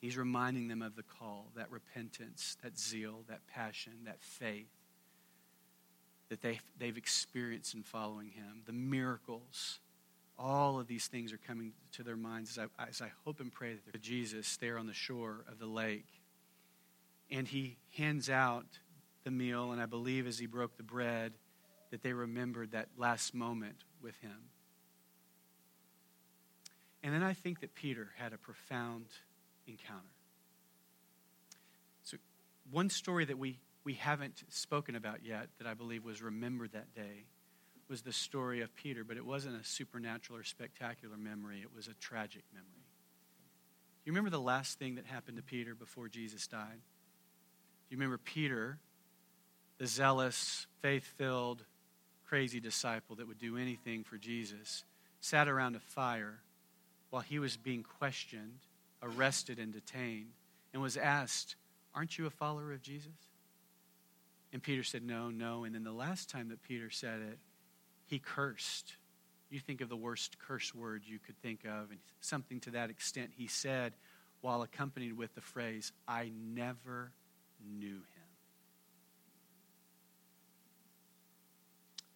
He's 0.00 0.16
reminding 0.16 0.68
them 0.68 0.82
of 0.82 0.94
the 0.94 1.02
call, 1.02 1.48
that 1.56 1.70
repentance, 1.70 2.56
that 2.62 2.78
zeal, 2.78 3.24
that 3.28 3.40
passion, 3.48 3.92
that 4.04 4.22
faith 4.22 4.68
that 6.30 6.40
they, 6.40 6.60
they've 6.78 6.96
experienced 6.96 7.74
in 7.74 7.82
following 7.82 8.28
him, 8.28 8.62
the 8.64 8.72
miracles 8.72 9.80
all 10.38 10.80
of 10.80 10.86
these 10.86 11.06
things 11.06 11.34
are 11.34 11.40
coming 11.46 11.72
to 11.92 12.02
their 12.02 12.16
minds 12.16 12.56
as 12.56 12.66
I, 12.78 12.88
as 12.88 13.02
I 13.02 13.12
hope 13.24 13.40
and 13.40 13.52
pray 13.52 13.76
that 13.92 14.00
Jesus 14.00 14.56
there 14.56 14.78
on 14.78 14.86
the 14.86 14.94
shore 14.94 15.44
of 15.46 15.58
the 15.58 15.66
lake. 15.66 16.06
And 17.30 17.46
he 17.46 17.78
hands 17.96 18.28
out 18.28 18.66
the 19.24 19.30
meal, 19.30 19.72
and 19.72 19.80
I 19.80 19.86
believe 19.86 20.26
as 20.26 20.38
he 20.38 20.46
broke 20.46 20.76
the 20.76 20.82
bread, 20.82 21.32
that 21.90 22.02
they 22.02 22.12
remembered 22.12 22.72
that 22.72 22.88
last 22.96 23.34
moment 23.34 23.84
with 24.00 24.16
him. 24.18 24.50
And 27.02 27.14
then 27.14 27.22
I 27.22 27.32
think 27.32 27.60
that 27.60 27.74
Peter 27.74 28.10
had 28.16 28.32
a 28.32 28.38
profound 28.38 29.06
encounter. 29.66 30.00
So, 32.02 32.18
one 32.70 32.90
story 32.90 33.24
that 33.24 33.38
we, 33.38 33.58
we 33.84 33.94
haven't 33.94 34.44
spoken 34.48 34.96
about 34.96 35.24
yet 35.24 35.48
that 35.58 35.66
I 35.66 35.74
believe 35.74 36.04
was 36.04 36.22
remembered 36.22 36.72
that 36.72 36.94
day 36.94 37.24
was 37.88 38.02
the 38.02 38.12
story 38.12 38.60
of 38.60 38.74
Peter, 38.76 39.02
but 39.02 39.16
it 39.16 39.26
wasn't 39.26 39.60
a 39.60 39.64
supernatural 39.64 40.38
or 40.38 40.44
spectacular 40.44 41.16
memory, 41.16 41.60
it 41.60 41.74
was 41.74 41.88
a 41.88 41.94
tragic 41.94 42.44
memory. 42.52 42.86
You 44.04 44.12
remember 44.12 44.30
the 44.30 44.40
last 44.40 44.78
thing 44.78 44.94
that 44.94 45.06
happened 45.06 45.36
to 45.36 45.42
Peter 45.42 45.74
before 45.74 46.08
Jesus 46.08 46.46
died? 46.46 46.80
You 47.90 47.96
remember 47.96 48.18
Peter, 48.18 48.78
the 49.78 49.86
zealous, 49.86 50.66
faith 50.80 51.04
filled, 51.18 51.64
crazy 52.24 52.60
disciple 52.60 53.16
that 53.16 53.26
would 53.26 53.40
do 53.40 53.56
anything 53.56 54.04
for 54.04 54.16
Jesus, 54.16 54.84
sat 55.20 55.48
around 55.48 55.74
a 55.74 55.80
fire 55.80 56.38
while 57.10 57.22
he 57.22 57.40
was 57.40 57.56
being 57.56 57.82
questioned, 57.82 58.60
arrested, 59.02 59.58
and 59.58 59.72
detained, 59.72 60.30
and 60.72 60.80
was 60.80 60.96
asked, 60.96 61.56
Aren't 61.92 62.16
you 62.16 62.26
a 62.26 62.30
follower 62.30 62.72
of 62.72 62.80
Jesus? 62.80 63.12
And 64.52 64.62
Peter 64.62 64.84
said, 64.84 65.02
No, 65.02 65.30
no. 65.30 65.64
And 65.64 65.74
then 65.74 65.82
the 65.82 65.92
last 65.92 66.30
time 66.30 66.48
that 66.50 66.62
Peter 66.62 66.90
said 66.90 67.20
it, 67.20 67.38
he 68.06 68.20
cursed. 68.20 68.94
You 69.50 69.58
think 69.58 69.80
of 69.80 69.88
the 69.88 69.96
worst 69.96 70.38
curse 70.38 70.72
word 70.72 71.02
you 71.04 71.18
could 71.18 71.36
think 71.42 71.64
of, 71.64 71.90
and 71.90 71.98
something 72.20 72.60
to 72.60 72.70
that 72.70 72.90
extent 72.90 73.32
he 73.36 73.48
said 73.48 73.94
while 74.40 74.62
accompanied 74.62 75.16
with 75.16 75.34
the 75.34 75.40
phrase, 75.40 75.92
I 76.06 76.30
never 76.54 77.10
knew 77.78 77.96
him. 77.96 78.30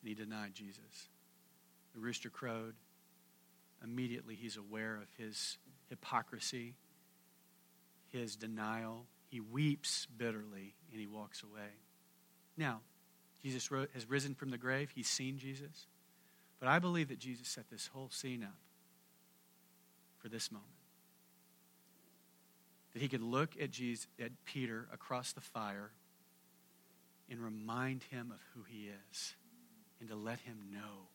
And 0.01 0.09
he 0.09 0.15
denied 0.15 0.55
Jesus. 0.55 1.09
The 1.95 2.01
rooster 2.01 2.31
crowed. 2.31 2.75
Immediately, 3.83 4.35
he's 4.35 4.57
aware 4.57 4.97
of 4.97 5.09
his 5.19 5.59
hypocrisy, 5.89 6.75
his 8.13 8.37
denial. 8.37 9.07
He 9.31 9.41
weeps 9.41 10.07
bitterly 10.17 10.75
and 10.91 11.01
he 11.01 11.07
walks 11.07 11.43
away. 11.43 11.71
Now, 12.57 12.81
Jesus 13.43 13.69
has 13.93 14.09
risen 14.09 14.35
from 14.35 14.51
the 14.51 14.59
grave. 14.59 14.91
He's 14.95 15.09
seen 15.09 15.39
Jesus. 15.39 15.87
But 16.61 16.69
I 16.69 16.79
believe 16.79 17.09
that 17.09 17.19
Jesus 17.19 17.49
set 17.49 17.69
this 17.71 17.89
whole 17.89 18.09
scene 18.11 18.43
up 18.43 18.57
for 20.19 20.29
this 20.29 20.51
moment. 20.51 20.71
That 22.95 23.03
he 23.03 23.09
could 23.09 23.23
look 23.23 23.51
at, 23.61 23.71
Jesus, 23.71 24.07
at 24.21 24.31
Peter 24.45 24.89
across 24.93 25.33
the 25.33 25.41
fire 25.41 25.91
and 27.31 27.41
remind 27.41 28.05
him 28.05 28.31
of 28.33 28.41
who 28.55 28.63
he 28.63 28.89
is 29.11 29.35
and 30.01 30.09
to 30.09 30.17
let 30.17 30.41
him 30.41 30.59
know 30.73 31.09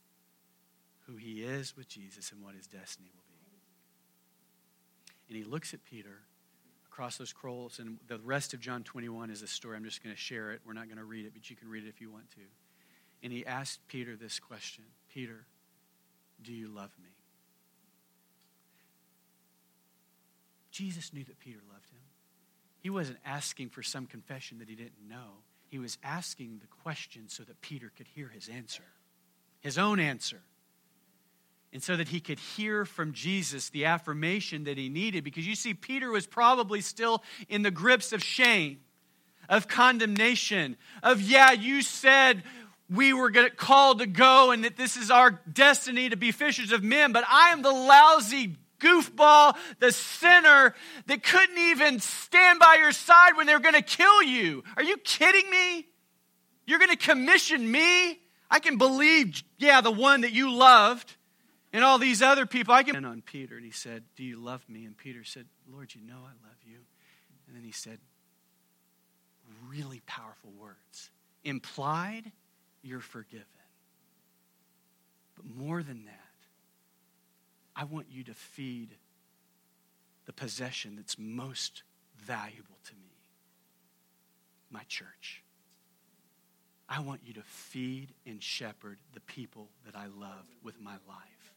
who 1.07 1.15
he 1.15 1.43
is 1.43 1.75
with 1.75 1.87
Jesus 1.87 2.31
and 2.31 2.43
what 2.43 2.55
his 2.55 2.67
destiny 2.67 3.09
will 3.13 3.23
be. 3.27 3.29
And 5.29 5.37
he 5.37 5.43
looks 5.43 5.73
at 5.73 5.83
Peter 5.85 6.19
across 6.91 7.17
those 7.17 7.29
scrolls. 7.29 7.79
And 7.79 7.97
the 8.07 8.17
rest 8.19 8.53
of 8.53 8.59
John 8.59 8.83
21 8.83 9.29
is 9.29 9.41
a 9.41 9.47
story. 9.47 9.77
I'm 9.77 9.85
just 9.85 10.03
going 10.03 10.13
to 10.13 10.19
share 10.19 10.51
it. 10.51 10.61
We're 10.65 10.73
not 10.73 10.85
going 10.87 10.97
to 10.97 11.03
read 11.03 11.25
it, 11.25 11.33
but 11.33 11.49
you 11.49 11.55
can 11.55 11.69
read 11.69 11.85
it 11.85 11.89
if 11.89 12.01
you 12.01 12.11
want 12.11 12.29
to. 12.31 12.41
And 13.23 13.31
he 13.31 13.45
asked 13.45 13.79
Peter 13.87 14.15
this 14.15 14.39
question 14.39 14.83
Peter, 15.13 15.45
do 16.41 16.51
you 16.51 16.67
love 16.67 16.91
me? 17.01 17.08
Jesus 20.79 21.11
knew 21.11 21.25
that 21.25 21.39
Peter 21.39 21.59
loved 21.69 21.89
him. 21.89 21.99
He 22.79 22.89
wasn't 22.89 23.17
asking 23.25 23.69
for 23.69 23.83
some 23.83 24.05
confession 24.05 24.59
that 24.59 24.69
he 24.69 24.75
didn't 24.75 25.09
know. 25.09 25.43
He 25.67 25.77
was 25.77 25.97
asking 26.03 26.59
the 26.61 26.67
question 26.67 27.23
so 27.27 27.43
that 27.43 27.59
Peter 27.59 27.91
could 27.97 28.07
hear 28.07 28.29
his 28.29 28.47
answer, 28.47 28.83
his 29.59 29.77
own 29.77 29.99
answer 29.99 30.41
and 31.73 31.83
so 31.83 31.95
that 31.97 32.07
he 32.07 32.19
could 32.19 32.39
hear 32.39 32.85
from 32.85 33.11
Jesus 33.11 33.69
the 33.69 33.85
affirmation 33.85 34.63
that 34.63 34.77
he 34.77 34.89
needed. 34.89 35.23
Because 35.23 35.45
you 35.45 35.53
see, 35.53 35.73
Peter 35.73 36.09
was 36.09 36.25
probably 36.25 36.81
still 36.81 37.23
in 37.47 37.61
the 37.61 37.71
grips 37.71 38.11
of 38.11 38.23
shame, 38.23 38.79
of 39.49 39.67
condemnation, 39.67 40.77
of, 41.03 41.21
yeah, 41.21 41.51
you 41.51 41.81
said 41.81 42.43
we 42.89 43.13
were 43.13 43.31
called 43.49 43.99
to 43.99 44.07
go 44.07 44.51
and 44.51 44.63
that 44.63 44.77
this 44.77 44.97
is 44.97 45.11
our 45.11 45.41
destiny 45.51 46.09
to 46.09 46.17
be 46.17 46.31
fishers 46.31 46.71
of 46.71 46.83
men, 46.83 47.11
but 47.11 47.23
I 47.29 47.49
am 47.49 47.61
the 47.61 47.71
lousy 47.71 48.55
goofball, 48.79 49.55
the 49.79 49.91
sinner 49.91 50.75
that 51.07 51.23
couldn't 51.23 51.57
even 51.57 51.99
stand 51.99 52.59
by 52.59 52.75
your 52.75 52.91
side 52.91 53.35
when 53.35 53.47
they 53.47 53.53
were 53.53 53.59
going 53.59 53.75
to 53.75 53.81
kill 53.81 54.23
you. 54.23 54.63
Are 54.77 54.83
you 54.83 54.97
kidding 54.97 55.49
me? 55.49 55.87
You're 56.65 56.79
going 56.79 56.91
to 56.91 56.97
commission 56.97 57.69
me? 57.69 58.19
I 58.51 58.59
can 58.59 58.77
believe, 58.77 59.43
yeah, 59.57 59.81
the 59.81 59.91
one 59.91 60.21
that 60.21 60.31
you 60.31 60.51
loved 60.51 61.15
and 61.71 61.83
all 61.83 61.99
these 61.99 62.21
other 62.21 62.45
people. 62.45 62.73
I 62.73 62.83
can. 62.83 63.05
on 63.05 63.21
Peter, 63.21 63.55
and 63.55 63.65
he 63.65 63.71
said, 63.71 64.03
Do 64.15 64.23
you 64.23 64.37
love 64.39 64.67
me? 64.67 64.85
And 64.85 64.97
Peter 64.97 65.23
said, 65.23 65.45
Lord, 65.71 65.93
you 65.93 66.01
know 66.01 66.17
I 66.17 66.33
love 66.47 66.57
you. 66.65 66.79
And 67.47 67.55
then 67.55 67.63
he 67.63 67.71
said, 67.71 67.99
really 69.67 70.01
powerful 70.05 70.51
words. 70.51 71.09
Implied, 71.43 72.31
you're 72.81 72.99
forgiven. 72.99 73.45
But 75.35 75.45
more 75.45 75.83
than 75.83 76.05
that, 76.05 76.28
I 77.79 77.85
want 77.85 78.07
you 78.11 78.25
to 78.25 78.33
feed 78.33 78.89
the 80.25 80.33
possession 80.33 80.97
that's 80.97 81.17
most 81.17 81.83
valuable 82.17 82.77
to 82.83 82.93
me 82.95 83.15
my 84.69 84.83
church. 84.89 85.43
I 86.89 86.99
want 86.99 87.21
you 87.23 87.33
to 87.35 87.41
feed 87.41 88.09
and 88.25 88.43
shepherd 88.43 88.97
the 89.13 89.21
people 89.21 89.69
that 89.85 89.95
I 89.95 90.07
love 90.07 90.45
with 90.61 90.81
my 90.81 90.95
life. 91.07 91.53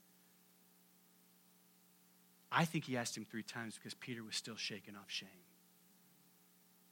I 2.52 2.66
think 2.66 2.84
he 2.84 2.96
asked 2.96 3.16
him 3.16 3.24
three 3.24 3.42
times 3.42 3.74
because 3.74 3.94
Peter 3.94 4.22
was 4.22 4.36
still 4.36 4.56
shaking 4.56 4.94
off 4.94 5.08
shame. 5.08 5.28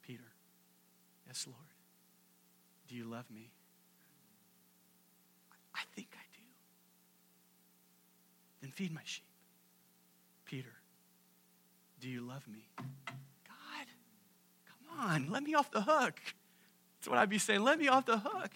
Peter, 0.02 0.32
yes, 1.28 1.46
Lord. 1.46 1.58
Do 2.88 2.96
you 2.96 3.04
love 3.04 3.30
me? 3.30 3.52
I 5.72 5.82
think 5.94 6.08
I 6.14 6.29
Then 8.70 8.86
feed 8.86 8.94
my 8.94 9.00
sheep. 9.04 9.24
Peter, 10.44 10.72
do 12.00 12.08
you 12.08 12.20
love 12.20 12.46
me? 12.46 12.68
God, 12.76 13.86
come 14.66 14.98
on, 15.00 15.30
let 15.30 15.42
me 15.42 15.54
off 15.54 15.70
the 15.70 15.80
hook. 15.80 16.20
That's 16.98 17.08
what 17.08 17.18
I'd 17.18 17.28
be 17.28 17.38
saying. 17.38 17.62
Let 17.62 17.78
me 17.78 17.88
off 17.88 18.06
the 18.06 18.18
hook. 18.18 18.50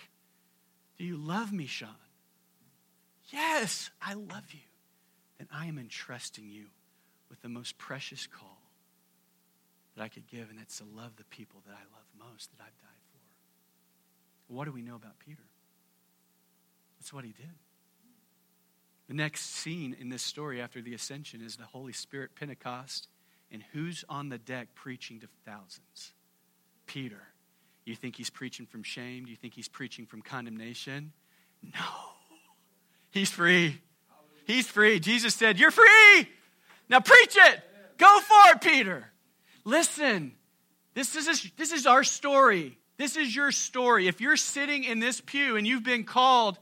Do 0.99 1.05
you 1.05 1.17
love 1.17 1.53
me, 1.53 1.67
Sean? 1.67 1.89
Yes, 3.33 3.91
I 4.01 4.15
love 4.15 4.53
you. 4.53 4.61
Then 5.39 5.49
I 5.53 5.67
am 5.67 5.79
entrusting 5.79 6.49
you 6.49 6.67
with 7.29 7.43
the 7.43 7.49
most 7.49 7.77
precious 7.79 8.27
call 8.27 8.61
that 9.97 10.03
I 10.03 10.09
could 10.09 10.29
give, 10.29 10.51
and 10.51 10.59
that's 10.59 10.79
to 10.79 10.85
love 10.85 11.17
the 11.17 11.25
people 11.25 11.63
that 11.67 11.73
I 11.73 11.83
love 11.93 12.31
most, 12.31 12.51
that 12.53 12.63
I've 12.63 12.79
died 12.79 13.03
for. 13.11 14.55
What 14.55 14.67
do 14.67 14.73
we 14.73 14.83
know 14.83 14.95
about 14.95 15.19
Peter? 15.19 15.43
That's 16.99 17.13
what 17.13 17.25
he 17.25 17.33
did. 17.33 17.51
The 19.09 19.15
next 19.15 19.57
scene 19.57 19.95
in 19.99 20.09
this 20.09 20.23
story 20.23 20.61
after 20.61 20.81
the 20.81 20.95
ascension 20.95 21.43
is 21.43 21.57
the 21.57 21.65
Holy 21.65 21.93
Spirit 21.93 22.31
Pentecost. 22.35 23.09
And 23.51 23.63
who's 23.73 24.05
on 24.09 24.31
the 24.31 24.39
deck 24.39 24.69
preaching 24.75 25.21
to 25.21 25.29
thousands? 25.45 26.13
Peter. 26.87 27.21
You 27.85 27.95
think 27.95 28.17
he's 28.17 28.31
preaching 28.31 28.67
from 28.67 28.83
shame? 28.83 29.25
Do 29.25 29.31
you 29.31 29.37
think 29.37 29.55
he's 29.55 29.69
preaching 29.69 30.07
from 30.07 30.23
condemnation? 30.23 31.13
No. 31.63 31.71
He's 33.11 33.31
free. 33.31 33.81
He's 34.47 34.67
free. 34.67 35.01
Jesus 35.01 35.35
said, 35.35 35.59
You're 35.59 35.71
free. 35.71 36.29
Now 36.89 37.01
preach 37.01 37.37
it. 37.37 37.61
Go 37.99 38.21
for 38.21 38.55
it, 38.55 38.61
Peter. 38.61 39.05
Listen, 39.65 40.33
this 40.95 41.15
is, 41.15 41.51
this 41.57 41.73
is 41.73 41.87
our 41.87 42.05
story. 42.05 42.79
This 42.97 43.17
is 43.17 43.35
your 43.35 43.53
story. 43.53 44.09
If 44.09 44.21
you're 44.21 44.37
sitting 44.37 44.85
in 44.85 45.01
this 45.01 45.21
pew 45.21 45.57
and 45.57 45.67
you've 45.67 45.85
been 45.85 46.05
called, 46.05 46.59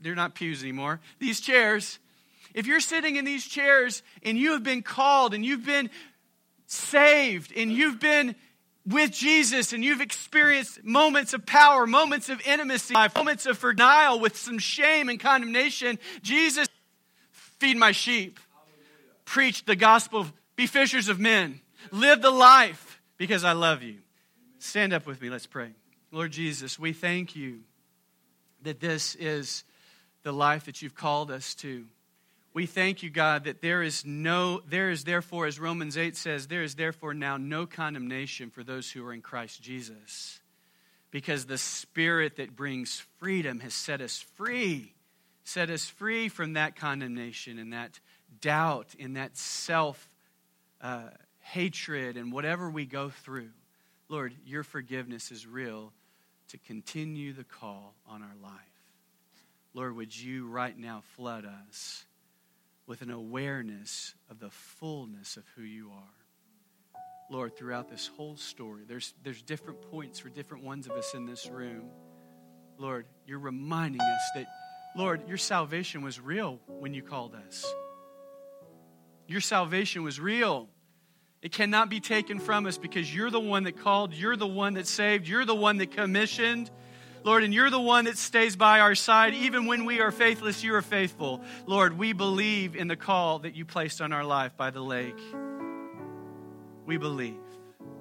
they're 0.00 0.14
not 0.14 0.34
pews 0.34 0.62
anymore, 0.62 1.00
these 1.18 1.40
chairs, 1.40 1.98
if 2.54 2.66
you're 2.66 2.80
sitting 2.80 3.16
in 3.16 3.24
these 3.24 3.44
chairs 3.44 4.02
and 4.22 4.38
you 4.38 4.52
have 4.52 4.62
been 4.62 4.82
called 4.82 5.34
and 5.34 5.44
you've 5.44 5.66
been 5.66 5.90
saved 6.66 7.52
and 7.56 7.70
you've 7.70 8.00
been 8.00 8.34
with 8.86 9.10
Jesus 9.10 9.72
and 9.72 9.84
you've 9.84 10.00
experienced 10.00 10.84
moments 10.84 11.34
of 11.34 11.44
power, 11.44 11.86
moments 11.86 12.28
of 12.28 12.40
intimacy, 12.46 12.94
moments 13.14 13.46
of 13.46 13.60
denial 13.60 14.20
with 14.20 14.36
some 14.36 14.58
shame 14.58 15.08
and 15.08 15.18
condemnation, 15.18 15.98
Jesus, 16.22 16.68
feed 17.32 17.76
my 17.76 17.92
sheep, 17.92 18.38
preach 19.24 19.64
the 19.64 19.76
gospel, 19.76 20.26
be 20.54 20.66
fishers 20.66 21.08
of 21.08 21.18
men, 21.18 21.60
live 21.90 22.22
the 22.22 22.30
life 22.30 23.00
because 23.18 23.44
I 23.44 23.52
love 23.52 23.82
you. 23.82 23.96
Stand 24.58 24.92
up 24.92 25.06
with 25.06 25.20
me, 25.20 25.30
let's 25.30 25.46
pray. 25.46 25.70
Lord 26.12 26.32
Jesus, 26.32 26.78
we 26.78 26.92
thank 26.92 27.34
you 27.34 27.60
that 28.66 28.80
this 28.80 29.14
is 29.14 29.64
the 30.22 30.32
life 30.32 30.64
that 30.64 30.82
you've 30.82 30.94
called 30.94 31.30
us 31.30 31.54
to. 31.54 31.86
We 32.52 32.66
thank 32.66 33.02
you, 33.02 33.10
God, 33.10 33.44
that 33.44 33.62
there 33.62 33.82
is 33.82 34.04
no, 34.04 34.60
there 34.68 34.90
is 34.90 35.04
therefore, 35.04 35.46
as 35.46 35.60
Romans 35.60 35.96
8 35.96 36.16
says, 36.16 36.46
there 36.48 36.62
is 36.62 36.74
therefore 36.74 37.14
now 37.14 37.36
no 37.36 37.66
condemnation 37.66 38.50
for 38.50 38.64
those 38.64 38.90
who 38.90 39.06
are 39.06 39.12
in 39.12 39.20
Christ 39.20 39.62
Jesus. 39.62 40.40
Because 41.10 41.46
the 41.46 41.58
Spirit 41.58 42.36
that 42.36 42.56
brings 42.56 43.04
freedom 43.18 43.60
has 43.60 43.72
set 43.72 44.00
us 44.00 44.24
free, 44.34 44.94
set 45.44 45.70
us 45.70 45.88
free 45.88 46.28
from 46.28 46.54
that 46.54 46.74
condemnation 46.74 47.58
and 47.58 47.72
that 47.72 48.00
doubt 48.40 48.94
and 48.98 49.16
that 49.16 49.36
self 49.36 50.10
uh, 50.80 51.10
hatred 51.40 52.16
and 52.16 52.32
whatever 52.32 52.68
we 52.68 52.84
go 52.84 53.10
through. 53.10 53.50
Lord, 54.08 54.34
your 54.44 54.64
forgiveness 54.64 55.30
is 55.30 55.46
real 55.46 55.92
to 56.48 56.58
continue 56.58 57.32
the 57.32 57.44
call 57.44 57.94
on 58.08 58.22
our 58.22 58.36
life. 58.42 58.52
Lord, 59.74 59.96
would 59.96 60.18
you 60.18 60.46
right 60.48 60.76
now 60.76 61.02
flood 61.16 61.44
us? 61.44 62.06
with 62.86 63.02
an 63.02 63.10
awareness 63.10 64.14
of 64.30 64.38
the 64.38 64.50
fullness 64.50 65.36
of 65.36 65.44
who 65.56 65.62
you 65.62 65.90
are. 65.90 67.00
Lord, 67.28 67.56
throughout 67.56 67.90
this 67.90 68.08
whole 68.16 68.36
story, 68.36 68.84
there's, 68.86 69.12
there's 69.24 69.42
different 69.42 69.82
points 69.90 70.20
for 70.20 70.28
different 70.28 70.62
ones 70.62 70.86
of 70.86 70.92
us 70.92 71.12
in 71.14 71.26
this 71.26 71.48
room. 71.48 71.90
Lord, 72.78 73.06
you're 73.26 73.40
reminding 73.40 74.00
us 74.00 74.30
that, 74.36 74.46
Lord, 74.96 75.26
your 75.26 75.36
salvation 75.36 76.02
was 76.02 76.20
real 76.20 76.60
when 76.66 76.94
you 76.94 77.02
called 77.02 77.34
us. 77.34 77.64
Your 79.26 79.40
salvation 79.40 80.04
was 80.04 80.20
real. 80.20 80.68
It 81.46 81.52
cannot 81.52 81.88
be 81.88 82.00
taken 82.00 82.40
from 82.40 82.66
us 82.66 82.76
because 82.76 83.14
you're 83.14 83.30
the 83.30 83.38
one 83.38 83.62
that 83.62 83.78
called, 83.78 84.12
you're 84.12 84.36
the 84.36 84.48
one 84.48 84.74
that 84.74 84.88
saved, 84.88 85.28
you're 85.28 85.44
the 85.44 85.54
one 85.54 85.76
that 85.76 85.92
commissioned. 85.92 86.72
Lord, 87.22 87.44
and 87.44 87.54
you're 87.54 87.70
the 87.70 87.78
one 87.78 88.06
that 88.06 88.18
stays 88.18 88.56
by 88.56 88.80
our 88.80 88.96
side. 88.96 89.32
Even 89.32 89.66
when 89.66 89.84
we 89.84 90.00
are 90.00 90.10
faithless, 90.10 90.64
you 90.64 90.74
are 90.74 90.82
faithful. 90.82 91.40
Lord, 91.64 91.96
we 91.96 92.12
believe 92.12 92.74
in 92.74 92.88
the 92.88 92.96
call 92.96 93.38
that 93.38 93.54
you 93.54 93.64
placed 93.64 94.00
on 94.00 94.12
our 94.12 94.24
life 94.24 94.56
by 94.56 94.70
the 94.70 94.80
lake. 94.80 95.20
We 96.84 96.96
believe. 96.96 97.38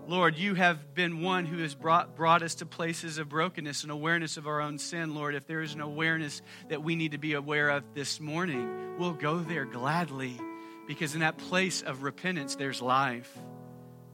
Lord, 0.08 0.39
you 0.39 0.56
have 0.56 0.96
been 0.96 1.22
one 1.22 1.46
who 1.46 1.60
has 1.60 1.76
brought, 1.76 2.16
brought 2.16 2.41
us 2.41 2.56
to 2.56 2.66
places 2.66 3.20
of 3.20 3.30
brokenness 3.30 3.84
and 3.84 3.91
awareness 3.91 4.38
of 4.38 4.48
our 4.48 4.60
own 4.60 4.80
sin. 4.80 5.14
Lord, 5.14 5.36
if 5.36 5.46
there 5.46 5.62
is 5.62 5.76
an 5.76 5.82
awareness 5.82 6.41
that 6.70 6.82
we 6.82 6.96
need 6.96 7.12
to 7.12 7.20
be 7.20 7.34
aware 7.34 7.70
of 7.70 7.84
this 7.93 8.20
morning, 8.20 8.98
we'll 8.98 9.14
go 9.14 9.38
there 9.38 9.66
gladly 9.66 10.41
because 10.88 11.14
in 11.14 11.22
that 11.22 11.38
place 11.38 11.82
of 11.82 12.04
repentance, 12.04 12.56
there's 12.56 12.82
life. 12.82 13.38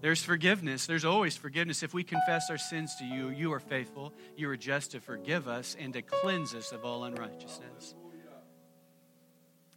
There's 0.01 0.23
forgiveness. 0.23 0.87
There's 0.87 1.05
always 1.05 1.37
forgiveness. 1.37 1.83
If 1.83 1.93
we 1.93 2.03
confess 2.03 2.49
our 2.49 2.57
sins 2.57 2.95
to 2.95 3.05
you, 3.05 3.29
you 3.29 3.53
are 3.53 3.59
faithful. 3.59 4.13
You 4.35 4.49
are 4.49 4.57
just 4.57 4.91
to 4.91 4.99
forgive 4.99 5.47
us 5.47 5.75
and 5.79 5.93
to 5.93 6.01
cleanse 6.01 6.55
us 6.55 6.71
of 6.71 6.83
all 6.83 7.03
unrighteousness. 7.03 7.95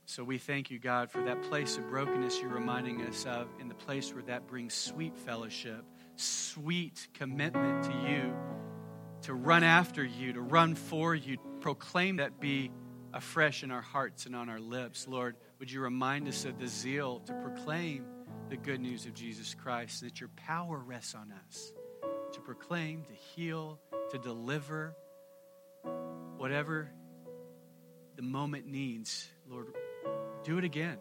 So 0.07 0.23
we 0.23 0.39
thank 0.39 0.71
you, 0.71 0.79
God, 0.79 1.11
for 1.11 1.23
that 1.25 1.43
place 1.45 1.77
of 1.77 1.89
brokenness 1.89 2.41
you're 2.41 2.51
reminding 2.51 3.03
us 3.03 3.25
of, 3.25 3.49
in 3.59 3.69
the 3.69 3.75
place 3.75 4.13
where 4.13 4.23
that 4.25 4.47
brings 4.47 4.75
sweet 4.75 5.17
fellowship, 5.17 5.83
sweet 6.17 7.09
commitment 7.15 7.85
to 7.85 7.93
you, 8.09 8.35
to 9.23 9.35
run 9.35 9.65
after 9.65 10.05
you, 10.05 10.35
to 10.35 10.41
run 10.43 10.75
for 10.75 11.15
you, 11.15 11.39
proclaim 11.61 12.17
that 12.17 12.39
be 12.39 12.71
afresh 13.15 13.63
in 13.63 13.71
our 13.71 13.81
hearts 13.81 14.27
and 14.27 14.37
on 14.37 14.51
our 14.51 14.61
lips. 14.61 15.09
Lord, 15.09 15.37
would 15.65 15.73
you 15.73 15.81
remind 15.81 16.29
us 16.29 16.45
of 16.45 16.59
the 16.59 16.69
zeal 16.69 17.21
to 17.21 17.33
proclaim 17.43 18.05
the 18.51 18.57
good 18.59 18.83
news 18.83 19.07
of 19.07 19.15
Jesus 19.15 19.55
Christ, 19.55 20.03
that 20.03 20.21
your 20.21 20.29
power 20.37 20.77
rests 20.77 21.15
on 21.15 21.33
us 21.33 21.73
to 22.35 22.41
proclaim, 22.43 23.03
to 23.05 23.15
heal, 23.15 23.81
to 24.11 24.19
deliver, 24.19 24.95
whatever 26.37 26.91
the 28.17 28.21
moment 28.21 28.67
needs. 28.67 29.27
Lord, 29.49 29.69
do 30.43 30.59
it 30.59 30.65
again. 30.65 30.99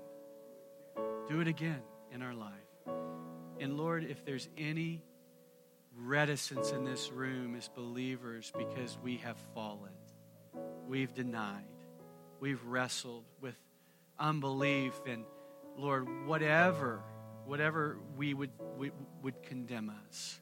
Do 1.27 1.41
it 1.41 1.49
again 1.49 1.81
in 2.13 2.21
our 2.21 2.33
life. 2.33 2.53
And 3.59 3.75
Lord, 3.75 4.05
if 4.05 4.23
there's 4.23 4.47
any 4.57 5.03
reticence 5.97 6.71
in 6.71 6.85
this 6.85 7.11
room 7.11 7.57
as 7.57 7.67
believers 7.67 8.49
because 8.57 8.97
we 9.03 9.17
have 9.17 9.35
fallen, 9.53 9.91
we've 10.87 11.13
denied, 11.13 11.65
we've 12.39 12.63
wrestled 12.63 13.25
with 13.41 13.55
unbelief, 14.19 14.99
and 15.07 15.25
Lord, 15.77 16.07
whatever 16.27 17.03
whatever 17.45 17.97
we 18.17 18.33
would, 18.33 18.51
we, 18.77 18.91
would 19.21 19.41
condemn 19.43 19.91
us, 20.07 20.39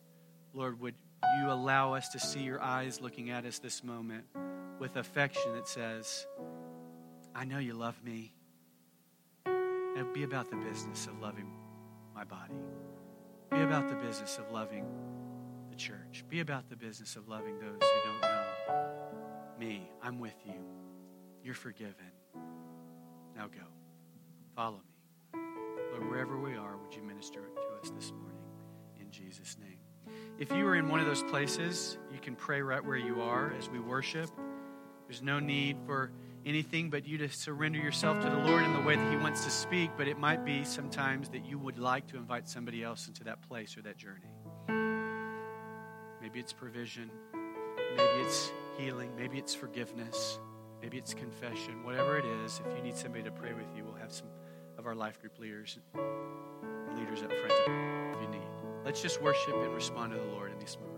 Lord, 0.54 0.80
would 0.80 0.96
you 1.40 1.50
allow 1.50 1.94
us 1.94 2.10
to 2.10 2.20
see 2.20 2.42
your 2.42 2.62
eyes 2.62 3.02
looking 3.02 3.30
at 3.30 3.46
us 3.46 3.60
this 3.60 3.84
moment 3.84 4.26
with 4.80 4.96
affection 4.96 5.54
that 5.54 5.68
says, 5.68 6.26
I 7.34 7.46
know 7.46 7.60
you 7.60 7.74
love 7.74 8.02
me. 8.04 8.34
And 9.46 10.14
be 10.14 10.24
about 10.24 10.50
the 10.50 10.56
business 10.56 11.08
of 11.08 11.20
loving 11.20 11.52
my 12.16 12.24
body. 12.24 12.56
Be 13.52 13.62
about 13.62 13.90
the 13.90 13.96
business 13.96 14.38
of 14.38 14.50
loving 14.52 14.86
the 15.70 15.76
church. 15.76 16.24
Be 16.30 16.40
about 16.40 16.70
the 16.70 16.78
business 16.78 17.16
of 17.18 17.28
loving 17.28 17.60
those 17.60 17.80
who 17.82 18.10
don't 18.10 18.22
know 18.22 19.60
me. 19.60 19.92
I'm 20.02 20.20
with 20.20 20.36
you. 20.46 20.56
You're 21.44 21.54
forgiven. 21.54 22.11
Now 23.36 23.48
go. 23.48 23.66
Follow 24.56 24.78
me. 24.78 25.40
Lord, 25.92 26.10
wherever 26.10 26.38
we 26.38 26.56
are, 26.56 26.78
would 26.78 26.96
you 26.96 27.04
minister 27.04 27.40
to 27.40 27.82
us 27.82 27.92
this 27.96 28.12
morning? 28.12 28.38
In 29.00 29.12
Jesus' 29.12 29.58
name. 29.60 29.78
If 30.38 30.52
you 30.52 30.66
are 30.68 30.76
in 30.76 30.90
one 30.90 31.00
of 31.00 31.06
those 31.06 31.24
places, 31.24 31.98
you 32.12 32.20
can 32.20 32.36
pray 32.36 32.62
right 32.62 32.84
where 32.84 32.98
you 32.98 33.22
are 33.22 33.54
as 33.58 33.70
we 33.70 33.80
worship. 33.80 34.30
There's 35.08 35.22
no 35.22 35.40
need 35.40 35.78
for 35.86 36.12
anything 36.46 36.90
but 36.90 37.06
you 37.06 37.18
to 37.20 37.30
surrender 37.30 37.78
yourself 37.78 38.22
to 38.24 38.30
the 38.30 38.38
Lord 38.38 38.64
in 38.64 38.74
the 38.74 38.80
way 38.82 38.96
that 38.96 39.12
He 39.12 39.18
wants 39.18 39.44
to 39.46 39.52
speak, 39.52 39.92
but 39.98 40.08
it 40.08 40.18
might 40.18 40.44
be 40.46 40.64
sometimes 40.64 41.30
that 41.30 41.46
you 41.46 41.60
would 41.60 41.78
like 41.78 42.08
to 42.08 42.18
invite 42.18 42.48
somebody 42.48 42.84
else 42.84 43.08
into 43.08 43.24
that 43.26 43.42
place 43.48 43.78
or 43.78 43.82
that 43.84 43.98
journey. 43.98 44.32
Maybe 46.22 46.40
it's 46.40 46.54
provision, 46.54 47.12
maybe 47.34 48.22
it's 48.26 48.52
healing, 48.78 49.12
maybe 49.18 49.38
it's 49.38 49.54
forgiveness, 49.54 50.40
maybe 50.82 50.98
it's 50.98 51.14
confession, 51.14 51.84
whatever 51.84 52.18
it 52.18 52.26
is. 52.26 52.62
If 52.68 52.76
you 52.76 52.84
need 52.84 52.98
somebody 52.98 53.24
to 53.24 53.32
pray 53.32 53.54
with 53.54 53.68
you, 53.76 53.84
we'll 53.84 53.94
have 53.96 54.12
some 54.12 54.28
of 54.78 54.88
our 54.88 54.96
life 54.96 55.20
group 55.20 55.38
leaders 55.40 55.78
leaders 56.96 57.24
up 57.24 57.32
front 57.32 57.54
if 58.16 58.22
you 58.22 58.28
need. 58.30 58.48
Let's 58.84 59.02
just 59.02 59.22
worship 59.22 59.56
and 59.56 59.74
respond 59.74 60.14
to 60.14 60.20
the 60.20 60.26
Lord 60.26 60.52
in 60.52 60.60
these 60.60 60.78
moments. 60.78 60.91